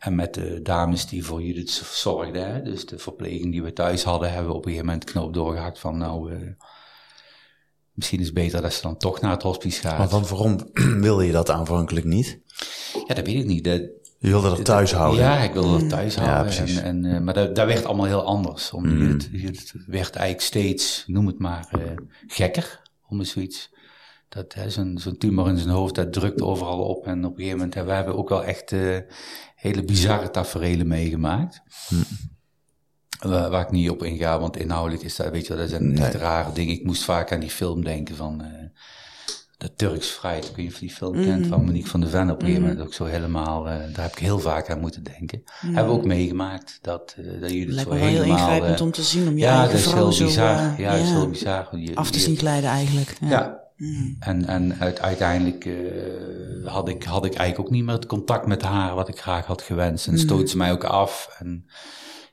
En 0.04 0.16
met 0.16 0.34
de 0.34 0.62
dames 0.62 1.06
die 1.06 1.26
voor 1.26 1.42
Judith 1.42 1.70
zorgden, 1.92 2.54
hè, 2.54 2.62
dus 2.62 2.86
de 2.86 2.98
verpleging 2.98 3.52
die 3.52 3.64
we 3.64 3.74
thuis 3.74 4.04
hadden, 4.04 4.32
hebben 4.32 4.52
we 4.52 4.58
op 4.58 4.66
een 4.66 4.72
gegeven 4.72 4.86
moment 4.86 5.06
knoop 5.06 5.34
doorgehakt 5.34 5.80
van 5.80 5.98
nou, 5.98 6.34
eh, 6.34 6.40
misschien 7.92 8.20
is 8.20 8.26
het 8.26 8.34
beter 8.34 8.62
dat 8.62 8.74
ze 8.74 8.82
dan 8.82 8.98
toch 8.98 9.22
naar 9.22 9.32
het 9.32 9.42
hospice 9.42 9.82
gaat. 9.82 9.98
Want 9.98 10.10
dan 10.10 10.38
waarom 10.38 10.60
wilde 11.08 11.26
je 11.26 11.32
dat 11.32 11.50
aanvankelijk 11.50 12.06
niet? 12.06 12.40
Ja, 13.08 13.14
dat 13.14 13.26
weet 13.26 13.36
ik 13.36 13.46
niet. 13.46 13.64
Dat, 13.64 13.82
Je 14.20 14.30
wilde 14.30 14.50
dat 14.50 14.66
thuis 14.66 14.92
houden. 14.92 15.24
Ja, 15.24 15.38
ik 15.38 15.54
wilde 15.54 15.80
dat 15.80 15.90
thuis 15.90 16.16
houden. 16.16 16.56
precies. 16.56 16.78
En, 16.78 17.06
en, 17.06 17.16
eh, 17.16 17.22
maar 17.22 17.34
dat, 17.34 17.56
dat 17.56 17.68
werd 17.68 17.86
allemaal 17.86 18.06
heel 18.06 18.24
anders. 18.24 18.72
Om, 18.72 18.86
het, 18.86 19.30
het 19.32 19.74
werd 19.88 20.16
eigenlijk 20.16 20.46
steeds, 20.46 21.04
noem 21.08 21.28
het 21.28 21.40
maar, 21.40 21.68
eh, 21.72 21.80
gekker. 22.28 22.82
Om 23.08 23.20
eens 23.20 23.32
zoiets. 23.32 23.72
Dat, 24.30 24.56
zo'n, 24.68 25.16
tumor 25.18 25.48
in 25.48 25.58
zijn 25.58 25.70
hoofd, 25.70 25.96
dat 25.96 26.14
drukt 26.14 26.42
overal 26.42 26.84
op. 26.84 27.08
En 27.08 27.26
op 27.26 27.32
een 27.32 27.38
gegeven 27.38 27.58
moment, 27.58 27.74
hè, 27.74 27.84
we 27.84 27.92
hebben 27.92 28.18
ook 28.18 28.30
wel 28.30 28.44
echt 28.44 28.72
hele 29.64 29.84
bizarre 29.84 30.30
tafereelen 30.32 30.88
meegemaakt. 30.88 31.62
Waar, 33.20 33.50
waar 33.50 33.62
ik 33.62 33.72
niet 33.72 33.90
op 33.90 34.04
inga, 34.04 34.40
want 34.40 34.58
inhoudelijk 34.58 35.04
is 35.04 35.16
dat, 35.16 35.30
weet 35.32 35.42
je 35.48 35.54
wel, 35.54 35.58
dat 35.62 35.70
zijn 35.70 35.98
echt 35.98 36.14
rare 36.14 36.52
dingen. 36.54 36.74
Ik 36.74 36.84
moest 36.86 37.04
vaak 37.04 37.32
aan 37.32 37.40
die 37.40 37.50
film 37.50 37.84
denken 37.84 38.16
van... 38.16 38.42
eh, 38.42 38.48
de 39.58 39.74
Turks 39.76 40.08
Fruit, 40.08 40.46
ik 40.46 40.56
weet 40.56 40.58
niet 40.66 40.74
of 40.74 40.80
je 40.80 40.86
die 40.86 40.96
film 40.96 41.14
kent, 41.24 41.48
van 41.48 41.66
Monique 41.66 41.90
van 41.90 42.00
der 42.00 42.10
Ven 42.10 42.30
op 42.30 42.40
een 42.40 42.46
gegeven 42.46 42.62
moment 42.68 42.82
ook 42.82 42.94
zo 42.94 43.06
helemaal, 43.06 43.68
eh, 43.68 43.76
daar 43.94 44.04
heb 44.04 44.12
ik 44.12 44.18
heel 44.20 44.40
vaak 44.40 44.70
aan 44.70 44.80
moeten 44.80 45.04
denken. 45.04 45.44
Hebben 45.60 45.86
we 45.86 45.92
ook 45.92 46.06
meegemaakt, 46.06 46.78
dat, 46.82 47.16
eh 47.18 47.42
dat 47.42 47.50
jullie 47.52 47.66
het 47.66 47.74
Lijkt 47.74 47.90
zo 47.90 47.96
me 47.96 48.00
wel 48.02 48.10
heel 48.10 48.22
helemaal... 48.22 48.50
ingrijpend 48.50 48.82
om 48.82 48.92
te 48.92 49.02
zien, 49.04 49.28
om 49.28 49.34
je 49.34 49.40
ja, 49.40 49.50
eigen 49.52 49.70
dat 49.70 49.80
is 49.80 49.88
vrouw 49.88 50.04
heel 50.04 50.12
zo 50.12 50.26
bizar. 50.26 50.82
ja, 50.82 50.92
dat 50.92 51.02
is 51.02 51.10
heel 51.10 51.30
bizar. 51.30 51.78
Je- 51.80 51.96
af 51.96 52.12
te 52.12 52.20
zien 52.20 52.36
kleiden 52.36 52.70
eigenlijk. 52.70 53.18
Ja. 53.22 53.30
ja. 53.30 53.63
En, 54.20 54.46
en 54.48 54.76
uit- 54.80 55.02
uiteindelijk 55.02 55.66
eh, 55.66 56.72
had, 56.72 56.88
ik, 56.90 57.04
had 57.04 57.26
ik 57.26 57.34
eigenlijk 57.34 57.68
ook 57.68 57.74
niet 57.76 57.84
meer 57.84 57.94
het 57.96 58.06
contact 58.06 58.46
met 58.48 58.62
haar 58.62 58.96
wat 58.96 59.08
ik 59.08 59.20
graag 59.20 59.46
had 59.46 59.62
gewenst. 59.62 60.08
En 60.08 60.20
stoot 60.20 60.50
ze 60.50 60.58
mij 60.58 60.72
ook 60.72 60.84
af. 60.84 61.36
En 61.40 61.66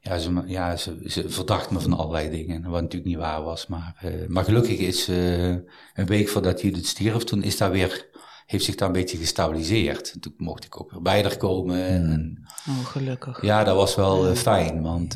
ja, 0.01 0.19
ze, 0.19 0.43
ja, 0.47 0.77
ze, 0.77 1.03
ze 1.07 1.29
verdacht 1.31 1.71
me 1.71 1.81
van 1.81 1.93
allerlei 1.93 2.31
dingen. 2.31 2.63
Wat 2.71 2.81
natuurlijk 2.83 3.11
niet 3.11 3.21
waar 3.21 3.43
was. 3.43 3.67
Maar, 3.67 3.97
eh, 4.01 4.13
maar 4.29 4.45
gelukkig 4.45 4.79
is 4.79 5.09
eh, 5.09 5.49
een 5.49 6.07
week 6.07 6.29
voordat 6.29 6.61
Judith 6.61 6.87
stierf, 6.87 7.25
toen 7.25 7.43
is 7.43 7.57
daar 7.57 7.71
weer, 7.71 8.09
heeft 8.47 8.65
zich 8.65 8.75
daar 8.75 8.87
een 8.89 8.95
beetje 8.95 9.17
gestabiliseerd. 9.17 10.13
En 10.13 10.21
toen 10.21 10.35
mocht 10.37 10.65
ik 10.65 10.81
ook 10.81 10.91
weer 10.91 11.03
bij 11.03 11.23
haar 11.23 11.37
komen. 11.37 11.85
En, 11.85 12.45
Oh, 12.69 12.85
gelukkig. 12.87 13.43
ja, 13.43 13.65
dat 13.65 13.77
was 13.77 13.95
wel 13.95 14.35
fijn, 14.35 14.83
want 14.83 15.15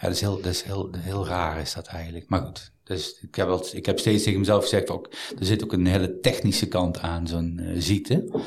dat 0.06 0.10
is, 0.10 0.20
heel, 0.20 0.36
dat 0.36 0.52
is 0.52 0.62
heel, 0.62 0.88
heel 0.98 1.26
raar 1.26 1.60
is 1.60 1.74
dat 1.74 1.86
eigenlijk. 1.86 2.28
Maar 2.28 2.40
goed, 2.40 2.72
dus 2.88 3.18
ik, 3.20 3.34
heb 3.34 3.48
ik 3.72 3.86
heb 3.86 3.98
steeds 3.98 4.22
tegen 4.22 4.38
mezelf 4.38 4.62
gezegd, 4.62 4.90
ook, 4.90 5.12
er 5.38 5.44
zit 5.46 5.64
ook 5.64 5.72
een 5.72 5.86
hele 5.86 6.20
technische 6.20 6.68
kant 6.68 6.98
aan 6.98 7.26
zo'n 7.26 7.58
eh, 7.58 7.74
ziekte. 7.78 8.42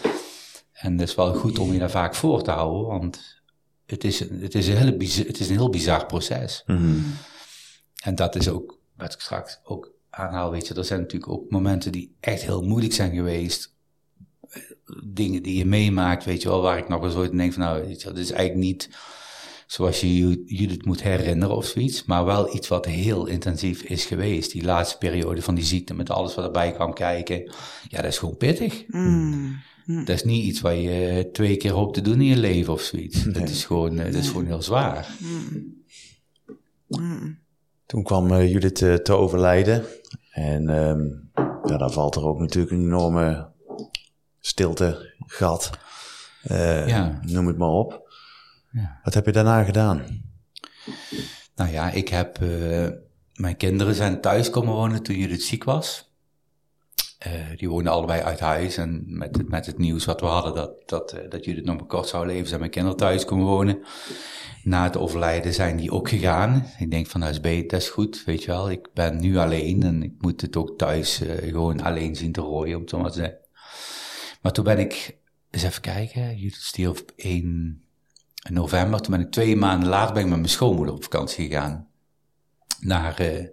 En 0.71 0.97
dat 0.97 1.07
is 1.07 1.15
wel 1.15 1.33
goed 1.33 1.59
om 1.59 1.73
je 1.73 1.79
daar 1.79 1.91
vaak 1.91 2.15
voor 2.15 2.43
te 2.43 2.51
houden, 2.51 2.87
want 2.87 3.41
het 3.85 4.03
is, 4.03 4.19
het 4.19 4.55
is, 4.55 4.67
een, 4.67 4.77
hele 4.77 4.97
bizar, 4.97 5.25
het 5.25 5.39
is 5.39 5.49
een 5.49 5.55
heel 5.55 5.69
bizar 5.69 6.05
proces. 6.05 6.63
Mhm. 6.65 6.99
En 8.03 8.15
dat 8.15 8.35
is 8.35 8.49
ook, 8.49 8.79
wat 8.97 9.13
ik 9.13 9.19
straks 9.19 9.59
ook 9.63 9.91
aanhaal, 10.09 10.51
weet 10.51 10.67
je, 10.67 10.73
er 10.73 10.85
zijn 10.85 10.99
natuurlijk 10.99 11.31
ook 11.31 11.49
momenten 11.49 11.91
die 11.91 12.15
echt 12.19 12.41
heel 12.41 12.61
moeilijk 12.61 12.93
zijn 12.93 13.15
geweest. 13.15 13.75
Dingen 15.03 15.43
die 15.43 15.57
je 15.57 15.65
meemaakt, 15.65 16.25
weet 16.25 16.41
je 16.41 16.47
wel, 16.47 16.61
waar 16.61 16.77
ik 16.77 16.89
nog 16.89 17.03
eens 17.03 17.15
ooit 17.15 17.37
denk 17.37 17.53
van, 17.53 17.63
nou, 17.63 17.85
weet 17.85 18.01
je, 18.01 18.07
dat 18.07 18.17
is 18.17 18.31
eigenlijk 18.31 18.65
niet 18.65 18.89
zoals 19.71 19.99
je 20.01 20.67
het 20.69 20.85
moet 20.85 21.03
herinneren 21.03 21.55
of 21.55 21.65
zoiets, 21.65 22.05
maar 22.05 22.25
wel 22.25 22.55
iets 22.55 22.67
wat 22.67 22.85
heel 22.85 23.25
intensief 23.25 23.81
is 23.81 24.05
geweest. 24.05 24.51
Die 24.51 24.63
laatste 24.63 24.97
periode 24.97 25.41
van 25.41 25.55
die 25.55 25.63
ziekte, 25.63 25.93
met 25.93 26.09
alles 26.09 26.35
wat 26.35 26.45
erbij 26.45 26.71
kwam 26.71 26.93
kijken. 26.93 27.53
Ja, 27.87 28.01
dat 28.01 28.11
is 28.11 28.17
gewoon 28.17 28.37
pittig. 28.37 28.83
Mm. 28.87 29.59
Dat 29.85 30.09
is 30.09 30.23
niet 30.23 30.45
iets 30.45 30.61
wat 30.61 30.73
je 30.73 31.29
twee 31.31 31.57
keer 31.57 31.71
hoopt 31.71 31.93
te 31.93 32.01
doen 32.01 32.21
in 32.21 32.27
je 32.27 32.37
leven 32.37 32.73
of 32.73 32.81
zoiets. 32.81 33.23
Dat, 33.23 33.49
is 33.49 33.65
gewoon, 33.65 33.99
eh, 33.99 34.05
dat 34.05 34.21
is 34.21 34.27
gewoon 34.27 34.45
heel 34.45 34.61
zwaar. 34.61 35.07
Toen 37.85 38.03
kwam 38.03 38.31
eh, 38.31 38.51
Judith 38.51 38.81
eh, 38.81 38.93
te 38.93 39.13
overlijden. 39.13 39.85
En 40.31 40.69
ehm, 40.69 41.01
ja, 41.63 41.77
dan 41.77 41.91
valt 41.91 42.15
er 42.15 42.25
ook 42.25 42.39
natuurlijk 42.39 42.71
een 42.71 42.81
enorme 42.83 43.49
stilte, 44.39 45.13
gat. 45.25 45.69
Eh, 46.43 46.87
Ja. 46.87 47.19
Noem 47.25 47.47
het 47.47 47.57
maar 47.57 47.69
op. 47.69 48.09
Wat 49.03 49.13
heb 49.13 49.25
je 49.25 49.31
daarna 49.31 49.63
gedaan? 49.63 50.03
Nou 51.55 51.71
ja, 51.71 51.91
ik 51.91 52.07
heb. 52.07 52.41
Eh, 52.41 52.87
mijn 53.33 53.57
kinderen 53.57 53.95
zijn 53.95 54.21
thuis 54.21 54.49
komen 54.49 54.73
wonen 54.73 55.03
toen 55.03 55.17
Judith 55.17 55.43
ziek 55.43 55.63
was. 55.63 56.09
Eh, 57.17 57.31
die 57.55 57.69
woonden 57.69 57.91
allebei 57.91 58.21
uit 58.21 58.39
huis. 58.39 58.77
En 58.77 59.03
met 59.05 59.37
het, 59.37 59.49
met 59.49 59.65
het 59.65 59.77
nieuws 59.77 60.05
wat 60.05 60.19
we 60.19 60.25
hadden, 60.25 60.55
dat, 60.55 60.89
dat, 60.89 61.13
uh, 61.13 61.29
dat 61.29 61.45
Judith 61.45 61.65
nog 61.65 61.75
maar 61.75 61.85
kort 61.85 62.07
zou 62.07 62.25
leven, 62.25 62.47
zijn 62.47 62.59
mijn 62.59 62.71
kinderen 62.71 62.97
thuis 62.97 63.25
komen 63.25 63.45
wonen. 63.45 63.79
Na 64.63 64.83
het 64.83 64.97
overlijden 64.97 65.53
zijn 65.53 65.77
die 65.77 65.91
ook 65.91 66.09
gegaan. 66.09 66.65
Ik 66.79 66.91
denk 66.91 67.07
van, 67.07 67.19
nou 67.19 67.31
huis 67.31 67.43
beter, 67.43 67.67
dat 67.67 67.81
is 67.81 67.89
goed, 67.89 68.23
weet 68.25 68.43
je 68.43 68.51
wel. 68.51 68.71
Ik 68.71 68.87
ben 68.93 69.19
nu 69.19 69.37
alleen 69.37 69.83
en 69.83 70.03
ik 70.03 70.13
moet 70.17 70.41
het 70.41 70.55
ook 70.55 70.77
thuis 70.77 71.21
gewoon 71.41 71.81
alleen 71.81 72.15
zien 72.15 72.31
te 72.31 72.41
rooien, 72.41 72.75
om 72.75 72.81
het 72.81 72.89
zo 72.89 72.99
maar 72.99 73.11
te 73.11 73.17
zeggen. 73.17 73.37
Maar 74.41 74.51
toen 74.51 74.63
ben 74.63 74.79
ik, 74.79 75.17
eens 75.49 75.63
even 75.63 75.81
kijken, 75.81 76.37
Judith 76.37 76.61
stierf 76.61 77.03
één 77.15 77.83
in 78.47 78.53
november. 78.53 79.01
Toen 79.01 79.11
ben 79.11 79.25
ik 79.25 79.31
twee 79.31 79.55
maanden 79.55 79.89
later 79.89 80.13
ben 80.13 80.23
ik 80.23 80.29
met 80.29 80.37
mijn 80.37 80.49
schoonmoeder 80.49 80.95
op 80.95 81.03
vakantie 81.03 81.47
gegaan. 81.47 81.87
Naar, 82.79 83.19
eh, 83.19 83.45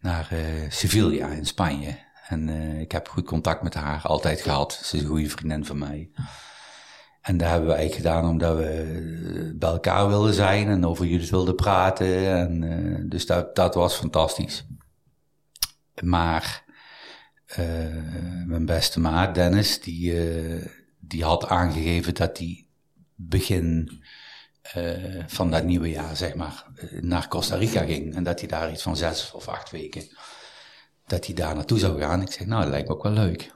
naar 0.00 0.28
eh, 0.30 0.70
Sevilla 0.70 1.28
in 1.28 1.46
Spanje. 1.46 1.98
En 2.28 2.48
eh, 2.48 2.80
ik 2.80 2.92
heb 2.92 3.08
goed 3.08 3.26
contact 3.26 3.62
met 3.62 3.74
haar 3.74 4.02
altijd 4.02 4.40
gehad. 4.40 4.72
Ze 4.72 4.96
is 4.96 5.02
een 5.02 5.08
goede 5.08 5.28
vriendin 5.28 5.64
van 5.64 5.78
mij. 5.78 6.10
En 7.20 7.36
dat 7.36 7.48
hebben 7.48 7.68
we 7.68 7.74
eigenlijk 7.74 8.06
gedaan 8.06 8.30
omdat 8.30 8.56
we 8.56 9.54
bij 9.58 9.70
elkaar 9.70 10.08
wilden 10.08 10.34
zijn 10.34 10.68
en 10.68 10.86
over 10.86 11.06
jullie 11.06 11.30
wilden 11.30 11.54
praten. 11.54 12.26
En, 12.36 13.08
dus 13.08 13.26
dat, 13.26 13.56
dat 13.56 13.74
was 13.74 13.94
fantastisch. 13.94 14.66
Maar 16.02 16.64
mijn 18.46 18.66
beste 18.66 19.00
maat, 19.00 19.34
Dennis, 19.34 19.80
die, 19.80 20.14
die 20.98 21.24
had 21.24 21.48
aangegeven 21.48 22.14
dat 22.14 22.38
hij 22.38 22.69
begin 23.28 24.00
eh, 24.62 25.24
van 25.26 25.50
dat 25.50 25.64
nieuwe 25.64 25.90
jaar, 25.90 26.16
zeg 26.16 26.34
maar, 26.34 26.64
eh, 26.76 27.02
naar 27.02 27.28
Costa 27.28 27.56
Rica 27.56 27.84
ging. 27.84 28.14
En 28.14 28.22
dat 28.22 28.38
hij 28.40 28.48
daar 28.48 28.72
iets 28.72 28.82
van 28.82 28.96
zes 28.96 29.32
of 29.32 29.48
acht 29.48 29.70
weken, 29.70 30.08
dat 31.06 31.26
hij 31.26 31.34
daar 31.34 31.54
naartoe 31.54 31.78
zou 31.78 32.00
gaan. 32.00 32.22
Ik 32.22 32.32
zeg, 32.32 32.46
nou, 32.46 32.62
dat 32.62 32.70
lijkt 32.70 32.88
me 32.88 32.94
ook 32.94 33.02
wel 33.02 33.12
leuk. 33.12 33.52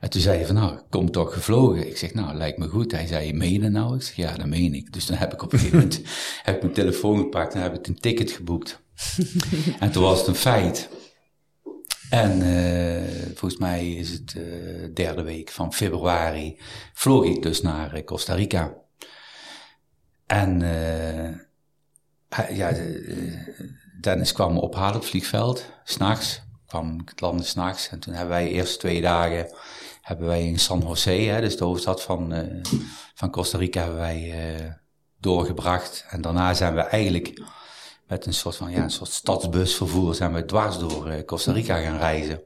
En 0.00 0.10
toen 0.10 0.20
zei 0.20 0.36
hij 0.36 0.46
van, 0.46 0.54
nou, 0.54 0.80
kom 0.90 1.10
toch 1.10 1.32
gevlogen. 1.32 1.88
Ik 1.88 1.96
zeg, 1.96 2.14
nou, 2.14 2.34
lijkt 2.34 2.58
me 2.58 2.68
goed. 2.68 2.92
Hij 2.92 3.06
zei, 3.06 3.32
meen 3.32 3.52
je 3.52 3.68
nou? 3.68 3.96
Ik 3.96 4.02
zeg, 4.02 4.16
ja, 4.16 4.36
dat 4.36 4.46
meen 4.46 4.74
ik. 4.74 4.92
Dus 4.92 5.06
dan 5.06 5.16
heb 5.16 5.32
ik 5.32 5.42
op 5.42 5.52
een 5.52 5.58
gegeven 5.58 5.78
moment 5.78 6.00
heb 6.42 6.54
ik 6.54 6.62
mijn 6.62 6.74
telefoon 6.74 7.18
gepakt 7.18 7.54
en 7.54 7.62
heb 7.62 7.74
ik 7.74 7.86
een 7.86 8.00
ticket 8.00 8.30
geboekt. 8.30 8.80
en 9.80 9.90
toen 9.90 10.02
was 10.02 10.18
het 10.18 10.26
een 10.26 10.34
feit. 10.34 10.88
En 12.14 12.42
eh, 12.42 13.26
volgens 13.26 13.56
mij 13.60 13.92
is 13.92 14.10
het 14.10 14.34
eh 14.36 14.94
derde 14.94 15.22
week 15.22 15.50
van 15.50 15.72
februari 15.72 16.60
vloog 16.92 17.24
ik 17.24 17.42
dus 17.42 17.60
naar 17.62 17.92
eh, 17.92 18.04
Costa 18.04 18.34
Rica. 18.34 18.74
En 20.26 20.60
ja, 22.50 22.72
de- 22.72 23.62
Dennis 24.00 24.32
kwam 24.32 24.58
ophalen 24.58 24.94
op 24.94 25.00
het 25.00 25.10
vliegveld, 25.10 25.64
s'nachts. 25.84 26.42
kwam 26.66 27.00
ik 27.00 27.08
het 27.08 27.20
landen 27.20 27.46
s'nachts. 27.46 27.88
En 27.88 27.98
toen 28.00 28.14
hebben 28.14 28.34
wij 28.34 28.48
eerst 28.48 28.78
twee 28.80 29.00
dagen 29.00 29.46
hebben 30.02 30.26
wij 30.26 30.46
in 30.46 30.58
San 30.58 30.80
Jose, 30.80 31.10
hè, 31.10 31.40
dus 31.40 31.56
de 31.56 31.64
hoofdstad 31.64 32.02
van, 32.02 32.34
van 33.14 33.30
Costa 33.30 33.58
Rica, 33.58 33.80
hebben 33.80 33.98
wij 34.00 34.34
doorgebracht. 35.18 36.04
En 36.08 36.20
daarna 36.20 36.54
zijn 36.54 36.74
we 36.74 36.80
eigenlijk 36.80 37.42
met 38.06 38.26
een 38.26 38.34
soort 38.34 38.56
van 38.56 38.70
ja, 38.70 38.82
een 38.82 38.90
soort 38.90 39.10
stadsbusvervoer 39.10 40.14
zijn 40.14 40.32
we 40.32 40.44
dwars 40.44 40.78
door 40.78 41.08
eh, 41.08 41.24
Costa 41.24 41.52
Rica 41.52 41.80
gaan 41.80 41.98
reizen. 41.98 42.42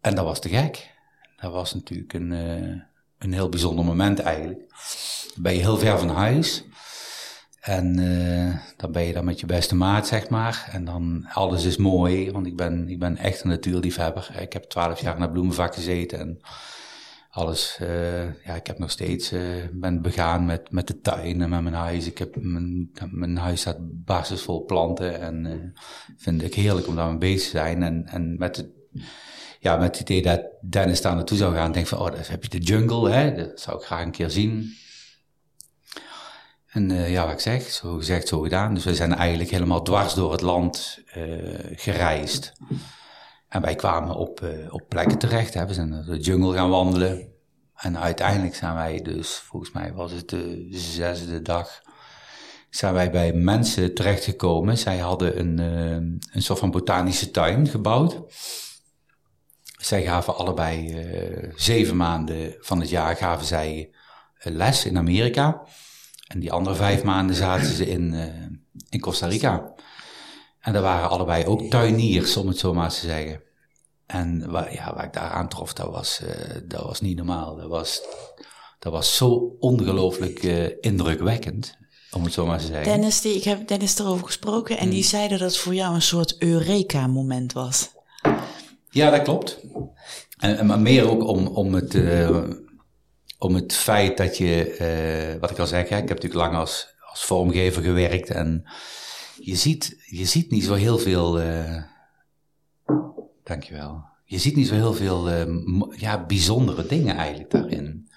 En 0.00 0.14
dat 0.14 0.24
was 0.24 0.40
te 0.40 0.48
gek. 0.48 0.94
Dat 1.36 1.52
was 1.52 1.74
natuurlijk 1.74 2.12
een, 2.12 2.32
eh, 2.32 2.80
een 3.18 3.32
heel 3.32 3.48
bijzonder 3.48 3.84
moment 3.84 4.18
eigenlijk. 4.18 4.58
Dan 5.34 5.42
ben 5.42 5.54
je 5.54 5.60
heel 5.60 5.78
ver 5.78 5.98
van 5.98 6.08
huis. 6.08 6.64
En 7.60 7.98
eh, 7.98 8.76
dan 8.76 8.92
ben 8.92 9.02
je 9.02 9.12
dan 9.12 9.24
met 9.24 9.40
je 9.40 9.46
beste 9.46 9.74
maat, 9.74 10.06
zeg 10.06 10.28
maar. 10.28 10.68
En 10.72 10.84
dan 10.84 11.26
alles 11.32 11.64
is 11.64 11.76
mooi, 11.76 12.30
want 12.32 12.46
ik 12.46 12.56
ben, 12.56 12.88
ik 12.88 12.98
ben 12.98 13.16
echt 13.16 13.42
een 13.42 13.48
natuurliefhebber. 13.48 14.30
Ik 14.40 14.52
heb 14.52 14.64
twaalf 14.64 15.00
jaar 15.00 15.18
naar 15.18 15.30
bloemenvak 15.30 15.74
gezeten 15.74 16.18
en 16.18 16.40
alles. 17.30 17.76
eh, 17.80 18.44
ja, 18.44 18.54
ik 18.54 18.66
heb 18.66 18.78
nog 18.78 18.90
steeds, 18.90 19.32
eh, 19.32 19.40
ben 19.72 20.02
begaan 20.02 20.46
met, 20.46 20.70
met 20.70 20.86
de 20.86 21.00
tuin 21.00 21.42
en 21.42 21.48
met 21.48 21.62
mijn 21.62 21.74
huis. 21.74 22.06
Ik 22.06 22.18
heb 22.18 22.36
mijn, 22.40 22.90
mijn 23.10 23.36
huis 23.36 23.60
staat 23.60 23.78
basisvol 23.80 24.64
planten 24.64 25.20
en 25.20 25.46
eh 25.46 25.82
vind 26.16 26.42
ik 26.42 26.54
heerlijk 26.54 26.86
om 26.86 26.96
daarmee 26.96 27.18
bezig 27.18 27.42
te 27.42 27.56
zijn. 27.56 27.82
En, 27.82 28.06
en 28.06 28.38
met 28.38 28.56
het, 28.56 28.68
ja, 29.60 29.76
met 29.76 29.98
het 29.98 30.10
idee 30.10 30.22
dat 30.22 30.42
Dennis 30.60 31.00
daar 31.00 31.14
naartoe 31.14 31.36
zou 31.38 31.54
gaan, 31.54 31.72
denk 31.72 31.86
van, 31.86 31.98
oh, 31.98 32.10
daar 32.10 32.28
heb 32.30 32.42
je 32.42 32.48
de 32.50 32.64
jungle, 32.64 33.10
hè, 33.10 33.34
dat 33.34 33.60
zou 33.60 33.78
ik 33.78 33.84
graag 33.84 34.04
een 34.04 34.10
keer 34.10 34.30
zien. 34.30 34.74
En 36.66 36.90
ja, 37.10 37.24
wat 37.24 37.32
ik 37.32 37.40
zeg, 37.40 37.62
zo 37.62 37.96
gezegd, 37.96 38.28
zo 38.28 38.40
gedaan. 38.40 38.74
Dus 38.74 38.84
we 38.84 38.94
zijn 38.94 39.14
eigenlijk 39.14 39.50
helemaal 39.50 39.82
dwars 39.82 40.14
door 40.14 40.32
het 40.32 40.40
land 40.40 41.02
gereisd. 41.74 42.52
En 43.50 43.60
wij 43.60 43.74
kwamen 43.74 44.14
op, 44.14 44.42
eh, 44.42 44.72
op 44.74 44.82
plekken 44.88 45.18
terecht. 45.18 45.54
Hè. 45.54 45.66
We 45.66 45.74
zijn 45.74 46.04
de 46.06 46.18
jungle 46.18 46.54
gaan 46.54 46.70
wandelen. 46.70 47.28
En 47.74 47.98
uiteindelijk 47.98 48.54
zijn 48.54 48.74
wij 48.74 49.02
dus, 49.02 49.34
volgens 49.36 49.72
mij 49.72 49.92
was 49.92 50.12
het 50.12 50.28
de 50.28 50.66
zesde 50.70 51.42
dag, 51.42 51.82
zijn 52.70 52.94
wij 52.94 53.10
bij 53.10 53.32
mensen 53.32 53.94
terechtgekomen. 53.94 54.78
Zij 54.78 54.98
hadden 54.98 55.38
een, 55.38 55.58
eh, 55.58 56.34
een 56.34 56.42
soort 56.42 56.58
van 56.58 56.70
botanische 56.70 57.30
tuin 57.30 57.68
gebouwd. 57.68 58.20
Zij 59.78 60.02
gaven 60.02 60.36
allebei 60.36 60.92
eh, 60.92 61.52
zeven 61.56 61.96
maanden 61.96 62.54
van 62.58 62.80
het 62.80 62.88
jaar 62.88 63.16
gaven 63.16 63.46
zij 63.46 63.94
les 64.42 64.84
in 64.84 64.98
Amerika. 64.98 65.62
En 66.26 66.40
die 66.40 66.52
andere 66.52 66.76
vijf 66.76 67.02
maanden 67.02 67.36
zaten 67.36 67.74
ze 67.74 67.88
in, 67.90 68.14
in 68.88 69.00
Costa 69.00 69.26
Rica. 69.26 69.74
En 70.60 70.72
daar 70.72 70.82
waren 70.82 71.10
allebei 71.10 71.44
ook 71.44 71.62
tuiniers, 71.62 72.36
om 72.36 72.48
het 72.48 72.58
zo 72.58 72.74
maar 72.74 72.90
te 72.90 73.06
zeggen. 73.06 73.42
En 74.06 74.50
waar, 74.50 74.72
ja, 74.72 74.94
waar 74.94 75.04
ik 75.04 75.12
daar 75.12 75.30
aantrof, 75.30 75.72
dat 75.72 75.90
was, 75.90 76.20
eh, 76.20 76.56
dat 76.64 76.82
was 76.82 77.00
niet 77.00 77.16
normaal. 77.16 77.56
Dat 77.56 77.68
was, 77.68 78.02
dat 78.78 78.92
was 78.92 79.16
zo 79.16 79.56
ongelooflijk 79.58 80.42
eh, 80.42 80.66
indrukwekkend, 80.80 81.76
om 82.10 82.24
het 82.24 82.32
zo 82.32 82.46
maar 82.46 82.58
te 82.58 82.66
zeggen. 82.66 82.84
Dennis, 82.84 83.20
die, 83.20 83.34
ik 83.34 83.44
heb 83.44 83.68
Dennis 83.68 83.98
erover 83.98 84.26
gesproken 84.26 84.78
en 84.78 84.90
die 84.90 85.04
zeiden 85.04 85.38
dat 85.38 85.48
het 85.48 85.58
voor 85.58 85.74
jou 85.74 85.94
een 85.94 86.02
soort 86.02 86.36
Eureka-moment 86.38 87.52
was. 87.52 87.90
Ja, 88.90 89.10
dat 89.10 89.22
klopt. 89.22 89.60
En, 90.38 90.58
en 90.58 90.66
maar 90.66 90.80
meer 90.80 91.10
ook 91.10 91.24
om, 91.24 91.46
om, 91.46 91.74
het, 91.74 91.94
eh, 91.94 92.42
om 93.38 93.54
het 93.54 93.74
feit 93.74 94.16
dat 94.16 94.36
je, 94.36 95.36
wat 95.40 95.50
ik 95.50 95.58
al 95.58 95.66
zeg, 95.66 95.88
hè, 95.88 95.96
ik 95.96 96.08
heb 96.08 96.22
natuurlijk 96.22 96.34
lang 96.34 96.56
als, 96.56 96.94
als 97.10 97.24
vormgever 97.24 97.82
gewerkt 97.82 98.30
en 98.30 98.64
je 99.40 99.56
ziet, 99.56 100.02
je 100.06 100.24
ziet 100.24 100.50
niet 100.50 100.64
zo 100.64 100.74
heel 100.74 100.98
veel, 100.98 101.40
eh, 101.40 101.82
dankjewel, 103.44 104.04
je 104.24 104.38
ziet 104.38 104.56
niet 104.56 104.66
zo 104.66 104.74
heel 104.74 104.94
veel 104.94 105.30
eh, 105.30 105.46
ja, 106.00 106.26
bijzondere 106.26 106.86
dingen 106.86 107.16
eigenlijk 107.16 107.50
daarin. 107.50 108.08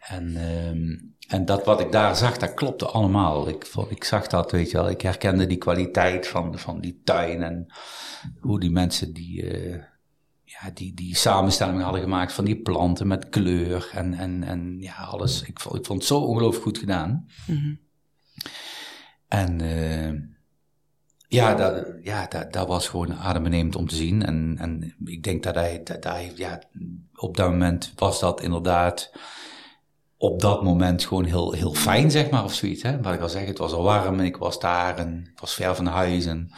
En, 0.00 0.36
ehm, 0.36 0.98
en 1.28 1.44
dat 1.44 1.64
wat 1.64 1.80
ik 1.80 1.92
daar 1.92 2.16
zag, 2.16 2.36
dat 2.36 2.54
klopte 2.54 2.86
allemaal. 2.86 3.48
Ik, 3.48 3.66
ik 3.88 4.04
zag 4.04 4.26
dat, 4.26 4.50
weet 4.50 4.70
je 4.70 4.76
wel. 4.76 4.90
Ik 4.90 5.00
herkende 5.00 5.46
die 5.46 5.58
kwaliteit 5.58 6.28
van, 6.28 6.58
van 6.58 6.80
die 6.80 7.00
tuin 7.04 7.42
en 7.42 7.66
hoe 8.40 8.60
die 8.60 8.70
mensen 8.70 9.12
die, 9.12 9.50
eh, 9.50 9.82
ja, 10.44 10.70
die, 10.74 10.94
die 10.94 11.16
samenstelling 11.16 11.82
hadden 11.82 12.02
gemaakt 12.02 12.32
van 12.32 12.44
die 12.44 12.62
planten 12.62 13.06
met 13.06 13.28
kleur 13.28 13.90
en, 13.92 14.14
en, 14.14 14.42
en 14.42 14.76
ja, 14.80 14.94
alles. 14.94 15.42
Ik 15.42 15.60
vond, 15.60 15.76
ik 15.76 15.86
vond 15.86 15.98
het 15.98 16.08
zo 16.08 16.18
ongelooflijk 16.18 16.64
goed 16.64 16.78
gedaan. 16.78 17.26
En 19.28 19.60
eh, 19.60 20.31
ja, 21.32 21.54
dat, 21.54 21.86
ja 22.02 22.26
dat, 22.26 22.52
dat 22.52 22.68
was 22.68 22.88
gewoon 22.88 23.14
adembenemend 23.14 23.76
om 23.76 23.88
te 23.88 23.94
zien. 23.94 24.24
En, 24.24 24.56
en 24.58 24.94
ik 25.04 25.22
denk 25.22 25.42
dat 25.42 25.54
hij, 25.54 25.80
dat 25.84 26.04
hij, 26.04 26.32
ja, 26.34 26.62
op 27.14 27.36
dat 27.36 27.50
moment 27.50 27.92
was 27.96 28.20
dat 28.20 28.40
inderdaad 28.40 29.12
op 30.16 30.40
dat 30.40 30.62
moment 30.62 31.04
gewoon 31.04 31.24
heel, 31.24 31.52
heel 31.52 31.74
fijn, 31.74 32.10
zeg 32.10 32.30
maar, 32.30 32.44
of 32.44 32.54
zoiets. 32.54 32.82
Hè? 32.82 33.00
Wat 33.00 33.14
ik 33.14 33.20
al 33.20 33.28
zeg, 33.28 33.46
het 33.46 33.58
was 33.58 33.72
al 33.72 33.82
warm 33.82 34.18
en 34.18 34.24
ik 34.24 34.36
was 34.36 34.60
daar 34.60 34.98
en 34.98 35.28
ik 35.32 35.40
was 35.40 35.54
ver 35.54 35.74
van 35.74 35.86
huis 35.86 36.26
en 36.26 36.50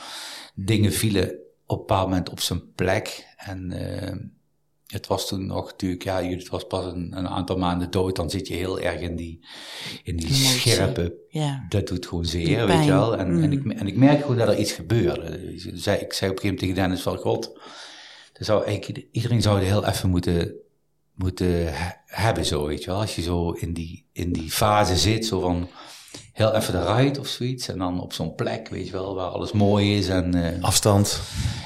dingen 0.54 0.92
vielen 0.92 1.28
op 1.66 1.78
een 1.78 1.86
bepaald 1.86 2.08
moment 2.08 2.30
op 2.30 2.40
zijn 2.40 2.72
plek. 2.72 3.34
En 3.36 3.72
uh, 3.72 4.16
het 4.86 5.06
was 5.06 5.28
toen 5.28 5.46
nog 5.46 5.66
natuurlijk, 5.66 6.04
ja, 6.04 6.22
Judith 6.22 6.48
was 6.48 6.66
pas 6.66 6.84
een, 6.92 7.16
een, 7.16 7.28
aantal 7.28 7.56
maanden 7.56 7.90
dood, 7.90 8.16
dan 8.16 8.30
zit 8.30 8.48
je 8.48 8.54
heel 8.54 8.80
erg 8.80 9.00
in 9.00 9.16
die, 9.16 9.40
in 10.02 10.16
die 10.16 10.34
scherpe, 10.34 11.16
ja. 11.28 11.66
dat 11.68 11.86
doet 11.86 12.06
gewoon 12.06 12.24
zeer, 12.24 12.66
weet 12.66 12.84
je 12.84 12.90
wel. 12.90 13.16
En, 13.16 13.42
en, 13.42 13.52
ik, 13.52 13.64
mm. 13.64 13.70
en 13.70 13.86
ik 13.86 13.96
merk 13.96 14.20
gewoon 14.20 14.36
dat 14.36 14.48
er 14.48 14.58
iets 14.58 14.72
gebeurde. 14.72 15.52
Ik 15.52 15.60
zei, 15.74 15.98
ik 15.98 16.12
zei 16.12 16.30
op 16.30 16.36
een 16.36 16.42
gegeven 16.42 16.42
moment 16.42 16.58
tegen 16.58 16.74
Dennis 16.74 17.02
van, 17.02 17.16
god, 17.16 17.60
zou, 18.32 18.80
iedereen 19.12 19.42
zou 19.42 19.58
er 19.58 19.64
heel 19.64 19.86
even 19.86 20.10
moeten 20.10 20.54
moeten 21.14 21.68
hebben, 22.06 22.44
zo, 22.44 22.66
weet 22.66 22.84
je 22.84 22.90
wel. 22.90 23.00
Als 23.00 23.16
je 23.16 23.22
zo 23.22 23.50
in 23.50 23.72
die, 23.72 24.06
in 24.12 24.32
die 24.32 24.50
fase 24.50 24.96
zit, 24.96 25.26
zo 25.26 25.40
van 25.40 25.68
heel 26.32 26.54
even 26.54 26.80
eruit 26.80 27.18
of 27.18 27.26
zoiets. 27.26 27.68
En 27.68 27.78
dan 27.78 28.00
op 28.00 28.12
zo'n 28.12 28.34
plek, 28.34 28.68
weet 28.68 28.86
je 28.86 28.92
wel, 28.92 29.14
waar 29.14 29.28
alles 29.28 29.52
mooi 29.52 29.96
is 29.96 30.08
en... 30.08 30.36
Uh, 30.36 30.62
afstand. 30.62 31.20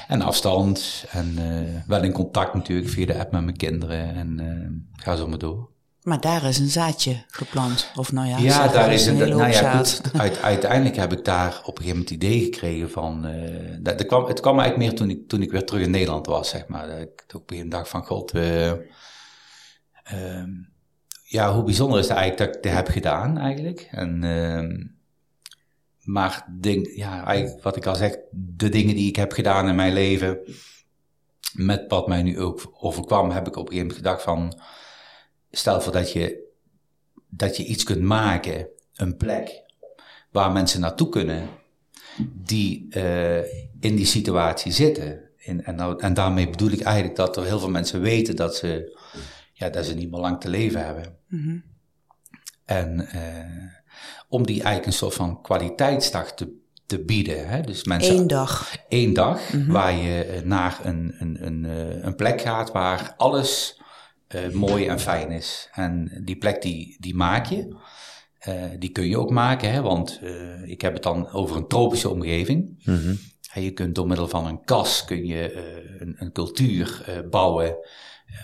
En 0.09 0.21
afstand. 0.21 1.05
En 1.11 1.35
uh, 1.39 1.81
wel 1.87 2.03
in 2.03 2.11
contact 2.11 2.53
natuurlijk 2.53 2.89
via 2.89 3.05
de 3.05 3.19
app 3.19 3.31
met 3.31 3.43
mijn 3.43 3.57
kinderen. 3.57 4.15
En 4.15 4.39
uh, 4.41 5.03
ga 5.03 5.15
zo 5.15 5.27
maar 5.27 5.37
door. 5.37 5.69
Maar 6.01 6.21
daar 6.21 6.43
is 6.43 6.59
een 6.59 6.69
zaadje 6.69 7.23
geplant, 7.27 7.91
of 7.95 8.11
nou 8.11 8.27
ja. 8.27 8.37
Ja, 8.37 8.67
daar 8.67 8.93
is 8.93 9.05
een, 9.05 9.17
nou 9.17 9.51
ja, 9.51 9.77
goed, 9.77 10.01
uit, 10.13 10.41
uiteindelijk 10.41 10.95
heb 10.95 11.11
ik 11.11 11.25
daar 11.25 11.61
op 11.63 11.77
een 11.77 11.83
gegeven 11.83 11.87
moment 11.87 12.09
het 12.09 12.23
idee 12.23 12.43
gekregen 12.43 12.89
van, 12.89 13.27
dat, 13.79 13.97
dat 13.97 14.07
kwam, 14.07 14.25
het 14.25 14.39
kwam 14.39 14.59
eigenlijk 14.59 14.89
meer 14.89 14.99
toen 14.99 15.09
ik, 15.09 15.27
toen 15.27 15.41
ik 15.41 15.51
weer 15.51 15.65
terug 15.65 15.81
in 15.81 15.91
Nederland 15.91 16.25
was, 16.25 16.49
zeg 16.49 16.67
maar. 16.67 16.87
Dat 16.87 16.99
ik 16.99 17.25
ook 17.35 17.49
weer 17.49 17.61
een 17.61 17.69
dag 17.69 17.89
van, 17.89 18.05
god, 18.05 18.31
Ehm, 20.09 20.49
ja, 21.23 21.53
hoe 21.53 21.63
bijzonder 21.63 21.99
is 21.99 22.07
het 22.07 22.17
eigenlijk 22.17 22.47
dat 22.47 22.57
ik 22.57 22.63
dit 22.63 22.73
heb 22.73 22.87
gedaan 22.87 23.37
eigenlijk. 23.37 23.87
En, 23.91 24.23
uh, 24.23 24.87
maar 26.11 26.45
denk, 26.59 26.87
ja, 26.87 27.25
eigenlijk 27.25 27.63
wat 27.63 27.75
ik 27.75 27.85
al 27.85 27.95
zeg, 27.95 28.17
de 28.31 28.69
dingen 28.69 28.95
die 28.95 29.07
ik 29.07 29.15
heb 29.15 29.31
gedaan 29.31 29.67
in 29.67 29.75
mijn 29.75 29.93
leven, 29.93 30.39
met 31.53 31.85
wat 31.87 32.07
mij 32.07 32.23
nu 32.23 32.39
ook 32.39 32.73
overkwam, 32.79 33.29
heb 33.29 33.47
ik 33.47 33.55
op 33.55 33.67
een 33.67 33.73
gegeven 33.73 33.87
moment 33.87 33.95
gedacht 33.95 34.21
van, 34.21 34.61
stel 35.51 35.81
voor 35.81 35.93
dat 35.93 36.11
je, 36.11 36.47
dat 37.29 37.57
je 37.57 37.65
iets 37.65 37.83
kunt 37.83 38.01
maken, 38.01 38.67
een 38.95 39.17
plek, 39.17 39.63
waar 40.31 40.51
mensen 40.51 40.79
naartoe 40.79 41.09
kunnen, 41.09 41.49
die 42.43 42.87
uh, 42.89 43.43
in 43.79 43.95
die 43.95 44.05
situatie 44.05 44.71
zitten. 44.71 45.21
En, 45.45 45.65
en, 45.65 45.75
nou, 45.75 45.99
en 45.99 46.13
daarmee 46.13 46.49
bedoel 46.49 46.71
ik 46.71 46.81
eigenlijk 46.81 47.15
dat 47.15 47.37
er 47.37 47.43
heel 47.43 47.59
veel 47.59 47.69
mensen 47.69 48.01
weten 48.01 48.35
dat 48.35 48.55
ze 48.55 48.97
ja, 49.53 49.69
dat 49.69 49.85
ze 49.85 49.95
niet 49.95 50.11
meer 50.11 50.19
lang 50.19 50.39
te 50.39 50.49
leven 50.49 50.85
hebben. 50.85 51.17
Mhm. 51.27 51.57
En 52.65 53.09
uh, 53.15 53.78
om 54.27 54.45
die 54.45 54.55
eigenlijk 54.55 54.85
een 54.85 54.93
soort 54.93 55.13
van 55.13 55.41
kwaliteitsdag 55.41 56.33
te, 56.33 56.57
te 56.85 56.99
bieden. 56.99 57.47
Hè? 57.47 57.61
Dus 57.61 57.83
mensen, 57.83 58.15
Eén 58.15 58.27
dag. 58.27 58.75
Eén 58.89 59.13
dag, 59.13 59.53
mhm. 59.53 59.71
waar 59.71 59.93
je 59.93 60.23
eh, 60.23 60.41
naar 60.41 60.79
een, 60.83 61.15
een, 61.19 61.45
een, 61.45 61.65
eh, 61.65 62.03
een 62.03 62.15
plek 62.15 62.41
gaat 62.41 62.71
waar 62.71 63.13
alles 63.17 63.81
uh, 64.35 64.53
mooi 64.53 64.87
en 64.87 64.99
fijn 64.99 65.31
is. 65.31 65.69
En 65.71 66.21
die 66.25 66.37
plek 66.37 66.61
die, 66.61 66.97
die 66.99 67.15
maak 67.15 67.45
je. 67.45 67.75
Uh, 68.47 68.63
die 68.79 68.89
kun 68.89 69.07
je 69.07 69.17
ook 69.17 69.29
maken, 69.29 69.71
hè? 69.71 69.81
want 69.81 70.19
uh, 70.23 70.69
ik 70.69 70.81
heb 70.81 70.93
het 70.93 71.03
dan 71.03 71.31
over 71.31 71.55
een 71.55 71.67
tropische 71.67 72.09
omgeving. 72.09 72.81
Mm 72.83 73.19
je 73.53 73.71
kunt 73.71 73.95
door 73.95 74.07
middel 74.07 74.27
van 74.27 74.45
een 74.45 74.63
kas 74.63 75.05
kun 75.05 75.25
je 75.25 75.53
een, 75.99 76.15
een, 76.19 76.31
cultuur 76.31 77.03
bouwen 77.29 77.77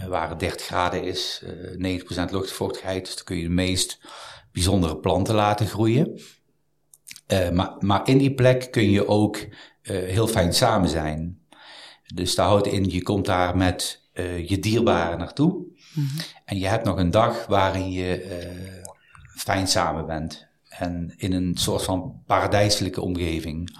uh, 0.01 0.07
waar 0.07 0.29
het 0.29 0.39
30 0.39 0.65
graden 0.65 1.03
is, 1.03 1.41
uh, 1.77 1.99
90% 1.99 2.31
luchtvochtigheid. 2.31 3.05
Dus 3.05 3.15
dan 3.15 3.23
kun 3.23 3.37
je 3.37 3.43
de 3.43 3.49
meest 3.49 3.99
bijzondere 4.55 4.97
planten 4.97 5.35
laten 5.35 5.67
groeien. 5.67 6.19
Uh, 7.27 7.49
maar, 7.49 7.75
maar 7.79 8.07
in 8.07 8.17
die 8.17 8.33
plek 8.33 8.71
kun 8.71 8.89
je 8.89 9.07
ook 9.07 9.35
uh, 9.37 9.49
heel 9.83 10.27
fijn 10.27 10.53
samen 10.53 10.89
zijn. 10.89 11.39
Dus 12.13 12.35
daar 12.35 12.47
houdt 12.47 12.67
in, 12.67 12.89
je 12.89 13.03
komt 13.03 13.25
daar 13.25 13.57
met 13.57 14.03
je 14.45 14.59
dierbaren 14.59 15.17
naartoe. 15.17 15.51
Mm 15.51 15.67
-hmm. 15.93 16.19
En 16.45 16.57
je 16.57 16.67
hebt 16.67 16.85
nog 16.85 16.97
een 16.97 17.11
dag 17.11 17.45
waarin 17.45 17.91
je 17.91 18.25
fijn 19.35 19.67
samen 19.67 20.05
bent. 20.05 20.47
En 20.69 21.13
in 21.17 21.33
een 21.33 21.57
soort 21.57 21.83
van 21.83 22.21
paradijselijke 22.25 23.01
omgeving. 23.01 23.77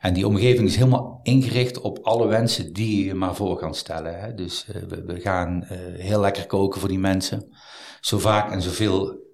En 0.00 0.14
die 0.14 0.26
omgeving 0.26 0.68
is 0.68 0.76
helemaal 0.76 1.20
ingericht 1.22 1.80
op 1.80 1.98
alle 2.02 2.26
wensen 2.26 2.72
die 2.72 3.04
je 3.04 3.14
maar 3.14 3.34
voor 3.34 3.56
kan 3.56 3.74
stellen. 3.74 4.20
Hè. 4.20 4.34
Dus 4.34 4.66
we, 4.88 5.02
we, 5.06 5.20
gaan 5.20 5.64
heel 5.96 6.20
lekker 6.20 6.46
koken 6.46 6.80
voor 6.80 6.88
die 6.88 6.98
mensen. 6.98 7.56
Zo 8.00 8.18
vaak 8.18 8.50
en 8.50 8.62
zoveel 8.62 9.25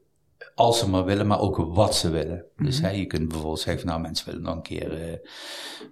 als 0.54 0.78
ze 0.78 0.88
maar 0.88 1.04
willen, 1.04 1.26
maar 1.26 1.40
ook 1.40 1.56
wat 1.56 1.96
ze 1.96 2.10
willen. 2.10 2.44
Dus 2.56 2.76
mhm. 2.76 2.86
hè, 2.86 2.90
je 2.90 3.06
kunt 3.06 3.28
bijvoorbeeld 3.28 3.60
zeggen 3.60 3.82
van 3.82 3.90
nou 3.90 4.00
mensen 4.00 4.26
willen 4.26 4.42
nog 4.42 4.54
een 4.54 4.62
keer, 4.62 4.92
uh, 4.92 4.98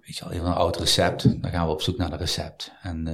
weet 0.04 0.16
je 0.16 0.24
wel, 0.24 0.32
even 0.32 0.46
een 0.46 0.52
oud 0.52 0.76
recept. 0.76 1.42
Dan 1.42 1.50
gaan 1.50 1.66
we 1.66 1.72
op 1.72 1.82
zoek 1.82 1.96
naar 1.96 2.10
dat 2.10 2.20
recept. 2.20 2.72
En 2.82 3.04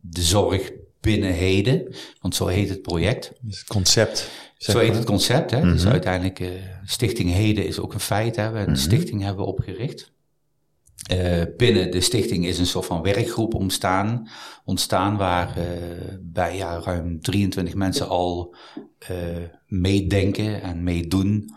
de 0.00 0.22
zorg 0.22 0.72
binnen 1.00 1.32
Heden, 1.32 1.94
want 2.20 2.34
zo 2.34 2.46
heet 2.46 2.68
het 2.68 2.82
project. 2.82 3.32
Dus 3.40 3.58
het 3.58 3.68
concept. 3.68 4.30
Zo 4.56 4.78
heet 4.78 4.94
het 4.94 5.04
concept. 5.04 5.50
Hè? 5.50 5.60
Dus 5.60 5.82
mhm. 5.82 5.92
uiteindelijk, 5.92 6.42
Stichting 6.84 7.32
Heden 7.32 7.66
is 7.66 7.78
ook 7.78 7.94
een 7.94 8.00
feit. 8.00 8.36
Hè? 8.36 8.50
We 8.50 8.58
een 8.58 8.68
mm 8.68 8.76
stichting 8.76 9.22
hebben 9.22 9.46
opgericht. 9.46 10.12
Uh, 11.12 11.42
binnen 11.56 11.90
de 11.90 12.00
stichting 12.00 12.46
is 12.46 12.58
een 12.58 12.66
soort 12.66 12.86
van 12.86 13.02
werkgroep 13.02 13.54
ontstaan, 13.54 14.28
ontstaan 14.64 15.16
waar 15.16 15.58
uh, 15.58 15.64
bij 16.20 16.56
ja, 16.56 16.80
ruim 16.84 17.20
23 17.20 17.74
mensen 17.74 18.08
al 18.08 18.54
uh, 19.10 19.16
meedenken 19.66 20.62
en 20.62 20.82
meedoen. 20.82 21.54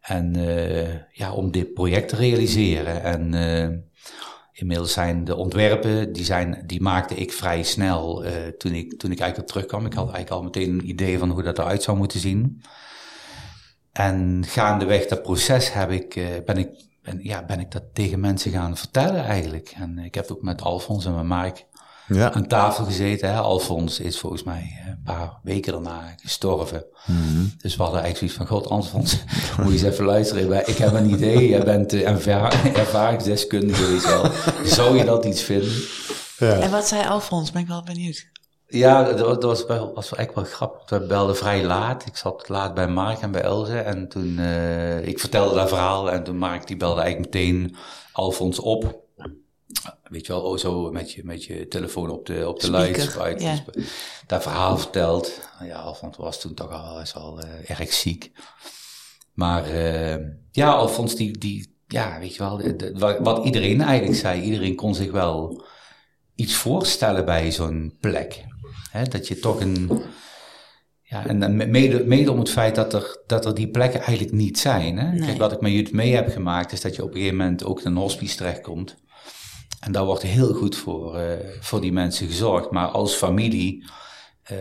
En 0.00 0.34
ja, 1.12 1.32
om 1.32 1.50
dit 1.50 1.74
project 1.74 2.08
te 2.08 2.16
realiseren. 2.16 3.02
En 3.02 3.34
inmiddels 4.52 4.92
zijn 4.92 5.24
de 5.24 5.36
ontwerpen, 5.36 6.12
die, 6.12 6.24
zijn, 6.24 6.62
die 6.66 6.80
maakte 6.80 7.14
ik 7.14 7.32
vrij 7.32 7.62
snel 7.62 8.24
toen, 8.58 8.72
ik, 8.72 8.98
toen 8.98 9.10
ik 9.10 9.20
eigenlijk 9.20 9.38
op 9.38 9.46
terugkwam. 9.46 9.86
Ik 9.86 9.92
had 9.92 10.12
eigenlijk 10.12 10.30
al 10.30 10.42
meteen 10.42 10.70
een 10.70 10.88
idee 10.88 11.18
van 11.18 11.30
hoe 11.30 11.42
dat 11.42 11.58
eruit 11.58 11.82
zou 11.82 11.96
moeten 11.96 12.20
zien. 12.20 12.62
En 13.92 14.44
gaandeweg 14.46 15.06
dat 15.06 15.22
proces 15.22 15.72
heb 15.72 15.90
ik, 15.90 16.20
ben 16.44 16.56
ik 16.56 16.68
ben, 17.02 17.18
ja, 17.22 17.44
ben 17.44 17.60
ik 17.60 17.70
dat 17.70 17.82
tegen 17.92 18.20
mensen 18.20 18.52
gaan 18.52 18.76
vertellen 18.76 19.24
eigenlijk. 19.24 19.74
En 19.76 19.98
ik 19.98 20.14
heb 20.14 20.30
ook 20.30 20.42
met 20.42 20.62
Alfons 20.62 21.04
en 21.04 21.14
met 21.14 21.24
Mark 21.24 21.66
ja. 22.06 22.32
aan 22.32 22.46
tafel 22.46 22.84
gezeten. 22.84 23.28
Hè. 23.28 23.38
Alfons 23.38 24.00
is 24.00 24.18
volgens 24.18 24.42
mij 24.42 24.78
eh, 24.80 24.88
een 24.88 25.02
paar 25.04 25.38
weken 25.42 25.72
daarna 25.72 26.14
gestorven. 26.16 26.84
Mhm. 27.06 27.44
Dus 27.58 27.76
we 27.76 27.82
hadden 27.82 28.02
eigenlijk 28.02 28.16
zoiets 28.16 28.36
van, 28.36 28.46
god 28.46 28.66
Alfons, 28.66 29.16
moet 29.56 29.66
je 29.66 29.72
eens 29.72 29.82
even 29.82 30.04
luisteren. 30.04 30.68
Ik 30.68 30.76
heb 30.76 30.92
een 30.92 31.10
idee, 31.10 31.48
jij 31.48 31.64
bent 31.64 31.92
uh, 31.92 32.08
ervaringsdeskundige. 32.82 34.30
Zou 34.64 34.98
je 34.98 35.04
dat 35.04 35.24
iets 35.24 35.42
vinden? 35.42 35.72
Ja. 36.38 36.58
En 36.58 36.70
wat 36.70 36.88
zei 36.88 37.08
Alfons? 37.08 37.50
Ben 37.50 37.62
ik 37.62 37.68
wel 37.68 37.82
benieuwd. 37.82 38.30
Ja, 38.72 39.12
dat, 39.12 39.42
was, 39.42 39.66
wel, 39.66 39.94
was 39.94 40.10
wel 40.10 40.18
echt 40.18 40.34
wel 40.34 40.44
grappig. 40.44 40.90
We 40.90 41.06
belden 41.06 41.36
vrij 41.36 41.64
laat. 41.64 42.06
Ik 42.06 42.16
zat 42.16 42.48
laat 42.48 42.74
bij 42.74 42.88
Mark 42.88 43.20
en 43.20 43.30
bij 43.30 43.42
Elze. 43.42 43.78
En 43.78 44.08
toen, 44.08 44.38
uh, 44.38 45.06
ik 45.06 45.18
vertelde 45.18 45.54
dat 45.54 45.68
verhaal. 45.68 46.10
En 46.10 46.24
toen 46.24 46.36
Mark 46.36 46.66
die 46.66 46.76
belde 46.76 47.00
eigenlijk 47.00 47.34
meteen 47.34 47.76
Alfons 48.12 48.58
op. 48.58 49.00
Weet 50.02 50.26
je 50.26 50.32
wel, 50.32 50.42
oh, 50.42 50.58
zo 50.58 50.90
met 50.90 51.12
je, 51.12 51.24
met 51.24 51.44
je 51.44 51.68
telefoon 51.68 52.10
op 52.10 52.26
de, 52.26 52.48
op 52.48 52.60
de 52.60 52.70
luid. 52.70 53.16
Ja. 53.38 53.64
Dat 54.26 54.42
verhaal 54.42 54.78
verteld. 54.78 55.40
Ja, 55.64 55.76
Alfons 55.76 56.16
was 56.16 56.40
toen 56.40 56.54
toch 56.54 56.70
al, 56.70 57.00
is 57.00 57.14
al 57.14 57.44
uh, 57.44 57.70
erg 57.70 57.92
ziek. 57.92 58.32
Maar 59.32 59.70
uh, 59.70 60.16
ja, 60.50 60.72
Alfons 60.72 61.14
die, 61.14 61.38
die, 61.38 61.76
ja, 61.86 62.18
weet 62.18 62.34
je 62.34 62.42
wel, 62.42 62.56
de, 62.56 63.18
wat 63.20 63.44
iedereen 63.44 63.80
eigenlijk 63.80 64.18
zei. 64.18 64.40
Iedereen 64.40 64.74
kon 64.74 64.94
zich 64.94 65.10
wel 65.10 65.64
iets 66.34 66.54
voorstellen 66.54 67.24
bij 67.24 67.50
zo'n 67.50 67.96
plek. 68.00 68.44
Hè, 68.92 69.04
dat 69.04 69.28
je 69.28 69.38
toch 69.38 69.60
een. 69.60 70.02
Ja, 71.02 71.26
en 71.26 71.70
mede, 71.70 72.04
mede 72.04 72.32
om 72.32 72.38
het 72.38 72.50
feit 72.50 72.74
dat 72.74 72.94
er, 72.94 73.22
dat 73.26 73.44
er 73.44 73.54
die 73.54 73.70
plekken 73.70 74.00
eigenlijk 74.00 74.36
niet 74.36 74.58
zijn. 74.58 74.98
Hè? 74.98 75.18
Kijk, 75.26 75.38
wat 75.38 75.52
ik 75.52 75.60
met 75.60 75.72
jullie 75.72 75.94
mee 75.94 76.14
heb 76.14 76.30
gemaakt, 76.30 76.72
is 76.72 76.80
dat 76.80 76.96
je 76.96 77.02
op 77.02 77.08
een 77.08 77.14
gegeven 77.14 77.36
moment 77.36 77.64
ook 77.64 77.80
in 77.80 77.90
een 77.90 77.96
hospice 77.96 78.36
terechtkomt. 78.36 78.96
En 79.80 79.92
daar 79.92 80.04
wordt 80.04 80.22
heel 80.22 80.54
goed 80.54 80.76
voor, 80.76 81.16
uh, 81.16 81.32
voor 81.60 81.80
die 81.80 81.92
mensen 81.92 82.26
gezorgd. 82.26 82.70
Maar 82.70 82.86
als 82.86 83.14
familie 83.14 83.84
uh, 84.52 84.58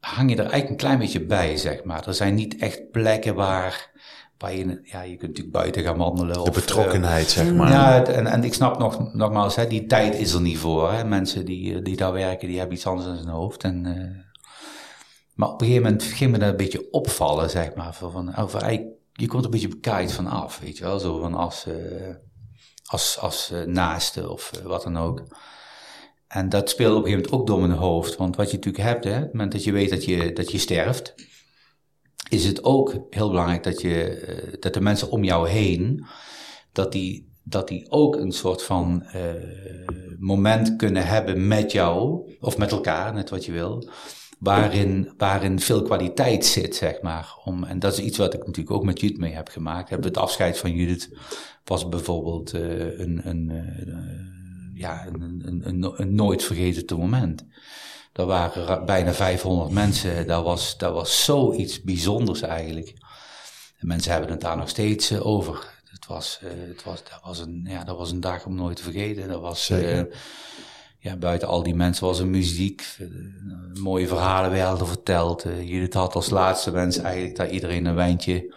hang 0.00 0.30
je 0.30 0.36
er 0.36 0.42
eigenlijk 0.42 0.70
een 0.70 0.76
klein 0.76 0.98
beetje 0.98 1.24
bij, 1.24 1.56
zeg 1.56 1.84
maar. 1.84 2.06
Er 2.06 2.14
zijn 2.14 2.34
niet 2.34 2.56
echt 2.56 2.90
plekken 2.90 3.34
waar, 3.34 3.90
waar 4.38 4.54
je, 4.54 4.80
ja, 4.82 5.02
je 5.02 5.16
kunt 5.16 5.30
natuurlijk 5.30 5.56
buiten 5.56 5.82
gaan 5.82 5.96
wandelen. 5.96 6.32
De 6.32 6.40
of, 6.40 6.50
betrokkenheid, 6.50 7.26
uh, 7.26 7.30
zeg 7.30 7.54
maar. 7.54 7.70
Ja, 7.70 8.04
en, 8.04 8.26
en 8.26 8.44
ik 8.44 8.54
snap 8.54 8.78
nog, 8.78 9.12
nogmaals, 9.14 9.56
hè, 9.56 9.66
die 9.66 9.86
tijd 9.86 10.14
is 10.14 10.32
er 10.32 10.40
niet 10.40 10.58
voor. 10.58 10.92
Hè. 10.92 11.04
Mensen 11.04 11.44
die, 11.44 11.82
die 11.82 11.96
daar 11.96 12.12
werken, 12.12 12.48
die 12.48 12.58
hebben 12.58 12.76
iets 12.76 12.86
anders 12.86 13.08
in 13.08 13.16
zijn 13.16 13.28
hoofd. 13.28 13.62
En, 13.62 13.84
uh, 13.86 14.24
maar 15.34 15.48
op 15.48 15.60
een 15.60 15.66
gegeven 15.66 15.86
moment 15.86 16.02
ging 16.02 16.30
me 16.30 16.38
dat 16.38 16.48
een 16.48 16.56
beetje 16.56 16.90
opvallen, 16.90 17.50
zeg 17.50 17.74
maar. 17.74 17.94
Van, 17.94 18.36
over, 18.36 18.70
je 19.12 19.26
komt 19.26 19.44
een 19.44 19.50
beetje 19.50 19.68
bekijkt 19.68 20.12
vanaf, 20.12 20.58
weet 20.58 20.78
je 20.78 20.84
wel. 20.84 20.98
Zo 20.98 21.20
van 21.20 21.34
als, 21.34 21.64
uh, 21.68 22.14
als, 22.84 23.18
als 23.20 23.52
naaste 23.66 24.30
of 24.30 24.50
wat 24.64 24.82
dan 24.82 24.98
ook. 24.98 25.22
En 26.28 26.48
dat 26.48 26.70
speelde 26.70 26.96
op 26.96 27.04
een 27.04 27.10
gegeven 27.10 27.30
moment 27.30 27.40
ook 27.40 27.56
door 27.56 27.68
mijn 27.68 27.80
hoofd. 27.80 28.16
Want 28.16 28.36
wat 28.36 28.50
je 28.50 28.56
natuurlijk 28.56 28.84
hebt, 28.84 29.04
hè, 29.04 29.16
op 29.16 29.22
het 29.22 29.32
moment 29.32 29.52
dat 29.52 29.64
je 29.64 29.72
weet 29.72 29.90
dat 29.90 30.04
je, 30.04 30.32
dat 30.32 30.50
je 30.50 30.58
sterft, 30.58 31.14
is 32.28 32.44
het 32.44 32.64
ook 32.64 32.94
heel 33.10 33.28
belangrijk 33.28 33.62
dat, 33.62 33.80
je, 33.80 34.56
dat 34.60 34.74
de 34.74 34.80
mensen 34.80 35.10
om 35.10 35.24
jou 35.24 35.48
heen, 35.48 36.06
dat 36.72 36.92
die, 36.92 37.32
dat 37.42 37.68
die 37.68 37.90
ook 37.90 38.16
een 38.16 38.32
soort 38.32 38.62
van 38.62 39.06
uh, 39.14 39.22
moment 40.18 40.76
kunnen 40.76 41.06
hebben 41.06 41.46
met 41.46 41.72
jou, 41.72 42.22
of 42.40 42.58
met 42.58 42.72
elkaar, 42.72 43.14
net 43.14 43.30
wat 43.30 43.44
je 43.44 43.52
wil 43.52 43.90
waarin, 44.38 45.12
waarin 45.16 45.60
veel 45.60 45.82
kwaliteit 45.82 46.46
zit, 46.46 46.76
zeg 46.76 47.02
maar. 47.02 47.34
Om, 47.44 47.64
en 47.64 47.78
dat 47.78 47.92
is 47.92 48.04
iets 48.04 48.18
wat 48.18 48.34
ik 48.34 48.46
natuurlijk 48.46 48.76
ook 48.76 48.84
met 48.84 49.00
Judith 49.00 49.18
mee 49.18 49.32
heb 49.32 49.48
gemaakt. 49.48 49.90
Het 49.90 50.16
afscheid 50.16 50.58
van 50.58 50.72
Judith 50.72 51.10
was 51.64 51.88
bijvoorbeeld 51.88 52.54
uh, 52.54 52.98
een, 52.98 53.20
een, 53.28 53.52
ja, 54.74 55.06
een, 55.06 55.42
een, 55.64 56.00
een, 56.00 56.14
nooit 56.14 56.44
vergeten 56.44 56.98
moment. 56.98 57.46
Er 58.18 58.26
waren 58.26 58.84
bijna 58.86 59.12
500 59.12 59.70
mensen. 59.70 60.26
Dat 60.26 60.44
was, 60.44 60.76
dat 60.76 60.92
was 60.92 61.24
zoiets 61.24 61.82
bijzonders 61.82 62.40
eigenlijk. 62.40 62.94
De 63.78 63.86
mensen 63.86 64.12
hebben 64.12 64.30
het 64.30 64.40
daar 64.40 64.56
nog 64.56 64.68
steeds 64.68 65.10
uh, 65.10 65.26
over. 65.26 65.76
Het 65.90 66.06
was, 66.06 66.38
het 66.42 66.84
was, 66.84 67.02
dat, 67.04 67.20
was 67.22 67.38
een, 67.38 67.66
ja, 67.68 67.84
dat 67.84 67.96
was 67.96 68.10
een 68.10 68.20
dag 68.20 68.46
om 68.46 68.54
nooit 68.54 68.76
te 68.76 68.82
vergeten. 68.82 69.28
Dat 69.28 69.40
was, 69.40 69.70
ja, 70.98 71.16
buiten 71.16 71.48
al 71.48 71.62
die 71.62 71.74
mensen 71.74 72.06
was 72.06 72.18
er 72.18 72.26
muziek, 72.26 72.96
eh, 72.98 73.06
mooie 73.82 74.06
verhalen 74.06 74.50
werden 74.50 74.86
verteld. 74.86 75.42
Judith 75.42 75.94
had 75.94 76.14
als 76.14 76.30
laatste 76.30 76.70
wens 76.70 76.98
eigenlijk 76.98 77.36
dat 77.36 77.50
iedereen 77.50 77.84
een 77.84 77.94
wijntje 77.94 78.54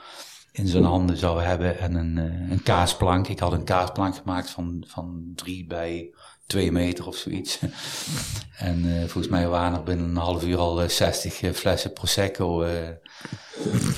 in 0.51 0.67
zijn 0.67 0.83
handen 0.83 1.17
zou 1.17 1.41
hebben 1.41 1.79
en 1.79 1.95
een, 1.95 2.17
een 2.51 2.63
kaasplank. 2.63 3.27
Ik 3.27 3.39
had 3.39 3.51
een 3.51 3.63
kaasplank 3.63 4.15
gemaakt 4.15 4.49
van, 4.49 4.83
van 4.87 5.31
drie 5.35 5.65
bij 5.65 6.13
twee 6.51 6.71
meter 6.71 7.07
of 7.07 7.15
zoiets. 7.15 7.59
en 8.57 8.85
uh, 8.85 8.99
volgens 8.99 9.27
mij 9.27 9.47
waren 9.47 9.77
er 9.77 9.83
binnen 9.83 10.09
een 10.09 10.15
half 10.15 10.45
uur 10.45 10.57
al 10.57 10.89
60 10.89 11.55
flessen 11.55 11.93
Prosecco. 11.93 12.63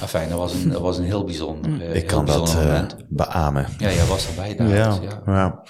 enfin, 0.01 0.29
dat 0.29 0.37
was 0.37 0.53
een, 0.53 0.69
dat 0.69 0.81
was 0.81 0.97
een 0.97 1.03
heel 1.03 1.23
bijzonder 1.23 1.81
Ik 1.81 2.07
kan 2.07 2.25
bijzonder 2.25 2.55
dat 2.55 2.65
moment. 2.65 2.95
beamen. 3.09 3.67
Ja, 3.77 3.91
jij 3.91 4.05
was 4.05 4.27
erbij 4.27 4.55
daar. 4.55 4.67
Ja, 4.67 4.99
ja. 5.01 5.21
ja. 5.25 5.63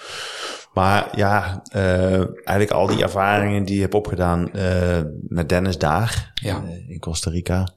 Maar 0.73 1.17
ja, 1.17 1.63
uh, 1.75 2.17
eigenlijk 2.17 2.71
al 2.71 2.87
die 2.87 3.03
ervaringen 3.03 3.65
die 3.65 3.75
je 3.75 3.81
hebt 3.81 3.93
opgedaan 3.93 4.49
uh, 4.55 5.01
met 5.27 5.49
Dennis 5.49 5.77
daar 5.77 6.31
ja. 6.33 6.63
uh, 6.65 6.89
in 6.89 6.99
Costa 6.99 7.29
Rica. 7.29 7.67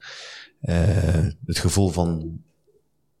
het 1.45 1.59
gevoel 1.59 1.89
van 1.89 2.39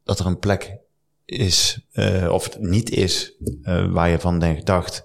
dat 0.03 0.19
er 0.19 0.25
een 0.25 0.39
plek 0.39 0.77
is, 1.25 1.87
of 2.29 2.43
het 2.43 2.59
niet 2.59 2.89
is, 2.89 3.33
waar 3.89 4.09
je 4.09 4.19
van 4.19 4.39
denkt, 4.39 4.65
dacht, 4.65 5.03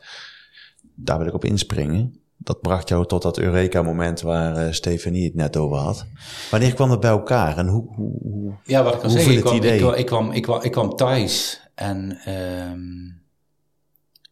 daar 0.94 1.18
wil 1.18 1.26
ik 1.26 1.34
op 1.34 1.44
inspringen. 1.44 2.20
Dat 2.36 2.60
bracht 2.60 2.88
jou 2.88 3.06
tot 3.06 3.22
dat 3.22 3.38
Eureka-moment 3.38 4.20
waar 4.20 4.74
Stefanie 4.74 5.24
het 5.24 5.34
net 5.34 5.56
over 5.56 5.76
had. 5.76 6.06
Wanneer 6.50 6.74
kwam 6.74 6.88
dat 6.88 7.00
bij 7.00 7.10
elkaar 7.10 7.58
en 7.58 7.66
hoe, 7.66 7.94
hoe, 7.94 8.18
hoe 8.22 8.52
Ja, 8.64 8.82
wat 8.82 8.94
ik 8.94 9.00
kan 9.00 9.10
zeggen, 9.10 9.34
ik 9.34 9.40
kwam, 9.40 9.54
ik, 9.54 9.78
kwam, 9.78 9.92
ik, 9.94 10.06
kwam, 10.06 10.32
ik, 10.32 10.42
kwam, 10.42 10.62
ik 10.62 10.72
kwam 10.72 10.96
thuis 10.96 11.60
en... 11.74 12.18
Um 12.28 13.20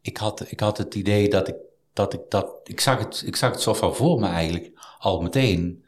ik 0.03 0.16
had, 0.16 0.44
ik 0.49 0.61
had 0.61 0.79
het 0.79 0.94
idee 0.94 1.29
dat 1.29 1.49
ik, 1.49 1.57
dat 1.92 2.12
ik 2.12 2.20
dat, 2.29 2.61
ik 2.64 2.81
zag 2.81 2.99
het, 2.99 3.23
ik 3.27 3.37
zag 3.37 3.51
het 3.51 3.61
zo 3.61 3.75
van 3.75 3.94
voor 3.94 4.20
me 4.20 4.27
eigenlijk, 4.27 4.70
al 4.99 5.20
meteen. 5.20 5.85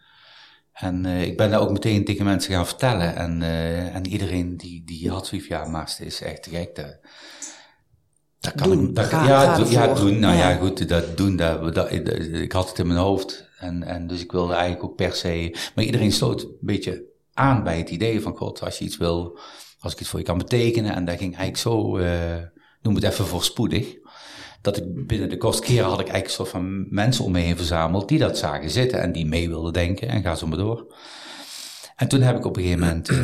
En 0.72 1.04
uh, 1.04 1.22
ik 1.22 1.36
ben 1.36 1.50
daar 1.50 1.60
ook 1.60 1.70
meteen 1.70 2.04
tegen 2.04 2.24
mensen 2.24 2.52
gaan 2.52 2.66
vertellen. 2.66 3.16
En, 3.16 3.40
uh, 3.40 3.94
en 3.94 4.06
iedereen 4.06 4.56
die, 4.56 4.84
die 4.84 5.10
had 5.10 5.26
zoiets 5.26 5.48
ja, 5.48 5.64
maar 5.64 5.84
het 5.84 6.00
is 6.00 6.20
echt 6.20 6.42
te 6.42 6.50
gek. 6.50 6.76
Dat, 6.76 6.98
dat 8.42 8.54
kan 8.54 8.70
doen, 8.70 8.94
dat, 8.94 9.04
ga, 9.04 9.26
ja, 9.26 9.54
ga 9.54 9.64
ja, 9.64 9.94
doen. 9.94 10.18
Nou 10.18 10.36
ja. 10.36 10.48
ja. 10.48 10.56
goed, 10.56 10.88
dat 10.88 11.16
doen. 11.16 11.36
Dat, 11.36 11.74
dat, 11.74 11.92
ik 11.92 12.52
had 12.52 12.68
het 12.68 12.78
in 12.78 12.86
mijn 12.86 12.98
hoofd. 12.98 13.48
En, 13.58 13.82
en 13.82 14.06
dus 14.06 14.20
ik 14.20 14.32
wilde 14.32 14.52
eigenlijk 14.52 14.84
ook 14.84 14.96
per 14.96 15.12
se. 15.12 15.56
Maar 15.74 15.84
iedereen 15.84 16.12
sloot 16.12 16.42
een 16.42 16.56
beetje 16.60 17.04
aan 17.34 17.62
bij 17.64 17.78
het 17.78 17.90
idee 17.90 18.20
van: 18.20 18.36
God, 18.36 18.62
als 18.62 18.78
je 18.78 18.84
iets 18.84 18.96
wil, 18.96 19.38
als 19.80 19.92
ik 19.92 20.00
iets 20.00 20.08
voor 20.08 20.18
je 20.18 20.24
kan 20.24 20.38
betekenen. 20.38 20.94
En 20.94 21.04
dat 21.04 21.18
ging 21.18 21.36
eigenlijk 21.36 21.56
zo, 21.56 21.98
uh, 21.98 22.06
noem 22.82 22.94
het 22.94 23.04
even 23.04 23.26
voorspoedig 23.26 23.96
dat 24.60 24.76
ik 24.76 25.06
binnen 25.06 25.28
de 25.28 25.36
kost 25.36 25.60
keren 25.60 25.88
had 25.88 26.00
ik 26.00 26.08
eigenlijk 26.08 26.24
een 26.24 26.30
soort 26.30 26.48
van 26.48 26.86
mensen 26.94 27.24
om 27.24 27.32
me 27.32 27.38
heen 27.38 27.56
verzameld 27.56 28.08
die 28.08 28.18
dat 28.18 28.38
zagen 28.38 28.70
zitten 28.70 29.00
en 29.00 29.12
die 29.12 29.26
mee 29.26 29.48
wilden 29.48 29.72
denken 29.72 30.08
en 30.08 30.22
ga 30.22 30.34
zo 30.34 30.46
maar 30.46 30.58
door. 30.58 30.94
En 31.96 32.08
toen 32.08 32.20
heb 32.20 32.36
ik 32.36 32.44
op 32.44 32.56
een 32.56 32.62
gegeven 32.62 32.86
moment, 32.86 33.10
uh, 33.10 33.18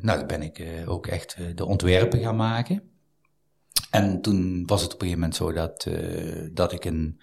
nou, 0.00 0.26
ben 0.26 0.42
ik 0.42 0.58
uh, 0.58 0.66
ook 0.86 1.06
echt 1.06 1.36
de 1.54 1.66
ontwerpen 1.66 2.20
gaan 2.20 2.36
maken. 2.36 2.82
En 3.90 4.22
toen 4.22 4.66
was 4.66 4.82
het 4.82 4.94
op 4.94 5.02
een 5.02 5.08
gegeven 5.08 5.20
moment 5.20 5.36
zo 5.36 5.52
dat, 5.52 5.86
dat 6.54 6.72
ik 6.72 6.84
een, 6.84 7.20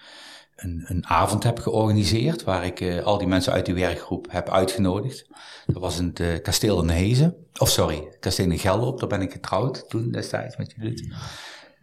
een, 0.55 0.83
een, 0.87 1.07
avond 1.07 1.43
heb 1.43 1.59
georganiseerd 1.59 2.43
waar 2.43 2.65
ik 2.65 3.01
al 3.03 3.17
die 3.17 3.27
mensen 3.27 3.53
uit 3.53 3.65
die 3.65 3.73
werkgroep 3.73 4.27
heb 4.29 4.49
uitgenodigd. 4.49 5.27
Dat 5.65 5.81
was 5.81 5.99
in 5.99 6.13
het 6.13 6.41
kasteel 6.41 6.81
in 6.81 6.89
Hezen, 6.89 7.35
of 7.57 7.69
sorry, 7.69 8.17
kasteel 8.19 8.51
in 8.51 8.59
Gelderop, 8.59 8.99
daar 8.99 9.09
ben 9.09 9.21
ik 9.21 9.31
getrouwd 9.31 9.89
toen 9.89 10.11
destijds 10.11 10.57
met 10.57 10.73
jullie. 10.77 11.13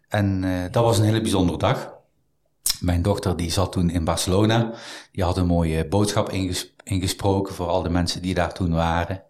En 0.08 0.40
dat 0.70 0.84
was 0.84 0.98
een 0.98 1.04
hele 1.04 1.20
bijzondere 1.20 1.58
dag. 1.58 2.00
Mijn 2.82 3.02
dochter 3.02 3.36
die 3.36 3.50
zat 3.50 3.72
toen 3.72 3.90
in 3.90 4.04
Barcelona. 4.04 4.74
Die 5.12 5.24
had 5.24 5.36
een 5.36 5.46
mooie 5.46 5.88
boodschap 5.88 6.30
inges 6.30 6.74
ingesproken 6.82 7.54
voor 7.54 7.66
al 7.66 7.82
de 7.82 7.90
mensen 7.90 8.22
die 8.22 8.34
daar 8.34 8.54
toen 8.54 8.72
waren. 8.72 9.22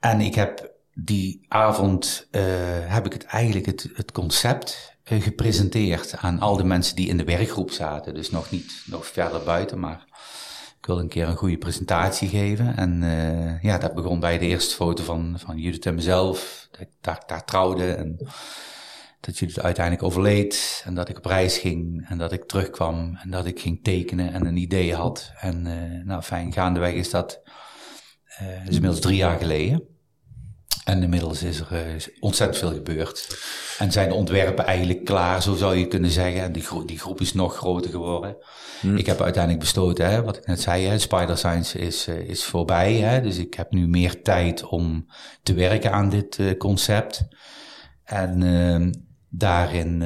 En 0.00 0.20
ik 0.20 0.34
heb 0.34 0.71
die 0.94 1.44
avond, 1.48 2.28
uh, 2.30 2.42
heb 2.84 3.06
ik 3.06 3.12
het 3.12 3.24
eigenlijk 3.24 3.66
het, 3.66 3.88
het 3.94 4.12
concept 4.12 4.96
uh, 5.12 5.22
gepresenteerd 5.22 6.16
aan 6.16 6.40
al 6.40 6.56
de 6.56 6.64
mensen 6.64 6.96
die 6.96 7.08
in 7.08 7.16
de 7.16 7.24
werkgroep 7.24 7.70
zaten. 7.70 8.14
Dus 8.14 8.30
nog 8.30 8.50
niet, 8.50 8.82
nog 8.86 9.06
verder 9.06 9.42
buiten, 9.42 9.80
maar 9.80 10.04
ik 10.78 10.86
wilde 10.86 11.02
een 11.02 11.08
keer 11.08 11.28
een 11.28 11.36
goede 11.36 11.58
presentatie 11.58 12.28
geven. 12.28 12.76
En 12.76 13.02
uh, 13.02 13.62
ja, 13.62 13.78
dat 13.78 13.94
begon 13.94 14.20
bij 14.20 14.38
de 14.38 14.46
eerste 14.46 14.74
foto 14.74 15.04
van, 15.04 15.34
van 15.38 15.58
Judith 15.58 15.86
en 15.86 15.94
mezelf. 15.94 16.68
Dat 16.70 16.80
ik 16.80 16.88
daar, 17.00 17.22
daar 17.26 17.44
trouwde 17.44 17.92
en 17.92 18.16
dat 19.20 19.38
dus 19.38 19.60
uiteindelijk 19.60 20.04
overleed 20.04 20.82
en 20.84 20.94
dat 20.94 21.08
ik 21.08 21.16
op 21.16 21.24
reis 21.24 21.58
ging 21.58 22.06
en 22.08 22.18
dat 22.18 22.32
ik 22.32 22.44
terugkwam 22.44 23.16
en 23.22 23.30
dat 23.30 23.46
ik 23.46 23.60
ging 23.60 23.84
tekenen 23.84 24.32
en 24.32 24.46
een 24.46 24.56
idee 24.56 24.94
had. 24.94 25.32
En 25.40 25.62
nou 26.06 26.22
fijn, 26.22 26.52
gaandeweg 26.52 26.92
is 26.92 27.10
dat, 27.10 27.40
is 28.38 28.74
inmiddels 28.74 29.00
drie 29.00 29.16
jaar 29.16 29.38
geleden. 29.38 29.91
En 30.84 31.02
inmiddels 31.02 31.42
is 31.42 31.60
er 31.60 31.68
uh, 31.72 32.02
ontzettend 32.20 32.58
veel 32.58 32.72
gebeurd. 32.72 33.38
En 33.78 33.92
zijn 33.92 34.08
de 34.08 34.14
ontwerpen 34.14 34.64
eigenlijk 34.64 35.04
klaar, 35.04 35.42
zo 35.42 35.54
zou 35.54 35.76
je 35.76 35.86
kunnen 35.86 36.10
zeggen. 36.10 36.42
En 36.42 36.52
die, 36.52 36.62
gro 36.62 36.84
die 36.84 36.98
groep 36.98 37.20
is 37.20 37.32
nog 37.32 37.56
groter 37.56 37.90
geworden. 37.90 38.36
Hmm. 38.80 38.96
Ik 38.96 39.06
heb 39.06 39.20
uiteindelijk 39.20 39.62
besloten, 39.64 40.10
hè, 40.10 40.22
wat 40.22 40.36
ik 40.36 40.46
net 40.46 40.60
zei, 40.60 40.86
hè, 40.86 40.98
Spider 40.98 41.38
Science 41.38 41.78
is, 41.78 42.08
is 42.08 42.44
voorbij. 42.44 42.94
Hè, 42.94 43.20
dus 43.20 43.38
ik 43.38 43.54
heb 43.54 43.70
nu 43.70 43.88
meer 43.88 44.22
tijd 44.22 44.64
om 44.64 45.06
te 45.42 45.54
werken 45.54 45.92
aan 45.92 46.08
dit 46.08 46.56
concept. 46.58 47.24
En 48.04 48.42
ehm, 48.42 48.92
daarin, 49.28 50.02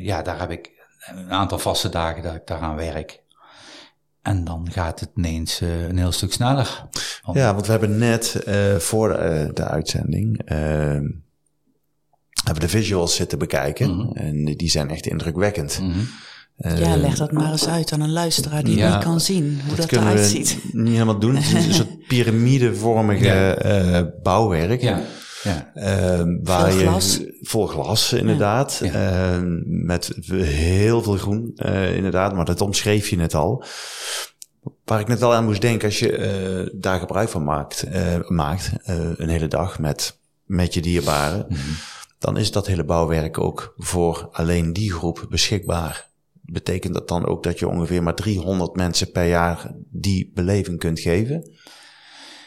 ja, 0.00 0.22
daar 0.22 0.40
heb 0.40 0.50
ik 0.50 0.70
een 1.06 1.32
aantal 1.32 1.58
vaste 1.58 1.88
dagen 1.88 2.22
dat 2.22 2.34
ik 2.34 2.46
daaraan 2.46 2.76
werk. 2.76 3.22
En 4.22 4.44
dan 4.44 4.68
gaat 4.70 5.00
het 5.00 5.10
ineens 5.16 5.60
uh, 5.60 5.88
een 5.88 5.98
heel 5.98 6.12
stuk 6.12 6.32
sneller. 6.32 6.88
ja, 7.32 7.54
want 7.54 7.66
we 7.66 7.70
hebben 7.70 7.98
net 7.98 8.42
uh, 8.48 8.76
voor 8.76 9.08
de 9.54 9.64
uitzending 9.64 10.42
hebben 12.44 12.68
de 12.68 12.76
visuals 12.78 13.14
zitten 13.14 13.38
bekijken. 13.38 13.90
Mm 13.90 14.00
-hmm. 14.00 14.12
En 14.12 14.44
die 14.44 14.70
zijn 14.70 14.90
echt 14.90 15.06
indrukwekkend. 15.06 15.78
Mm 15.80 15.92
-hmm. 15.92 16.08
ja, 16.78 16.96
leg 16.96 17.16
dat 17.16 17.32
maar 17.32 17.50
eens 17.52 17.68
uit 17.68 17.92
aan 17.92 18.00
een 18.00 18.12
luisteraar 18.12 18.64
die 18.64 18.76
ja, 18.76 18.94
niet 18.94 19.04
kan 19.04 19.20
zien 19.20 19.60
hoe 19.66 19.76
dat, 19.76 19.90
dat 19.90 20.00
eruit 20.00 20.26
ziet. 20.26 20.58
Niet 20.72 20.92
helemaal 20.92 21.18
doen. 21.18 21.36
Het 21.36 21.44
is 21.44 21.66
een 21.66 21.74
soort 21.74 22.06
piramidevormige 22.08 23.56
ja. 23.62 24.12
bouwwerk. 24.22 24.80
Ja. 24.80 25.02
Ja. 25.42 25.70
Uh, 25.74 26.36
waar 26.42 26.70
vol 26.70 26.80
glas. 26.80 27.16
Je, 27.16 27.38
vol 27.42 27.66
glas, 27.66 28.12
inderdaad. 28.12 28.80
Ja. 28.82 29.36
Uh, 29.36 29.42
met 29.64 30.12
heel 30.32 31.02
veel 31.02 31.16
groen, 31.16 31.52
uh, 31.56 31.96
inderdaad. 31.96 32.34
Maar 32.34 32.44
dat 32.44 32.60
omschreef 32.60 33.08
je 33.08 33.16
net 33.16 33.34
al. 33.34 33.64
Waar 34.84 35.00
ik 35.00 35.08
net 35.08 35.22
al 35.22 35.34
aan 35.34 35.44
moest 35.44 35.60
denken, 35.60 35.88
als 35.88 35.98
je 35.98 36.18
uh, 36.18 36.80
daar 36.80 36.98
gebruik 36.98 37.28
van 37.28 37.44
maakt, 37.44 37.86
maakt 38.28 38.72
een 39.16 39.28
hele 39.28 39.48
dag 39.48 39.78
met, 39.78 40.18
met 40.44 40.74
je 40.74 40.80
dierbaren, 40.80 41.46
mm 41.48 41.56
-hmm. 41.56 41.74
dan 42.18 42.36
is 42.36 42.52
dat 42.52 42.66
hele 42.66 42.84
bouwwerk 42.84 43.38
ook 43.38 43.74
voor 43.76 44.28
alleen 44.32 44.72
die 44.72 44.92
groep 44.92 45.26
beschikbaar. 45.28 46.08
Betekent 46.32 46.94
dat 46.94 47.08
dan 47.08 47.26
ook 47.26 47.42
dat 47.42 47.58
je 47.58 47.68
ongeveer 47.68 48.02
maar 48.02 48.14
300 48.14 48.76
mensen 48.76 49.10
per 49.10 49.26
jaar 49.28 49.74
die 49.90 50.30
beleving 50.34 50.78
kunt 50.78 51.00
geven? 51.00 51.50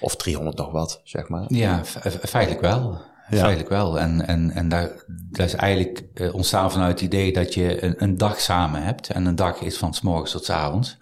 Of 0.01 0.15
300 0.15 0.57
nog 0.57 0.71
wat, 0.71 1.01
zeg 1.03 1.27
maar. 1.27 1.45
Ja, 1.47 1.85
feitelijk 2.23 2.61
wel. 2.61 3.01
Ja. 3.29 3.37
Feitelijk 3.37 3.69
wel. 3.69 3.99
En, 3.99 4.27
en, 4.27 4.51
en 4.51 4.69
daar, 4.69 4.89
dat 5.07 5.45
is 5.45 5.53
eigenlijk 5.53 6.03
uh, 6.13 6.33
ontstaan 6.33 6.71
vanuit 6.71 6.91
het 6.91 7.01
idee 7.01 7.33
dat 7.33 7.53
je 7.53 7.83
een, 7.83 8.03
een, 8.03 8.17
dag 8.17 8.39
samen 8.39 8.83
hebt. 8.83 9.09
En 9.09 9.25
een 9.25 9.35
dag 9.35 9.61
is 9.61 9.77
van 9.77 9.93
s 9.93 10.01
morgens 10.01 10.31
tot 10.31 10.45
s 10.45 10.49
avonds. 10.49 10.97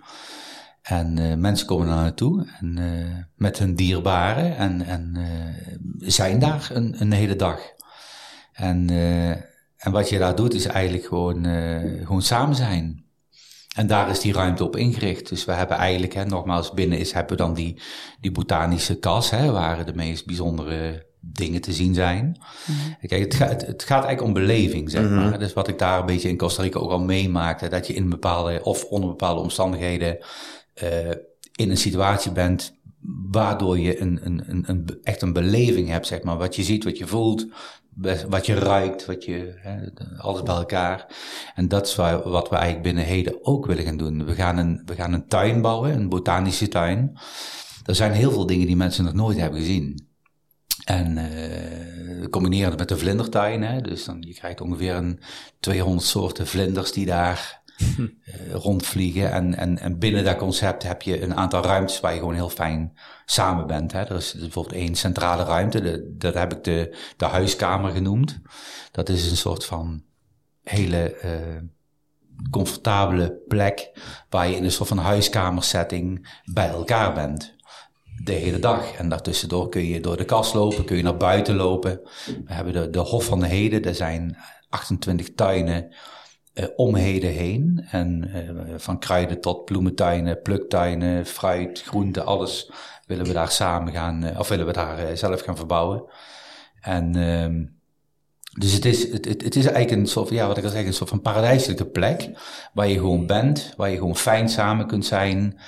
En 0.81 1.17
uh, 1.19 1.35
mensen 1.35 1.67
komen 1.67 1.87
daar 1.87 1.95
naartoe 1.95 2.47
en, 2.59 2.77
uh, 2.79 3.15
met 3.35 3.59
hun 3.59 3.75
dierbaren 3.75 4.57
en, 4.57 4.85
en 4.85 5.17
zijn 5.97 6.39
daar 6.39 6.69
een, 6.73 7.01
een 7.01 7.11
hele 7.11 7.35
dag. 7.35 7.59
En, 8.53 8.89
en 9.77 9.91
wat 9.91 10.09
je 10.09 10.17
daar 10.17 10.35
doet 10.35 10.53
is 10.53 10.65
eigenlijk 10.65 11.05
gewoon, 11.05 11.43
gewoon 12.03 12.21
samen 12.21 12.55
zijn. 12.55 13.08
En 13.79 13.87
daar 13.87 14.09
is 14.09 14.19
die 14.19 14.33
ruimte 14.33 14.63
op 14.63 14.75
ingericht. 14.75 15.29
Dus 15.29 15.45
we 15.45 15.51
hebben 15.51 15.77
eigenlijk, 15.77 16.13
hè, 16.13 16.25
nogmaals, 16.25 16.71
binnen 16.71 16.99
is, 16.99 17.11
hebben 17.11 17.37
we 17.37 17.43
dan 17.43 17.53
die, 17.53 17.81
die 18.21 18.31
botanische 18.31 18.95
kas, 18.95 19.29
hè, 19.29 19.51
waar 19.51 19.85
de 19.85 19.93
meest 19.93 20.25
bijzondere 20.25 21.05
dingen 21.19 21.61
te 21.61 21.73
zien 21.73 21.93
zijn. 21.93 22.41
Mhm. 22.65 23.07
Kijk, 23.07 23.21
het, 23.21 23.33
gaat, 23.33 23.61
het 23.65 23.83
gaat 23.83 24.03
eigenlijk 24.05 24.21
om 24.21 24.33
beleving, 24.33 24.91
zeg 24.91 25.03
mhm. 25.03 25.15
maar. 25.15 25.39
Dus 25.39 25.53
wat 25.53 25.67
ik 25.67 25.79
daar 25.79 25.99
een 25.99 26.05
beetje 26.05 26.29
in 26.29 26.37
Costa 26.37 26.61
Rica 26.61 26.79
ook 26.79 26.91
al 26.91 26.99
meemaakte, 26.99 27.67
dat 27.67 27.87
je 27.87 27.93
in 27.93 28.09
bepaalde 28.09 28.63
of 28.63 28.83
onder 28.83 29.09
bepaalde 29.09 29.41
omstandigheden 29.41 30.17
uh, 30.83 30.89
in 31.55 31.69
een 31.69 31.77
situatie 31.77 32.31
bent 32.31 32.77
waardoor 33.31 33.79
je 33.79 34.01
een, 34.01 34.19
een, 34.23 34.43
een, 34.47 34.63
een, 34.67 34.99
echt 35.03 35.21
een 35.21 35.33
beleving 35.33 35.87
hebt, 35.87 36.07
zeg 36.07 36.23
maar. 36.23 36.37
Wat 36.37 36.55
je 36.55 36.63
ziet, 36.63 36.83
wat 36.83 36.97
je 36.97 37.07
voelt, 37.07 37.47
wat 38.27 38.45
je 38.45 38.53
ruikt, 38.53 39.05
wat 39.05 39.25
je, 39.25 39.53
hè, 39.57 39.77
alles 40.17 40.43
bij 40.43 40.55
elkaar. 40.55 41.05
En 41.55 41.67
dat 41.67 41.87
is 41.87 41.95
wat 41.95 42.49
we 42.49 42.55
eigenlijk 42.55 42.83
binnen 42.83 43.03
Heden 43.03 43.45
ook 43.45 43.65
willen 43.65 43.83
gaan 43.83 43.97
doen. 43.97 44.25
We 44.25 44.33
gaan 44.33 44.57
een, 44.57 44.81
we 44.85 44.95
gaan 44.95 45.13
een 45.13 45.27
tuin 45.27 45.61
bouwen, 45.61 45.93
een 45.93 46.09
botanische 46.09 46.67
tuin. 46.67 47.17
Er 47.85 47.95
zijn 47.95 48.11
heel 48.11 48.31
veel 48.31 48.45
dingen 48.45 48.67
die 48.67 48.75
mensen 48.75 49.03
nog 49.03 49.13
nooit 49.13 49.37
hebben 49.37 49.59
gezien. 49.59 50.07
En 50.85 51.17
uh, 51.17 52.27
combineren 52.29 52.69
het 52.69 52.79
met 52.79 52.87
de 52.87 52.97
vlindertuin. 52.97 53.61
Hè? 53.61 53.81
Dus 53.81 54.05
dan, 54.05 54.21
je 54.21 54.33
krijgt 54.33 54.61
ongeveer 54.61 54.95
een 54.95 55.19
200 55.59 56.07
soorten 56.07 56.47
vlinders 56.47 56.91
die 56.91 57.05
daar 57.05 57.58
uh, 57.79 58.07
rondvliegen. 58.51 59.31
En, 59.31 59.55
en, 59.55 59.79
en 59.79 59.99
binnen 59.99 60.23
dat 60.23 60.37
concept 60.37 60.83
heb 60.83 61.01
je 61.01 61.21
een 61.21 61.35
aantal 61.35 61.63
ruimtes 61.63 61.99
waar 61.99 62.13
je 62.13 62.19
gewoon 62.19 62.33
heel 62.33 62.49
fijn 62.49 62.97
samen 63.25 63.67
bent. 63.67 63.91
Hè? 63.91 63.99
Er 63.99 64.15
is 64.15 64.33
bijvoorbeeld 64.39 64.75
één 64.75 64.95
centrale 64.95 65.43
ruimte, 65.43 66.05
dat 66.17 66.33
heb 66.33 66.53
ik 66.53 66.63
de, 66.63 66.97
de 67.17 67.25
huiskamer 67.25 67.91
genoemd. 67.91 68.39
Dat 68.91 69.09
is 69.09 69.31
een 69.31 69.37
soort 69.37 69.65
van 69.65 70.03
hele 70.63 71.17
uh, 71.23 71.31
comfortabele 72.51 73.41
plek 73.47 73.91
waar 74.29 74.47
je 74.47 74.55
in 74.55 74.63
een 74.63 74.71
soort 74.71 74.89
van 74.89 74.97
huiskamersetting 74.97 76.39
bij 76.45 76.69
elkaar 76.69 77.13
bent 77.13 77.57
de 78.23 78.33
hele 78.33 78.59
dag. 78.59 78.93
En 78.93 79.09
daartussendoor 79.09 79.69
kun 79.69 79.85
je 79.85 79.99
door 79.99 80.17
de 80.17 80.25
kast 80.25 80.53
lopen, 80.53 80.85
kun 80.85 80.97
je 80.97 81.03
naar 81.03 81.17
buiten 81.17 81.55
lopen. 81.55 81.99
We 82.25 82.53
hebben 82.53 82.73
de, 82.73 82.89
de 82.89 82.99
Hof 82.99 83.25
van 83.25 83.39
de 83.39 83.47
Heden, 83.47 83.83
er 83.83 83.95
zijn 83.95 84.37
28 84.69 85.33
tuinen 85.35 85.93
uh, 86.59 86.65
om 86.75 86.95
Heden 86.95 87.31
heen. 87.31 87.85
En 87.91 88.31
uh, 88.35 88.73
van 88.77 88.99
kruiden 88.99 89.41
tot 89.41 89.65
bloementuinen, 89.65 90.41
pluktuinen, 90.41 91.25
fruit, 91.25 91.81
groenten, 91.81 92.25
alles 92.25 92.71
willen 93.05 93.25
we 93.25 93.33
daar 93.33 93.51
samen 93.51 93.93
gaan, 93.93 94.25
uh, 94.25 94.39
of 94.39 94.47
willen 94.47 94.65
we 94.65 94.73
daar 94.73 95.17
zelf 95.17 95.41
gaan 95.41 95.57
verbouwen. 95.57 96.03
En 96.81 97.15
ehm, 97.15 97.63
dus 98.59 98.73
het 98.73 98.85
is, 98.85 99.11
het, 99.11 99.25
het, 99.25 99.55
is 99.55 99.65
eigenlijk 99.65 99.91
een 99.91 100.07
soort, 100.07 100.29
ja, 100.29 100.47
wat 100.47 100.57
ik 100.57 100.63
al 100.63 100.69
zeg, 100.69 100.85
een 100.85 100.93
soort 100.93 101.09
van 101.09 101.21
paradijselijke 101.21 101.85
plek. 101.85 102.29
Waar 102.73 102.87
je 102.87 102.97
gewoon 102.97 103.25
bent, 103.25 103.73
waar 103.77 103.89
je 103.89 103.97
gewoon 103.97 104.17
fijn 104.17 104.49
samen 104.49 104.87
kunt 104.87 105.05
zijn. 105.05 105.59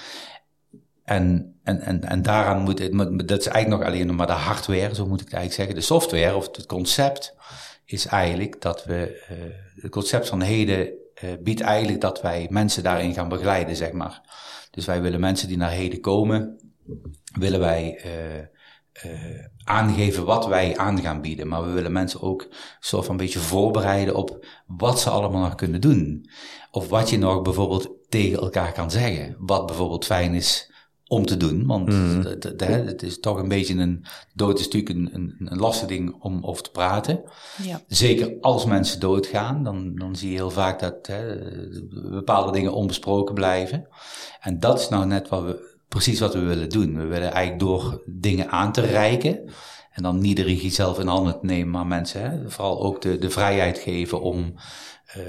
En, 1.04 1.56
en, 1.64 1.82
en, 1.82 2.04
en 2.04 2.22
daaraan 2.22 2.62
moet 2.62 2.80
het, 2.80 2.92
dat 3.28 3.40
is 3.40 3.48
eigenlijk 3.48 3.68
nog 3.68 3.84
alleen 3.84 4.16
maar 4.16 4.28
de 4.28 4.34
hardware, 4.34 4.96
zo 4.96 5.08
moet 5.08 5.22
ik 5.22 5.26
het 5.26 5.36
eigenlijk 5.36 5.54
zeggen. 5.54 5.76
De 5.76 5.82
software 5.82 6.36
of 6.36 6.46
het 6.46 6.66
concept 6.66 7.36
is 7.92 8.06
eigenlijk 8.06 8.62
dat 8.62 8.84
we, 8.84 9.28
uh, 9.32 9.38
het 9.82 9.92
concept 9.92 10.28
van 10.28 10.42
heden 10.42 10.90
uh, 11.24 11.30
biedt 11.40 11.62
eigenlijk 11.62 12.02
dat 12.02 12.22
wij 12.22 12.48
mensen 12.50 12.84
daarin 12.84 13.14
gaan 13.14 13.30
begeleiden, 13.30 13.76
zeg 13.76 13.92
maar. 13.92 14.22
Dus 14.72 14.86
wij 14.86 15.02
willen 15.02 15.20
mensen 15.20 15.48
die 15.48 15.58
naar 15.58 15.72
heden 15.72 16.02
komen, 16.02 16.60
willen 17.40 17.60
wij 17.60 18.02
uh, 18.06 19.12
aangeven 19.64 20.26
wat 20.26 20.48
wij 20.48 20.78
aan 20.78 21.02
gaan 21.02 21.22
bieden. 21.22 21.48
Maar 21.48 21.64
we 21.64 21.72
willen 21.72 21.92
mensen 21.92 22.22
ook 22.22 22.48
soort 22.80 23.06
van 23.06 23.12
een 23.16 23.22
beetje 23.22 23.40
voorbereiden 23.40 24.16
op 24.16 24.46
wat 24.68 25.00
ze 25.00 25.10
allemaal 25.10 25.42
nog 25.42 25.56
kunnen 25.56 25.82
doen. 25.82 26.30
Of 26.72 26.90
wat 26.90 27.10
je 27.10 27.18
nog 27.18 27.42
bijvoorbeeld 27.42 27.90
tegen 28.10 28.40
elkaar 28.40 28.72
kan 28.72 28.92
zeggen. 28.92 29.36
Wat 29.40 29.66
bijvoorbeeld 29.66 30.06
fijn 30.06 30.34
is 30.34 30.71
om 31.12 31.26
te 31.26 31.38
doen. 31.38 31.66
Want 31.66 31.88
mm. 31.88 32.26
het 32.66 33.04
is 33.04 33.20
toch 33.20 33.38
een 33.38 33.48
beetje 33.48 33.76
een 33.76 34.06
dood 34.34 34.60
is 34.60 34.66
natuurlijk 34.66 34.96
een, 34.96 35.10
een, 35.14 35.36
een 35.52 35.58
lastig 35.58 35.88
ding 35.88 36.16
om 36.20 36.44
over 36.44 36.64
te 36.64 36.72
praten. 36.72 37.22
Ja. 37.64 37.82
Zeker 37.88 38.34
als 38.42 38.66
mensen 38.66 39.00
doodgaan, 39.00 39.64
dan, 39.64 39.96
dan 39.96 40.16
zie 40.16 40.30
je 40.30 40.36
heel 40.36 40.52
vaak 40.52 40.80
dat 40.80 41.08
hè, 41.08 41.36
bepaalde 42.10 42.52
dingen 42.52 42.74
onbesproken 42.74 43.34
blijven. 43.34 43.88
En 44.42 44.60
dat 44.60 44.80
is 44.80 44.90
nou 44.90 45.06
net 45.06 45.30
wat 45.30 45.44
we, 45.44 45.78
precies 45.88 46.20
wat 46.20 46.34
we 46.34 46.40
willen 46.40 46.70
doen. 46.70 46.98
We 46.98 47.06
willen 47.06 47.32
eigenlijk 47.32 47.60
door 47.60 48.04
dingen 48.06 48.50
aan 48.50 48.72
te 48.72 48.82
reiken. 48.82 49.50
En 49.92 50.04
dan 50.04 50.20
niet 50.20 50.36
de 50.36 50.44
regie 50.44 50.72
zelf 50.72 51.00
in 51.00 51.08
handen 51.08 51.40
te 51.40 51.46
nemen, 51.46 51.70
maar 51.70 51.88
mensen 51.88 52.22
hè, 52.22 52.50
vooral 52.50 52.82
ook 52.82 53.02
de, 53.02 53.18
de 53.18 53.30
vrijheid 53.30 53.78
geven 53.78 54.22
om 54.22 54.54
uh, 55.18 55.24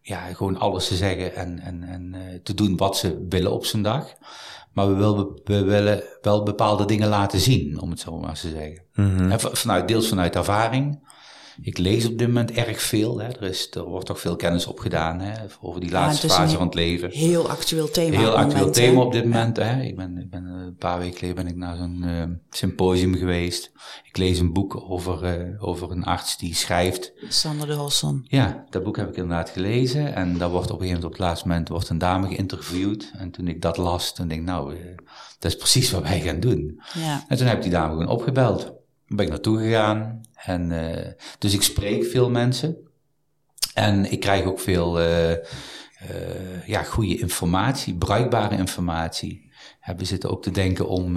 ja, 0.00 0.20
gewoon 0.20 0.58
alles 0.58 0.88
te 0.88 0.96
zeggen 0.96 1.34
en, 1.34 1.58
en, 1.58 1.82
en 1.82 2.14
uh, 2.14 2.38
te 2.42 2.54
doen 2.54 2.76
wat 2.76 2.96
ze 2.96 3.26
willen 3.28 3.52
op 3.52 3.64
zijn 3.64 3.82
dag. 3.82 4.14
Maar 4.72 4.88
we, 4.88 4.94
wil, 4.94 5.40
we 5.44 5.62
willen 5.62 6.02
wel 6.20 6.42
bepaalde 6.42 6.84
dingen 6.84 7.08
laten 7.08 7.40
zien, 7.40 7.80
om 7.80 7.90
het 7.90 8.00
zo 8.00 8.18
maar 8.18 8.34
te 8.34 8.48
zeggen. 8.48 8.82
Mm 8.94 9.30
en 9.30 9.40
vanuit, 9.40 9.88
deels 9.88 10.08
vanuit 10.08 10.36
ervaring. 10.36 11.08
Ik 11.62 11.78
lees 11.78 12.06
op 12.06 12.18
dit 12.18 12.26
moment 12.26 12.50
erg 12.50 12.82
veel. 12.82 13.18
Hè. 13.18 13.26
Er, 13.26 13.42
is, 13.42 13.70
er 13.70 13.84
wordt 13.84 14.06
toch 14.06 14.20
veel 14.20 14.36
kennis 14.36 14.66
opgedaan 14.66 15.20
hè, 15.20 15.32
over 15.60 15.80
die 15.80 15.90
laatste 15.90 16.28
fase 16.28 16.56
van 16.56 16.66
het 16.66 16.74
leven. 16.74 17.10
Heel 17.10 17.48
actueel 17.48 17.90
thema. 17.90 18.18
Heel 18.18 18.36
actueel 18.36 18.70
thema 18.70 19.00
op 19.00 19.12
dit 19.12 19.24
moment. 19.24 19.56
Hè. 19.56 19.82
Ik, 19.82 19.96
ben, 19.96 20.18
ik 20.18 20.30
ben 20.30 20.46
eh, 20.46 20.52
een 20.66 20.76
paar 20.76 20.98
weken 20.98 21.18
geleden 21.18 21.36
ben 21.36 21.52
ik 21.52 21.56
naar 21.56 21.76
zo'n 21.76 22.02
uh, 22.04 22.22
symposium 22.50 23.14
geweest. 23.14 23.72
Ik 24.04 24.16
lees 24.16 24.38
een 24.38 24.52
boek 24.52 24.84
over, 24.88 25.38
uh, 25.38 25.64
over 25.64 25.90
een 25.90 26.04
arts 26.04 26.38
die 26.38 26.54
schrijft. 26.54 27.12
Sander 27.28 27.66
de 27.66 27.74
Holson. 27.74 28.24
Ja, 28.28 28.64
dat 28.70 28.82
boek 28.82 28.96
heb 28.96 29.08
ik 29.08 29.16
inderdaad 29.16 29.50
gelezen. 29.50 30.14
En 30.14 30.38
daar 30.38 30.50
wordt 30.50 30.70
op 30.70 30.80
een 30.80 30.86
gegeven 30.86 30.86
moment 30.86 31.04
op 31.04 31.10
het 31.10 31.20
laatste 31.20 31.48
moment 31.48 31.68
wordt 31.68 31.88
een 31.88 31.98
dame 31.98 32.28
geïnterviewd. 32.28 33.10
En 33.18 33.30
toen 33.30 33.48
ik 33.48 33.62
dat 33.62 33.76
las, 33.76 34.14
toen 34.14 34.28
denk 34.28 34.40
ik, 34.40 34.46
nou, 34.46 34.76
dat 35.38 35.50
is 35.50 35.56
precies 35.56 35.90
wat 35.90 36.02
wij 36.02 36.20
gaan 36.20 36.40
doen. 36.40 36.80
Ja. 36.94 37.24
En 37.28 37.36
toen 37.36 37.46
heb 37.46 37.56
ik 37.56 37.62
die 37.62 37.72
dame 37.72 37.92
gewoon 37.92 38.08
opgebeld 38.08 38.78
ben 39.16 39.24
ik 39.24 39.30
naartoe 39.30 39.58
gegaan. 39.58 40.20
En, 40.34 40.70
uh, 40.70 41.06
dus 41.38 41.54
ik 41.54 41.62
spreek 41.62 42.04
veel 42.04 42.30
mensen. 42.30 42.76
En 43.74 44.12
ik 44.12 44.20
krijg 44.20 44.44
ook 44.44 44.60
veel 44.60 45.00
uh, 45.00 45.36
ja, 46.66 46.82
goede 46.82 47.18
informatie, 47.18 47.94
bruikbare 47.94 48.56
informatie. 48.56 49.52
we 49.96 50.04
zitten 50.04 50.30
ook 50.30 50.42
te 50.42 50.50
denken 50.50 50.88
om. 50.88 51.16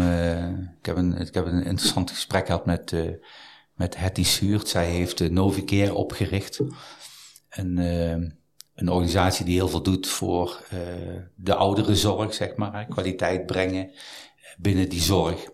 ik, 0.80 0.86
heb 0.86 0.98
een, 0.98 1.18
ik 1.18 1.34
heb 1.34 1.46
een 1.46 1.64
interessant 1.64 2.12
gesprek 2.12 2.46
gehad 2.46 2.66
met, 2.66 2.96
met 3.74 3.98
Hetty 3.98 4.24
Suurt. 4.24 4.68
Zij 4.68 4.86
heeft 4.86 5.18
de 5.18 5.32
Novicare 5.32 5.94
opgericht. 5.94 6.60
Een, 7.50 7.78
een 8.76 8.90
organisatie 8.90 9.46
die 9.46 9.56
heel 9.56 9.70
veel 9.70 9.84
doet 9.84 10.08
voor 10.08 10.66
de 11.36 11.56
ouderenzorg, 11.56 12.34
zeg 12.34 12.56
maar. 12.56 12.86
Kwaliteit 12.86 13.46
brengen 13.46 13.92
binnen 14.58 14.90
die 14.90 15.02
zorg. 15.02 15.50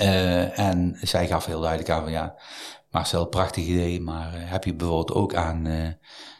Uh, 0.00 0.58
en 0.58 0.98
zij 1.02 1.26
gaf 1.26 1.46
heel 1.46 1.60
duidelijk 1.60 1.90
aan 1.90 2.02
van 2.02 2.12
ja, 2.12 2.34
Marcel, 2.90 3.26
prachtig 3.26 3.66
idee, 3.66 4.00
maar 4.00 4.34
uh, 4.34 4.40
heb 4.50 4.64
je 4.64 4.74
bijvoorbeeld 4.74 5.12
ook 5.12 5.34
aan 5.34 5.66
uh, 5.66 5.88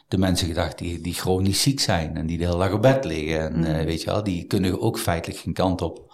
de 0.07 0.17
mensen 0.17 0.47
gedacht 0.47 0.77
die, 0.77 1.01
die 1.01 1.13
chronisch 1.13 1.61
ziek 1.61 1.79
zijn 1.79 2.17
en 2.17 2.25
die 2.25 2.37
de 2.37 2.45
hele 2.45 2.57
dag 2.57 2.71
op 2.71 2.81
bed 2.81 3.05
liggen 3.05 3.39
en 3.39 3.57
mm. 3.57 3.85
weet 3.85 4.01
je 4.01 4.05
wel, 4.05 4.23
die 4.23 4.45
kunnen 4.45 4.81
ook 4.81 4.99
feitelijk 4.99 5.39
geen 5.39 5.53
kant 5.53 5.81
op. 5.81 6.13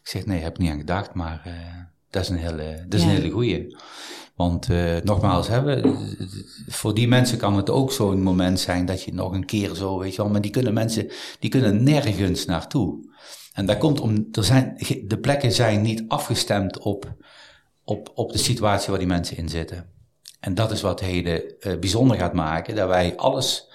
Ik 0.00 0.08
zeg 0.08 0.26
nee, 0.26 0.40
heb 0.40 0.52
ik 0.52 0.58
niet 0.58 0.70
aan 0.70 0.78
gedacht, 0.78 1.14
maar 1.14 1.42
dat 2.10 2.22
is 2.22 2.28
een 2.28 2.36
hele, 2.36 2.84
dat 2.88 3.00
is 3.00 3.06
ja. 3.06 3.10
een 3.10 3.16
hele 3.16 3.30
goeie. 3.30 3.76
Want 4.36 4.68
nogmaals, 5.02 5.48
hè, 5.48 5.62
we, 5.62 5.96
voor 6.66 6.94
die 6.94 7.08
mensen 7.08 7.38
kan 7.38 7.56
het 7.56 7.70
ook 7.70 7.92
zo'n 7.92 8.22
moment 8.22 8.60
zijn 8.60 8.86
dat 8.86 9.02
je 9.02 9.14
nog 9.14 9.32
een 9.32 9.46
keer 9.46 9.74
zo, 9.74 9.98
weet 9.98 10.14
je 10.14 10.22
wel, 10.22 10.30
maar 10.30 10.40
die 10.40 10.50
kunnen 10.50 10.74
mensen, 10.74 11.10
die 11.38 11.50
kunnen 11.50 11.82
nergens 11.82 12.44
naartoe. 12.44 13.08
En 13.58 13.66
dat 13.66 13.78
komt 13.78 14.00
om, 14.00 14.28
er 14.32 14.44
zijn, 14.44 14.76
de 15.04 15.18
plekken 15.18 15.52
zijn 15.52 15.82
niet 15.82 16.04
afgestemd 16.08 16.78
op, 16.78 17.14
op, 17.84 18.10
op 18.14 18.32
de 18.32 18.38
situatie 18.38 18.90
waar 18.90 18.98
die 18.98 19.08
mensen 19.08 19.36
in 19.36 19.48
zitten. 19.48 19.90
En 20.40 20.54
dat 20.54 20.70
is 20.70 20.80
wat 20.80 21.00
heden 21.00 21.42
uh, 21.60 21.78
bijzonder 21.78 22.16
gaat 22.16 22.32
maken, 22.32 22.74
dat 22.74 22.88
wij 22.88 23.16
alles, 23.16 23.70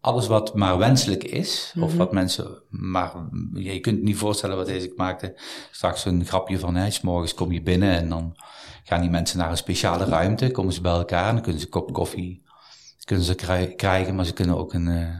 alles 0.00 0.26
wat 0.26 0.54
maar 0.54 0.78
wenselijk 0.78 1.24
is, 1.24 1.74
of 1.80 1.88
mhm. 1.88 1.96
wat 1.96 2.12
mensen 2.12 2.62
maar, 2.68 3.12
je 3.54 3.80
kunt 3.80 4.02
niet 4.02 4.16
voorstellen 4.16 4.56
wat 4.56 4.66
deze, 4.66 4.86
ik 4.86 4.96
maakte 4.96 5.40
straks 5.70 6.04
een 6.04 6.26
grapje 6.26 6.58
van, 6.58 6.74
hè, 6.74 6.90
s 6.90 7.00
morgens 7.00 7.34
kom 7.34 7.52
je 7.52 7.62
binnen 7.62 7.96
en 7.96 8.08
dan 8.08 8.36
gaan 8.84 9.00
die 9.00 9.10
mensen 9.10 9.38
naar 9.38 9.50
een 9.50 9.56
speciale 9.56 10.04
ruimte, 10.04 10.50
komen 10.50 10.72
ze 10.72 10.80
bij 10.80 10.92
elkaar 10.92 11.28
en 11.28 11.34
dan 11.34 11.42
kunnen 11.42 11.60
ze 11.60 11.66
een 11.66 11.72
kop 11.72 11.92
koffie, 11.92 12.42
kunnen 13.04 13.24
ze 13.24 13.34
krijgen, 13.76 14.14
maar 14.14 14.24
ze 14.24 14.32
kunnen 14.32 14.56
ook 14.56 14.74
een, 14.74 14.86
uh, 14.86 15.16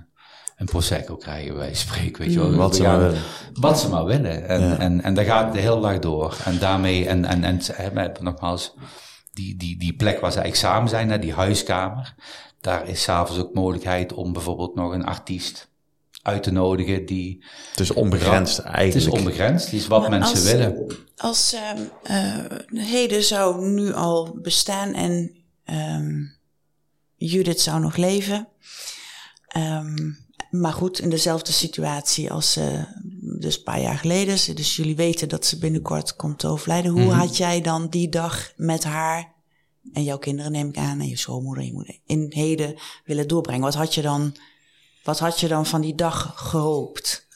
een 0.60 0.66
prosecco 0.66 1.16
krijgen 1.16 1.56
wij 1.56 1.74
spreken, 1.74 2.22
weet 2.22 2.32
je 2.32 2.38
wel. 2.38 2.54
Wat 2.54 2.76
ze 2.76 2.82
maar 2.82 2.98
willen. 2.98 3.22
Wat 3.52 3.80
ze 3.80 3.88
maar 3.88 4.04
willen. 4.04 4.48
En, 4.48 4.60
ja. 4.60 4.78
en, 4.78 5.02
en 5.02 5.14
daar 5.14 5.24
gaat 5.24 5.52
de 5.52 5.60
hele 5.60 5.80
dag 5.80 5.98
door. 5.98 6.36
En 6.44 6.58
daarmee, 6.58 7.08
en, 7.08 7.24
en, 7.24 7.44
en, 7.44 7.60
en 7.96 8.12
nogmaals, 8.20 8.74
die, 9.32 9.56
die, 9.56 9.78
die 9.78 9.96
plek 9.96 10.20
waar 10.20 10.32
ze 10.32 10.40
eigenlijk 10.40 10.72
samen 10.72 10.88
zijn, 10.88 11.10
hè, 11.10 11.18
die 11.18 11.32
huiskamer, 11.32 12.14
daar 12.60 12.88
is 12.88 13.02
s'avonds 13.02 13.42
ook 13.42 13.54
mogelijkheid 13.54 14.12
om 14.12 14.32
bijvoorbeeld 14.32 14.74
nog 14.74 14.92
een 14.92 15.04
artiest 15.04 15.70
uit 16.22 16.42
te 16.42 16.52
nodigen 16.52 17.06
die... 17.06 17.44
Het 17.70 17.80
is 17.80 17.92
onbegrensd 17.92 18.58
eigenlijk. 18.58 18.94
Het 18.94 19.02
is 19.02 19.08
onbegrensd, 19.08 19.64
het 19.64 19.74
is 19.74 19.86
wat 19.86 20.00
maar 20.00 20.10
mensen 20.10 20.36
als, 20.36 20.44
willen. 20.44 20.96
Als 21.16 21.54
uh, 21.54 21.70
uh, 22.10 22.84
heden 22.90 23.24
zou 23.24 23.66
nu 23.66 23.92
al 23.92 24.38
bestaan 24.42 24.94
en 24.94 25.36
um, 25.64 26.36
Judith 27.16 27.60
zou 27.60 27.80
nog 27.80 27.96
leven. 27.96 28.48
Um, 29.56 30.28
maar 30.50 30.72
goed, 30.72 30.98
in 30.98 31.10
dezelfde 31.10 31.52
situatie 31.52 32.32
als 32.32 32.56
uh, 32.56 32.84
dus 33.38 33.56
een 33.56 33.62
paar 33.62 33.80
jaar 33.80 33.98
geleden. 33.98 34.54
Dus 34.54 34.76
jullie 34.76 34.96
weten 34.96 35.28
dat 35.28 35.46
ze 35.46 35.58
binnenkort 35.58 36.16
komt 36.16 36.38
te 36.38 36.46
overlijden. 36.46 36.90
Hoe 36.90 37.04
mhm. 37.04 37.18
had 37.18 37.36
jij 37.36 37.60
dan 37.60 37.88
die 37.88 38.08
dag 38.08 38.52
met 38.56 38.84
haar 38.84 39.32
en 39.92 40.04
jouw 40.04 40.18
kinderen, 40.18 40.52
neem 40.52 40.68
ik 40.68 40.76
aan, 40.76 41.00
en 41.00 41.08
je 41.08 41.16
schoonmoeder, 41.16 41.64
je 41.64 41.72
moeder, 41.72 41.98
in 42.06 42.26
heden 42.28 42.74
willen 43.04 43.28
doorbrengen? 43.28 43.62
Wat 43.62 43.74
had 43.74 43.94
je 43.94 44.02
dan, 44.02 44.36
wat 45.04 45.18
had 45.18 45.40
je 45.40 45.48
dan 45.48 45.66
van 45.66 45.80
die 45.80 45.94
dag 45.94 46.32
gehoopt? 46.34 47.28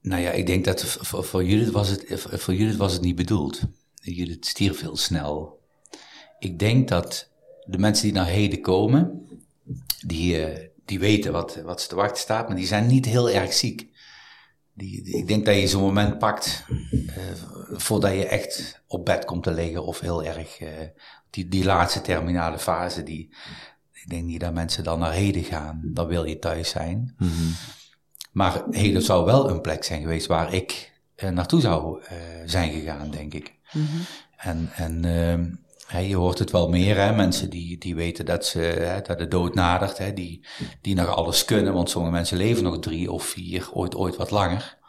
Nou 0.00 0.22
ja, 0.22 0.30
ik 0.30 0.46
denk 0.46 0.64
dat 0.64 0.84
voor, 0.84 1.24
voor, 1.24 1.44
Judith, 1.44 1.70
was 1.70 1.88
het, 1.88 2.04
voor 2.16 2.54
Judith 2.54 2.76
was 2.76 2.92
het 2.92 3.02
niet 3.02 3.16
bedoeld. 3.16 3.60
Judith 3.94 4.46
stierf 4.46 4.80
heel 4.80 4.96
snel. 4.96 5.60
Ik 6.38 6.58
denk 6.58 6.88
dat 6.88 7.28
de 7.64 7.78
mensen 7.78 8.04
die 8.04 8.12
naar 8.12 8.26
heden 8.26 8.60
komen, 8.60 9.26
die, 10.06 10.52
uh, 10.52 10.68
die 10.84 10.98
weten 10.98 11.32
wat, 11.32 11.60
wat 11.64 11.80
ze 11.80 11.88
te 11.88 11.94
wachten 11.94 12.20
staat, 12.20 12.48
maar 12.48 12.56
die 12.56 12.66
zijn 12.66 12.86
niet 12.86 13.06
heel 13.06 13.30
erg 13.30 13.52
ziek. 13.52 13.90
Die, 14.74 15.16
ik 15.16 15.28
denk 15.28 15.46
dat 15.46 15.54
je 15.54 15.68
zo'n 15.68 15.82
moment 15.82 16.18
pakt 16.18 16.64
uh, 16.92 17.06
voordat 17.72 18.12
je 18.12 18.26
echt 18.26 18.82
op 18.86 19.04
bed 19.04 19.24
komt 19.24 19.42
te 19.42 19.50
liggen 19.50 19.84
of 19.84 20.00
heel 20.00 20.24
erg 20.24 20.60
uh, 20.60 20.68
die, 21.30 21.48
die 21.48 21.64
laatste 21.64 22.00
terminale 22.00 22.58
fase. 22.58 23.02
Die, 23.02 23.34
ik 23.92 24.08
denk 24.08 24.24
niet 24.24 24.40
dat 24.40 24.52
mensen 24.52 24.84
dan 24.84 24.98
naar 24.98 25.12
heden 25.12 25.44
gaan, 25.44 25.80
dan 25.84 26.06
wil 26.06 26.24
je 26.24 26.38
thuis 26.38 26.68
zijn. 26.68 27.14
Mm 27.18 27.28
-hmm. 27.28 27.54
Maar 28.32 28.62
heden 28.70 29.02
zou 29.02 29.24
wel 29.24 29.50
een 29.50 29.60
plek 29.60 29.84
zijn 29.84 30.00
geweest 30.00 30.26
waar 30.26 30.54
ik 30.54 30.92
uh, 31.16 31.30
naartoe 31.30 31.60
zou 31.60 32.02
zijn 32.44 32.72
gegaan, 32.72 33.10
denk 33.10 33.34
ik. 33.34 33.54
Mm 33.72 33.86
-hmm. 33.86 34.00
En, 34.36 34.70
en 34.74 35.04
ehm, 35.04 35.50
je 35.98 36.16
hoort 36.16 36.38
het 36.38 36.50
wel 36.50 36.68
meer, 36.68 36.96
hè? 36.96 37.12
mensen 37.12 37.50
die, 37.50 37.78
die 37.78 37.94
weten 37.94 38.24
dat, 38.24 38.46
ze, 38.46 38.58
hè, 38.58 39.00
dat 39.00 39.18
de 39.18 39.28
dood 39.28 39.54
nadert, 39.54 39.98
hè? 39.98 40.12
Die, 40.12 40.44
die 40.80 40.94
nog 40.94 41.06
alles 41.06 41.44
kunnen, 41.44 41.72
want 41.72 41.90
sommige 41.90 42.14
mensen 42.14 42.36
leven 42.36 42.62
nog 42.62 42.78
drie 42.78 43.12
of 43.12 43.24
vier, 43.24 43.68
ooit, 43.72 43.94
ooit 43.94 44.16
wat 44.16 44.30
langer. 44.30 44.80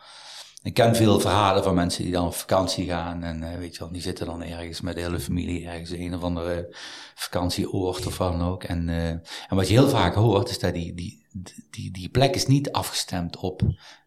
Ik 0.63 0.73
ken 0.73 0.95
veel 0.95 1.19
verhalen 1.19 1.63
van 1.63 1.75
mensen 1.75 2.03
die 2.03 2.11
dan 2.11 2.25
op 2.25 2.33
vakantie 2.33 2.85
gaan 2.85 3.23
en 3.23 3.41
uh, 3.41 3.57
weet 3.57 3.73
je 3.73 3.79
wel, 3.79 3.91
die 3.91 4.01
zitten 4.01 4.25
dan 4.25 4.43
ergens 4.43 4.81
met 4.81 4.95
de 4.95 5.01
hele 5.01 5.19
familie 5.19 5.65
ergens 5.65 5.91
in 5.91 6.01
een 6.01 6.15
of 6.15 6.23
andere 6.23 6.75
vakantieoord 7.15 8.07
of 8.07 8.17
wat 8.17 8.31
dan 8.31 8.47
ook. 8.47 8.63
En, 8.63 8.87
uh, 8.87 9.07
en 9.07 9.21
wat 9.49 9.67
je 9.67 9.73
heel 9.73 9.89
vaak 9.89 10.13
hoort 10.13 10.49
is 10.49 10.59
dat 10.59 10.73
die, 10.73 10.93
die, 10.93 11.25
die, 11.69 11.91
die 11.91 12.09
plek 12.09 12.35
is 12.35 12.45
niet 12.45 12.71
afgestemd 12.71 13.37
op 13.37 13.61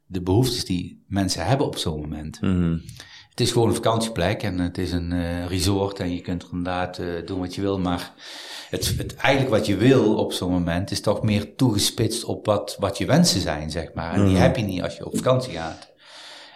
de 0.07 0.23
behoeftes 0.23 0.65
die 0.65 1.05
mensen 1.09 1.47
hebben 1.47 1.67
op 1.67 1.77
zo'n 1.77 2.01
moment. 2.01 2.39
-hmm. 2.41 2.83
Het 3.37 3.47
is 3.47 3.53
gewoon 3.53 3.69
een 3.69 3.75
vakantieplek 3.75 4.43
en 4.43 4.59
het 4.59 4.79
is 4.79 4.93
een 4.93 5.13
uh, 5.13 5.47
resort 5.47 6.01
en 6.01 6.15
je 6.15 6.21
kunt 6.21 6.47
inderdaad 6.53 6.99
uh, 6.99 7.27
doen 7.27 7.41
wat 7.41 7.55
je 7.55 7.61
wil. 7.61 7.79
Maar 7.79 8.13
het, 8.71 8.95
het, 8.97 9.15
eigenlijk 9.15 9.55
wat 9.57 9.67
je 9.67 9.77
wil 9.77 10.17
op 10.17 10.33
zo'n 10.33 10.51
moment 10.51 10.91
is 10.91 11.01
toch 11.01 11.23
meer 11.23 11.55
toegespitst 11.55 12.25
op 12.25 12.47
wat, 12.47 12.77
wat 12.79 12.99
je 12.99 13.07
wensen 13.07 13.41
zijn, 13.41 13.71
zeg 13.71 13.93
maar. 13.95 14.13
En 14.13 14.25
die 14.25 14.33
mhm. 14.33 14.43
heb 14.43 14.57
je 14.57 14.63
niet 14.63 14.83
als 14.83 14.97
je 14.97 15.07
op 15.07 15.17
vakantie 15.17 15.53
gaat. 15.53 15.93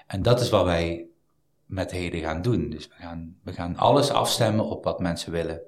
En 0.06 0.22
dat 0.22 0.40
is 0.40 0.50
wat 0.50 0.64
wij 0.64 1.06
met 1.66 1.90
heden 1.90 2.20
gaan 2.20 2.42
doen. 2.42 2.70
Dus 2.70 2.88
we 2.88 2.94
gaan, 2.98 3.36
we 3.42 3.52
gaan 3.52 3.76
alles 3.76 4.10
afstemmen 4.10 4.64
op 4.64 4.84
wat 4.84 5.00
mensen 5.00 5.32
willen. 5.32 5.60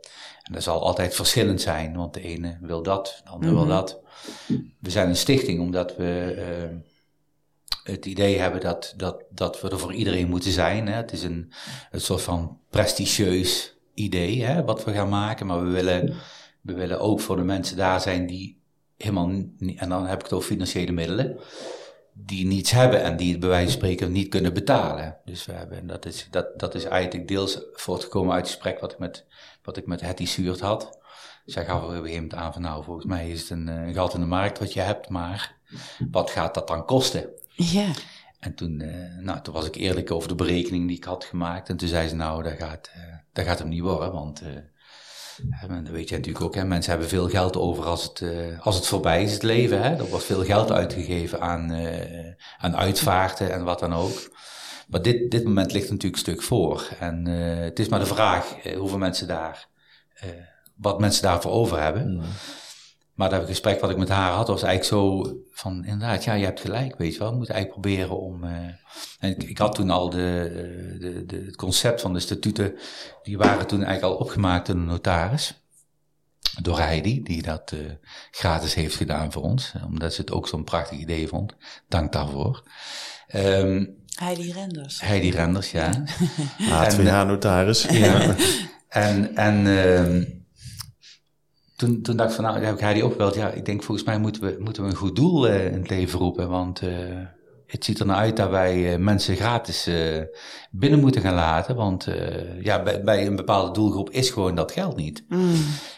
En 0.42 0.52
dat 0.52 0.62
zal 0.62 0.82
altijd 0.82 1.14
verschillend 1.14 1.60
zijn, 1.60 1.96
want 1.96 2.14
de 2.14 2.22
ene 2.22 2.58
wil 2.60 2.82
dat, 2.82 3.20
de 3.24 3.30
andere 3.30 3.52
wil 3.52 3.64
mhm. 3.64 3.72
dat. 3.72 4.00
We 4.78 4.90
zijn 4.90 5.08
een 5.08 5.16
stichting 5.16 5.60
omdat 5.60 5.96
we... 5.96 6.34
Uh, 6.70 6.90
het 7.82 8.06
idee 8.06 8.38
hebben 8.38 8.60
dat, 8.60 8.94
dat, 8.96 9.24
dat 9.30 9.60
we 9.60 9.70
er 9.70 9.78
voor 9.78 9.92
iedereen 9.92 10.28
moeten 10.28 10.52
zijn. 10.52 10.86
Hè. 10.86 10.94
Het 10.94 11.12
is 11.12 11.22
een, 11.22 11.52
een 11.90 12.00
soort 12.00 12.22
van 12.22 12.58
prestigieus 12.70 13.76
idee 13.94 14.44
hè, 14.44 14.64
wat 14.64 14.84
we 14.84 14.92
gaan 14.92 15.08
maken, 15.08 15.46
maar 15.46 15.64
we 15.64 15.70
willen, 15.70 16.14
we 16.60 16.72
willen 16.72 17.00
ook 17.00 17.20
voor 17.20 17.36
de 17.36 17.42
mensen 17.42 17.76
daar 17.76 18.00
zijn 18.00 18.26
die 18.26 18.60
helemaal 18.96 19.28
niet, 19.28 19.78
en 19.78 19.88
dan 19.88 20.06
heb 20.06 20.18
ik 20.18 20.24
het 20.24 20.32
over 20.32 20.48
financiële 20.48 20.92
middelen, 20.92 21.38
die 22.12 22.46
niets 22.46 22.70
hebben 22.70 23.02
en 23.02 23.16
die 23.16 23.30
het 23.30 23.40
bij 23.40 23.48
wijze 23.48 23.70
van 23.70 23.78
spreken 23.78 24.12
niet 24.12 24.28
kunnen 24.28 24.52
betalen. 24.52 25.16
Dus 25.24 25.46
we 25.46 25.52
hebben, 25.52 25.86
dat, 25.86 26.06
is, 26.06 26.26
dat, 26.30 26.58
dat 26.58 26.74
is 26.74 26.84
eigenlijk 26.84 27.28
deels 27.28 27.60
voortgekomen 27.72 28.34
uit 28.34 28.44
het 28.46 28.54
gesprek 28.54 28.80
wat 28.80 28.92
ik 28.92 28.98
met, 28.98 29.26
wat 29.62 29.76
ik 29.76 29.86
met 29.86 30.00
Hetty 30.00 30.26
Suurt 30.26 30.60
had. 30.60 31.00
Zij 31.44 31.64
gaf 31.64 31.80
er 31.80 31.88
op 31.88 31.92
een 31.92 32.04
gegeven 32.04 32.36
aan 32.36 32.52
van 32.52 32.62
nou, 32.62 32.84
volgens 32.84 33.06
mij 33.06 33.30
is 33.30 33.40
het 33.40 33.50
een, 33.50 33.66
een 33.66 33.94
gat 33.94 34.14
in 34.14 34.20
de 34.20 34.26
markt 34.26 34.58
wat 34.58 34.72
je 34.72 34.80
hebt, 34.80 35.08
maar 35.08 35.56
wat 36.10 36.30
gaat 36.30 36.54
dat 36.54 36.68
dan 36.68 36.84
kosten? 36.84 37.30
Ja. 37.54 37.90
En 38.42 38.54
toen, 38.54 38.80
uh, 38.80 39.18
nou, 39.18 39.40
toen 39.40 39.54
was 39.54 39.66
ik 39.66 39.74
eerlijk 39.74 40.10
over 40.10 40.28
de 40.28 40.34
berekening 40.34 40.86
die 40.88 40.96
ik 40.96 41.04
had 41.04 41.24
gemaakt. 41.24 41.68
En 41.68 41.76
toen 41.76 41.88
zei 41.88 42.08
ze, 42.08 42.14
nou, 42.14 42.42
dat 42.42 42.52
gaat, 42.52 42.90
uh, 42.96 43.02
dat 43.32 43.44
gaat 43.44 43.58
hem 43.58 43.68
niet 43.68 43.80
worden. 43.80 44.12
Want, 44.12 44.42
uh, 44.42 44.48
dat 45.68 45.88
weet 45.88 46.08
je 46.08 46.16
natuurlijk 46.16 46.44
ook, 46.44 46.54
hè, 46.54 46.64
mensen 46.64 46.90
hebben 46.90 47.08
veel 47.08 47.28
geld 47.28 47.56
over 47.56 47.84
als 47.84 48.02
het, 48.02 48.22
als 48.60 48.76
het 48.76 48.86
voorbij 48.86 49.22
is, 49.22 49.32
het 49.32 49.42
leven. 49.42 49.82
Hè. 49.82 49.96
Er 49.96 50.08
wordt 50.08 50.24
veel 50.24 50.44
geld 50.44 50.72
uitgegeven 50.72 51.40
aan, 51.40 51.72
aan 52.58 52.76
uitvaarten 52.76 53.52
en 53.52 53.64
wat 53.64 53.78
dan 53.78 53.94
ook. 53.94 54.36
Maar 54.88 55.02
dit, 55.02 55.30
dit 55.30 55.44
moment 55.44 55.72
ligt 55.72 55.90
natuurlijk 55.90 56.14
een 56.14 56.32
stuk 56.32 56.42
voor. 56.42 56.88
En 56.98 57.26
het 57.26 57.78
is 57.78 57.88
maar 57.88 57.98
de 57.98 58.06
vraag 58.06 58.54
hoeveel 58.76 58.98
mensen 58.98 59.26
daar, 59.26 59.68
wat 60.76 61.00
mensen 61.00 61.22
daarvoor 61.22 61.52
over 61.52 61.80
hebben. 61.80 62.14
Mm. 62.14 62.22
Maar 63.14 63.30
dat 63.30 63.46
gesprek 63.46 63.80
wat 63.80 63.90
ik 63.90 63.96
met 63.96 64.08
haar 64.08 64.32
had, 64.32 64.48
was 64.48 64.62
eigenlijk 64.62 65.02
zo 65.02 65.32
van, 65.50 65.84
inderdaad, 65.84 66.24
ja, 66.24 66.32
je 66.32 66.44
hebt 66.44 66.60
gelijk, 66.60 66.98
weet 66.98 67.12
je 67.12 67.18
wel. 67.18 67.30
We 67.30 67.36
moeten 67.36 67.54
eigenlijk 67.54 67.82
proberen 67.82 68.20
om... 68.20 68.44
Uh, 68.44 68.50
en 69.18 69.30
ik, 69.30 69.42
ik, 69.42 69.58
had 69.58 69.74
toen 69.74 69.90
al 69.90 70.10
de, 70.10 70.96
de, 71.00 71.26
de, 71.26 71.42
het 71.46 71.56
concept 71.56 72.00
van 72.00 72.12
de 72.12 72.20
statuten, 72.20 72.78
die 73.22 73.38
waren 73.38 73.66
toen 73.66 73.84
eigenlijk 73.84 74.14
al 74.14 74.20
opgemaakt 74.20 74.66
door 74.66 74.76
de 74.76 74.82
notaris. 74.82 75.60
Door 76.62 76.78
Heidi, 76.78 77.22
die 77.22 77.42
dat 77.42 77.72
uh, 77.72 77.90
gratis 78.30 78.74
heeft 78.74 78.96
gedaan 78.96 79.32
voor 79.32 79.42
ons. 79.42 79.72
Omdat 79.86 80.14
ze 80.14 80.20
het 80.20 80.32
ook 80.32 80.48
zo'n 80.48 80.64
prachtig 80.64 80.98
idee 80.98 81.28
vond. 81.28 81.54
Dank 81.88 82.12
daarvoor. 82.12 82.62
Um, 83.34 83.96
Heidi 84.14 84.52
Renders. 84.52 85.00
Heidi 85.00 85.30
Renders, 85.30 85.70
ja. 85.70 86.04
HVH-notaris. 86.70 87.82
ja. 87.90 88.34
en... 88.88 89.36
en 89.36 89.66
um, 89.66 90.41
toen, 91.82 92.02
toen 92.02 92.16
dacht 92.16 92.30
ik 92.30 92.36
van, 92.36 92.44
nou, 92.44 92.64
heb 92.64 92.78
ik 92.78 92.94
die 92.94 93.04
opgebeld. 93.04 93.34
Ja, 93.34 93.48
ik 93.48 93.64
denk 93.64 93.82
volgens 93.82 94.06
mij 94.06 94.18
moeten 94.18 94.42
we, 94.42 94.56
moeten 94.58 94.82
we 94.82 94.88
een 94.88 94.96
goed 94.96 95.16
doel 95.16 95.48
uh, 95.48 95.66
in 95.66 95.78
het 95.78 95.90
leven 95.90 96.18
roepen. 96.18 96.48
Want 96.48 96.82
uh, 96.82 96.90
het 97.66 97.84
ziet 97.84 98.00
er 98.00 98.06
nou 98.06 98.18
uit 98.18 98.36
dat 98.36 98.50
wij 98.50 98.92
uh, 98.92 98.98
mensen 98.98 99.36
gratis 99.36 99.90
binnen 100.70 101.00
moeten 101.00 101.20
gaan 101.20 101.34
laten. 101.34 101.76
Want 101.76 102.08
ja, 102.60 102.82
bij, 102.82 103.02
bij, 103.02 103.26
een 103.26 103.36
bepaalde 103.36 103.72
doelgroep 103.72 104.10
is 104.10 104.30
gewoon 104.30 104.54
dat 104.54 104.72
geld 104.72 104.96
niet. 104.96 105.24
Mm. 105.28 105.54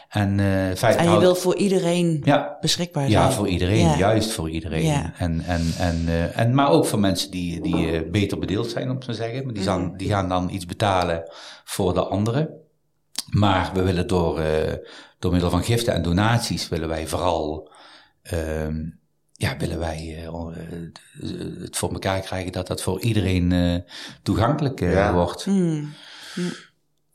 En, 0.09 0.37
je 0.37 1.17
wil 1.19 1.35
voor 1.35 1.57
iedereen 1.57 2.21
ja, 2.25 2.57
beschikbaar 2.61 3.11
zijn. 3.11 3.23
Ja, 3.23 3.31
voor 3.33 3.49
iedereen. 3.49 3.97
Juist 3.97 4.31
voor 4.31 4.51
iedereen. 4.51 4.85
Ja. 4.85 5.13
En, 5.19 5.41
en, 5.47 5.63
en, 5.79 6.07
en, 6.35 6.55
maar 6.55 6.71
ook 6.71 6.87
voor 6.87 6.99
mensen 6.99 7.31
die, 7.31 7.61
die 7.61 8.11
beter 8.11 8.39
bedeeld 8.39 8.71
zijn, 8.71 8.91
om 8.91 8.99
te 8.99 9.15
zeggen. 9.15 9.45
Maar 9.45 9.55
die, 9.55 9.63
gaan, 9.63 9.83
mm. 9.83 9.97
die 9.97 10.09
gaan 10.09 10.29
dan 10.29 10.51
iets 10.51 10.67
betalen 10.67 11.23
voor 11.65 11.95
de 11.95 12.05
anderen. 12.05 12.64
Maar 13.35 13.71
we 13.75 13.83
willen 13.83 14.07
door, 14.07 14.41
door 15.19 15.33
middel 15.33 15.51
van 15.51 15.65
giften 15.65 15.95
en 15.95 16.03
donaties 16.03 16.69
willen 16.69 16.89
wij 16.89 17.07
vooral, 17.07 17.71
uh, 18.33 18.69
ja, 19.33 19.57
willen 19.57 19.79
wij 19.79 20.25
uh, 20.25 20.47
het 21.61 21.77
voor 21.77 21.93
elkaar 21.93 22.21
krijgen 22.21 22.53
dat 22.53 22.67
dat 22.67 22.83
voor 22.83 23.01
iedereen 23.01 23.51
uh, 23.51 23.79
toegankelijk 24.23 24.81
ja. 24.81 25.13
wordt. 25.13 25.47
Mm. 25.47 25.93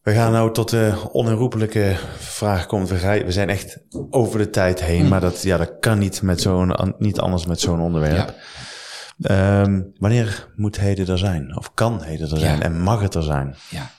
We 0.01 0.13
gaan 0.13 0.31
nou 0.31 0.53
tot 0.53 0.69
de 0.69 0.93
onherroepelijke 1.11 1.95
vraag 2.17 2.65
komen. 2.65 2.87
We 2.87 3.31
zijn 3.31 3.49
echt 3.49 3.79
over 4.09 4.39
de 4.39 4.49
tijd 4.49 4.83
heen, 4.83 5.03
mm. 5.03 5.09
maar 5.09 5.21
dat, 5.21 5.41
ja, 5.41 5.57
dat 5.57 5.71
kan 5.79 5.99
niet, 5.99 6.21
met 6.21 6.41
zo'n, 6.41 6.95
niet 6.97 7.19
anders 7.19 7.45
met 7.45 7.59
zo'n 7.59 7.81
onderwerp. 7.81 8.35
Ja. 9.17 9.61
Um, 9.61 9.91
wanneer 9.97 10.47
moet 10.55 10.79
heden 10.79 11.07
er 11.07 11.17
zijn? 11.17 11.57
Of 11.57 11.73
kan 11.73 12.03
heden 12.03 12.31
er 12.31 12.39
zijn? 12.39 12.57
Ja. 12.57 12.63
En 12.63 12.79
mag 12.79 13.01
het 13.01 13.15
er 13.15 13.23
zijn? 13.23 13.55
Ja. 13.69 13.91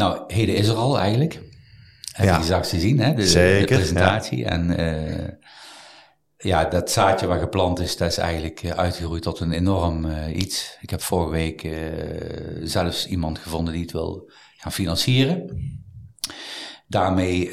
Nou, 0.00 0.22
heden 0.26 0.54
is 0.54 0.68
er 0.68 0.74
al 0.74 0.98
eigenlijk. 0.98 1.40
Heb 2.12 2.26
ja. 2.26 2.36
je 2.36 2.44
straks 2.44 2.68
gezien, 2.68 3.00
hè? 3.00 3.14
De, 3.14 3.26
Zeker, 3.26 3.66
de 3.66 3.74
presentatie. 3.74 4.44
En 4.44 4.80
uh, 4.80 5.28
ja, 6.36 6.64
dat 6.64 6.90
zaadje 6.90 7.26
wat 7.26 7.38
geplant 7.38 7.80
is, 7.80 7.96
dat 7.96 8.10
is 8.10 8.18
eigenlijk 8.18 8.62
eh, 8.62 8.70
uitgegroeid 8.70 9.22
tot 9.22 9.40
een 9.40 9.52
enorm 9.52 10.04
uh, 10.04 10.36
iets. 10.36 10.78
Ik 10.80 10.90
heb 10.90 11.02
vorige 11.02 11.30
week 11.30 11.62
uh, 11.62 11.74
zelfs 12.62 13.06
iemand 13.06 13.38
gevonden 13.38 13.72
die 13.72 13.82
het 13.82 13.92
wil 13.92 14.30
gaan 14.56 14.72
financieren. 14.72 15.62
Daarmee. 16.86 17.50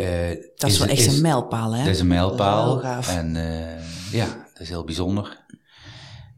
dat 0.55 0.69
is 0.69 0.79
wel 0.79 0.87
echt 0.87 1.07
een 1.07 1.21
mijlpaal, 1.21 1.73
hè? 1.73 1.83
Dat 1.83 1.93
is 1.93 1.99
een 1.99 2.07
mijlpaal. 2.07 2.81
En 2.83 3.33
ja, 4.11 4.25
dat 4.53 4.61
is 4.61 4.69
heel 4.69 4.83
bijzonder. 4.83 5.45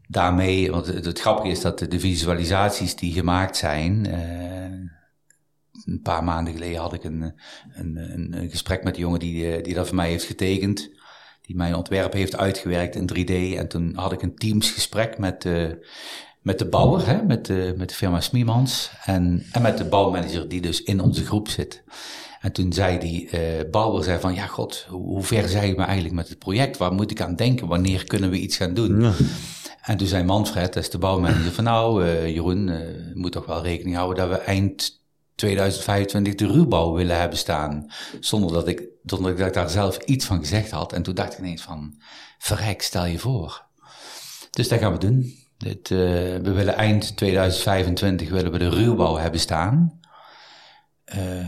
Daarmee, 0.08 0.70
want 0.70 0.86
het, 0.86 1.04
het, 1.04 1.20
grappige 1.20 1.48
is 1.48 1.60
dat 1.60 1.78
de 1.78 2.00
visualisaties 2.00 2.96
die 2.96 3.12
gemaakt 3.12 3.56
zijn 3.56 4.06
een 5.84 6.00
paar 6.02 6.24
maanden 6.24 6.52
geleden 6.52 6.80
had 6.80 6.92
ik 6.92 7.04
een, 7.04 7.34
een, 7.72 7.96
een, 7.96 8.34
een 8.40 8.50
gesprek 8.50 8.84
met 8.84 8.94
een 8.94 9.00
jongen 9.00 9.18
die, 9.18 9.52
eh, 9.52 9.62
die 9.62 9.74
dat 9.74 9.86
voor 9.86 9.96
mij 9.96 10.08
heeft 10.08 10.24
getekend. 10.24 10.90
Die 11.42 11.56
mijn 11.56 11.74
ontwerp 11.74 12.12
heeft 12.12 12.36
uitgewerkt 12.36 12.94
in 12.94 13.10
3D. 13.12 13.58
En 13.58 13.68
toen 13.68 13.92
had 13.94 14.12
ik 14.12 14.22
een 14.22 14.34
teamsgesprek 14.34 15.18
met, 15.18 15.44
uh, 15.44 15.70
met 16.40 16.58
de 16.58 16.68
bouwer, 16.68 17.06
hè, 17.06 17.22
met, 17.22 17.46
de, 17.46 17.74
met 17.76 17.88
de 17.88 17.94
firma 17.94 18.20
Smiemans. 18.20 18.90
En, 19.04 19.46
en 19.52 19.62
met 19.62 19.78
de 19.78 19.84
bouwmanager 19.84 20.48
die 20.48 20.60
dus 20.60 20.82
in 20.82 21.00
onze 21.00 21.24
groep 21.24 21.48
zit. 21.48 21.82
En 22.40 22.52
toen 22.52 22.72
zei 22.72 22.98
die 22.98 23.30
uh, 23.32 23.40
bouwer 23.70 24.04
zei 24.04 24.20
van, 24.20 24.34
ja 24.34 24.46
god, 24.46 24.86
hoe, 24.88 25.02
hoe 25.02 25.22
ver 25.22 25.48
zijn 25.48 25.76
we 25.76 25.82
eigenlijk 25.82 26.14
met 26.14 26.28
het 26.28 26.38
project? 26.38 26.76
Waar 26.76 26.92
moet 26.92 27.10
ik 27.10 27.20
aan 27.20 27.36
denken? 27.36 27.66
Wanneer 27.66 28.04
kunnen 28.04 28.30
we 28.30 28.38
iets 28.38 28.56
gaan 28.56 28.74
doen? 28.74 29.02
Ja. 29.02 29.12
En 29.80 29.96
toen 29.96 30.06
zei 30.06 30.24
Manfred, 30.24 30.72
dat 30.74 30.82
is 30.82 30.90
de 30.90 30.98
bouwmanager, 30.98 31.52
van 31.52 31.64
nou 31.64 32.04
uh, 32.04 32.28
Jeroen, 32.28 32.68
uh, 32.68 32.78
moet 33.14 33.32
toch 33.32 33.46
wel 33.46 33.62
rekening 33.62 33.96
houden 33.96 34.28
dat 34.28 34.38
we 34.38 34.44
eind 34.44 34.99
2025 35.40 36.34
de 36.34 36.46
ruwbouw 36.46 36.92
willen 36.92 37.18
hebben 37.18 37.38
staan. 37.38 37.86
Zonder 38.20 38.52
dat 38.52 38.68
ik, 38.68 38.82
zonder 39.04 39.36
dat 39.36 39.46
ik 39.46 39.52
daar 39.52 39.70
zelf 39.70 39.96
iets 39.96 40.24
van 40.24 40.38
gezegd 40.38 40.70
had. 40.70 40.92
En 40.92 41.02
toen 41.02 41.14
dacht 41.14 41.32
ik 41.32 41.38
ineens 41.38 41.62
van, 41.62 42.00
verrek, 42.38 42.82
stel 42.82 43.04
je 43.04 43.18
voor. 43.18 43.66
Dus 44.50 44.68
dat 44.68 44.78
gaan 44.78 44.92
we 44.92 44.98
doen. 44.98 45.34
Dit, 45.56 45.90
uh, 45.90 45.98
we 46.36 46.52
willen 46.52 46.74
eind 46.74 47.16
2025 47.16 48.28
willen 48.28 48.52
we 48.52 48.58
de 48.58 48.68
ruwbouw 48.68 49.16
hebben 49.16 49.40
staan. 49.40 50.00
Uh, 51.14 51.46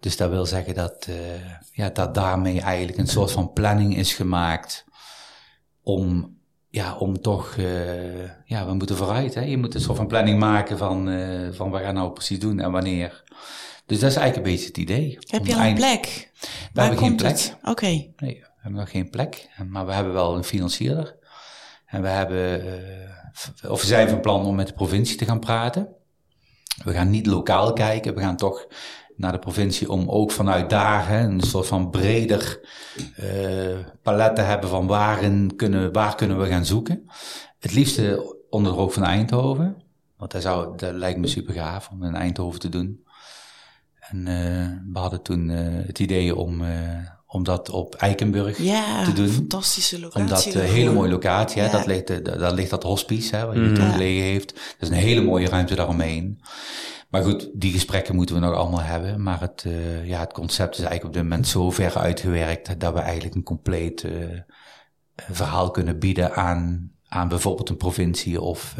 dus 0.00 0.16
dat 0.16 0.30
wil 0.30 0.46
zeggen 0.46 0.74
dat, 0.74 1.06
uh, 1.08 1.16
ja, 1.72 1.88
dat 1.88 2.14
daarmee 2.14 2.60
eigenlijk 2.60 2.98
een 2.98 3.06
soort 3.06 3.32
van 3.32 3.52
planning 3.52 3.96
is 3.96 4.14
gemaakt 4.14 4.84
om, 5.82 6.33
ja, 6.74 6.96
om 6.96 7.20
toch, 7.20 7.56
ja, 8.44 8.66
we 8.66 8.74
moeten 8.74 8.96
vooruit. 8.96 9.34
Hè? 9.34 9.40
Je 9.40 9.58
moet 9.58 9.74
een 9.74 9.80
soort 9.80 9.96
van 9.96 10.06
planning 10.06 10.38
maken 10.38 10.78
van, 10.78 11.08
van 11.52 11.70
wat 11.70 11.80
gaan 11.80 11.94
nou 11.94 12.12
precies 12.12 12.38
doen 12.38 12.60
en 12.60 12.72
wanneer. 12.72 13.22
Dus 13.86 14.00
dat 14.00 14.10
is 14.10 14.16
eigenlijk 14.16 14.46
een 14.46 14.52
beetje 14.52 14.66
het 14.66 14.76
idee. 14.76 15.18
Heb 15.26 15.46
je 15.46 15.54
al 15.54 15.64
een 15.64 15.74
plek? 15.74 16.30
We 16.40 16.48
Waar 16.72 16.84
hebben 16.84 17.04
geen 17.04 17.16
plek. 17.16 17.56
Oké. 17.62 17.86
Nee, 17.86 18.14
we 18.16 18.60
hebben 18.60 18.80
nog 18.80 18.90
geen 18.90 19.10
plek. 19.10 19.48
Maar 19.68 19.86
we 19.86 19.92
hebben 19.92 20.12
wel 20.12 20.36
een 20.36 20.44
financierder. 20.44 21.16
En 21.86 22.02
we 22.02 22.08
hebben, 22.08 22.66
uh, 22.66 23.70
of 23.70 23.80
we 23.80 23.86
zijn 23.86 24.08
van 24.08 24.20
plan 24.20 24.44
om 24.44 24.54
met 24.54 24.66
de 24.66 24.72
provincie 24.72 25.16
te 25.16 25.24
gaan 25.24 25.40
praten. 25.40 25.88
We 26.84 26.92
gaan 26.92 27.10
niet 27.10 27.26
lokaal 27.26 27.72
kijken, 27.72 28.14
we 28.14 28.20
gaan 28.20 28.36
toch 28.36 28.66
naar 29.16 29.32
de 29.32 29.38
provincie 29.38 29.90
om 29.90 30.10
ook 30.10 30.30
vanuit 30.30 30.70
daar 30.70 31.08
hè, 31.08 31.20
een 31.20 31.40
soort 31.40 31.66
van 31.66 31.90
breder 31.90 32.60
uh, 33.20 33.78
palet 34.02 34.36
te 34.36 34.42
hebben 34.42 34.68
van 34.68 34.86
waarin 34.86 35.56
kunnen, 35.56 35.92
waar 35.92 36.14
kunnen 36.14 36.40
we 36.40 36.46
gaan 36.46 36.66
zoeken. 36.66 37.10
Het 37.58 37.72
liefste 37.74 38.36
onder 38.50 38.72
de 38.72 38.78
rook 38.78 38.92
van 38.92 39.04
Eindhoven. 39.04 39.82
Want 40.16 40.30
dat, 40.30 40.42
zou, 40.42 40.76
dat 40.76 40.94
lijkt 40.94 41.18
me 41.18 41.26
super 41.26 41.54
gaaf 41.54 41.88
om 41.92 42.04
in 42.04 42.14
Eindhoven 42.14 42.60
te 42.60 42.68
doen. 42.68 43.04
En 43.98 44.18
uh, 44.18 44.92
we 44.92 44.98
hadden 44.98 45.22
toen 45.22 45.48
uh, 45.48 45.86
het 45.86 45.98
idee 45.98 46.36
om, 46.36 46.62
uh, 46.62 46.68
om 47.26 47.44
dat 47.44 47.70
op 47.70 47.94
Eikenburg 47.94 48.62
ja, 48.62 49.04
te 49.04 49.12
doen. 49.12 49.28
fantastische 49.28 50.00
locatie. 50.00 50.22
Omdat 50.22 50.54
een 50.54 50.60
hele 50.60 50.92
mooie 50.92 51.10
locatie, 51.10 51.60
hè, 51.60 51.66
ja. 51.66 51.72
dat 51.72 51.86
ligt, 51.86 52.24
daar 52.24 52.54
ligt 52.54 52.70
dat 52.70 52.82
hospice, 52.82 53.36
hè, 53.36 53.46
waar 53.46 53.54
je 53.54 53.60
mm. 53.60 53.74
toen 53.74 53.90
gelegen 53.90 54.22
heeft. 54.22 54.54
Dat 54.54 54.76
is 54.78 54.88
een 54.88 54.94
hele 54.94 55.22
mooie 55.22 55.48
ruimte 55.48 55.74
daaromheen. 55.74 56.40
Maar 57.14 57.22
goed, 57.22 57.50
die 57.52 57.72
gesprekken 57.72 58.14
moeten 58.14 58.34
we 58.34 58.40
nog 58.40 58.54
allemaal 58.54 58.82
hebben. 58.82 59.22
Maar 59.22 59.40
het, 59.40 59.66
ja, 60.04 60.20
het 60.20 60.32
concept 60.32 60.78
is 60.78 60.84
eigenlijk 60.84 61.04
op 61.04 61.12
dit 61.12 61.22
moment 61.22 61.46
zo 61.48 61.70
ver 61.70 61.96
uitgewerkt 61.98 62.80
dat 62.80 62.92
we 62.92 62.98
eigenlijk 62.98 63.34
een 63.34 63.42
compleet 63.42 64.06
verhaal 65.16 65.70
kunnen 65.70 65.98
bieden 65.98 66.34
aan, 66.34 66.90
aan 67.08 67.28
bijvoorbeeld 67.28 67.68
een 67.68 67.76
provincie 67.76 68.40
of 68.40 68.74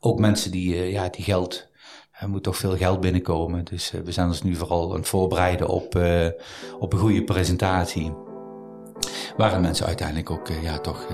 ook 0.00 0.18
mensen 0.18 0.50
die, 0.50 0.74
ja, 0.74 1.08
die 1.08 1.24
geld 1.24 1.68
er 2.10 2.28
moet 2.28 2.42
toch 2.42 2.56
veel 2.56 2.76
geld 2.76 3.00
binnenkomen. 3.00 3.64
Dus 3.64 3.92
we 4.04 4.12
zijn 4.12 4.26
ons 4.26 4.42
nu 4.42 4.54
vooral 4.54 4.90
aan 4.90 4.98
het 4.98 5.08
voorbereiden 5.08 5.68
op, 5.68 6.00
op 6.78 6.92
een 6.92 6.98
goede 6.98 7.24
presentatie. 7.24 8.14
Waarin 9.36 9.60
mensen 9.60 9.86
uiteindelijk 9.86 10.30
ook, 10.30 10.48
ja, 10.62 10.78
toch, 10.78 11.06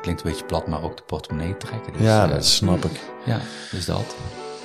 klinkt 0.00 0.24
een 0.24 0.30
beetje 0.30 0.46
plat, 0.46 0.66
maar 0.66 0.82
ook 0.82 0.96
de 0.96 1.02
portemonnee 1.02 1.56
trekken. 1.56 1.92
Dus, 1.92 2.02
ja, 2.02 2.26
dat 2.26 2.46
snap 2.46 2.84
ik. 2.84 3.00
Ja, 3.24 3.40
dus 3.70 3.84
dat. 3.84 4.16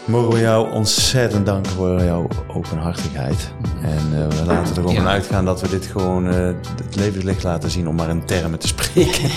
Mogen 0.06 0.34
we 0.34 0.40
jou 0.40 0.72
ontzettend 0.72 1.46
danken 1.46 1.72
voor 1.72 2.04
jouw 2.04 2.28
openhartigheid. 2.48 3.54
En 3.82 4.30
we 4.30 4.46
laten 4.46 4.76
er 4.76 4.82
gewoon 4.82 4.94
ja. 4.94 5.06
uitgaan 5.06 5.46
dat 5.46 5.62
we 5.62 5.70
dit 5.70 5.86
gewoon 5.86 6.26
het 6.26 6.96
levenslicht 6.96 7.44
laten 7.44 7.72
zien 7.72 7.88
om 7.88 7.96
maar 7.96 8.10
in 8.10 8.26
termen 8.26 8.60
te 8.60 8.68
spreken. 8.68 9.30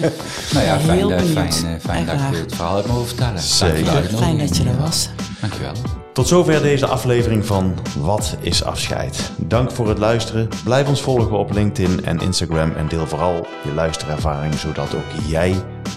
nou 0.54 0.64
ja, 0.64 0.78
fijn, 0.78 1.08
fijn, 1.08 1.52
fijn, 1.52 1.80
fijn 1.80 2.06
dat 2.06 2.18
je 2.30 2.36
het 2.36 2.54
verhaal 2.54 2.76
hebt 2.76 2.88
mogen 2.88 3.06
vertellen. 3.06 3.40
Zeker. 3.40 4.02
Fijn 4.02 4.38
dat 4.38 4.56
je 4.56 4.64
er 4.64 4.78
was. 4.78 5.08
Dankjewel. 5.40 5.72
Tot 6.12 6.28
zover 6.28 6.62
deze 6.62 6.86
aflevering 6.86 7.46
van 7.46 7.74
Wat 7.98 8.36
is 8.40 8.64
afscheid? 8.64 9.30
Dank 9.36 9.70
voor 9.70 9.88
het 9.88 9.98
luisteren. 9.98 10.48
Blijf 10.64 10.88
ons 10.88 11.02
volgen 11.02 11.38
op 11.38 11.52
LinkedIn 11.52 12.04
en 12.04 12.20
Instagram 12.20 12.72
en 12.76 12.88
deel 12.88 13.06
vooral 13.06 13.46
je 13.64 13.72
luisterervaring 13.74 14.54
zodat 14.54 14.94
ook 14.94 15.26
jij 15.28 15.54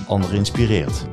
anderen 0.08 0.36
inspireert. 0.36 1.06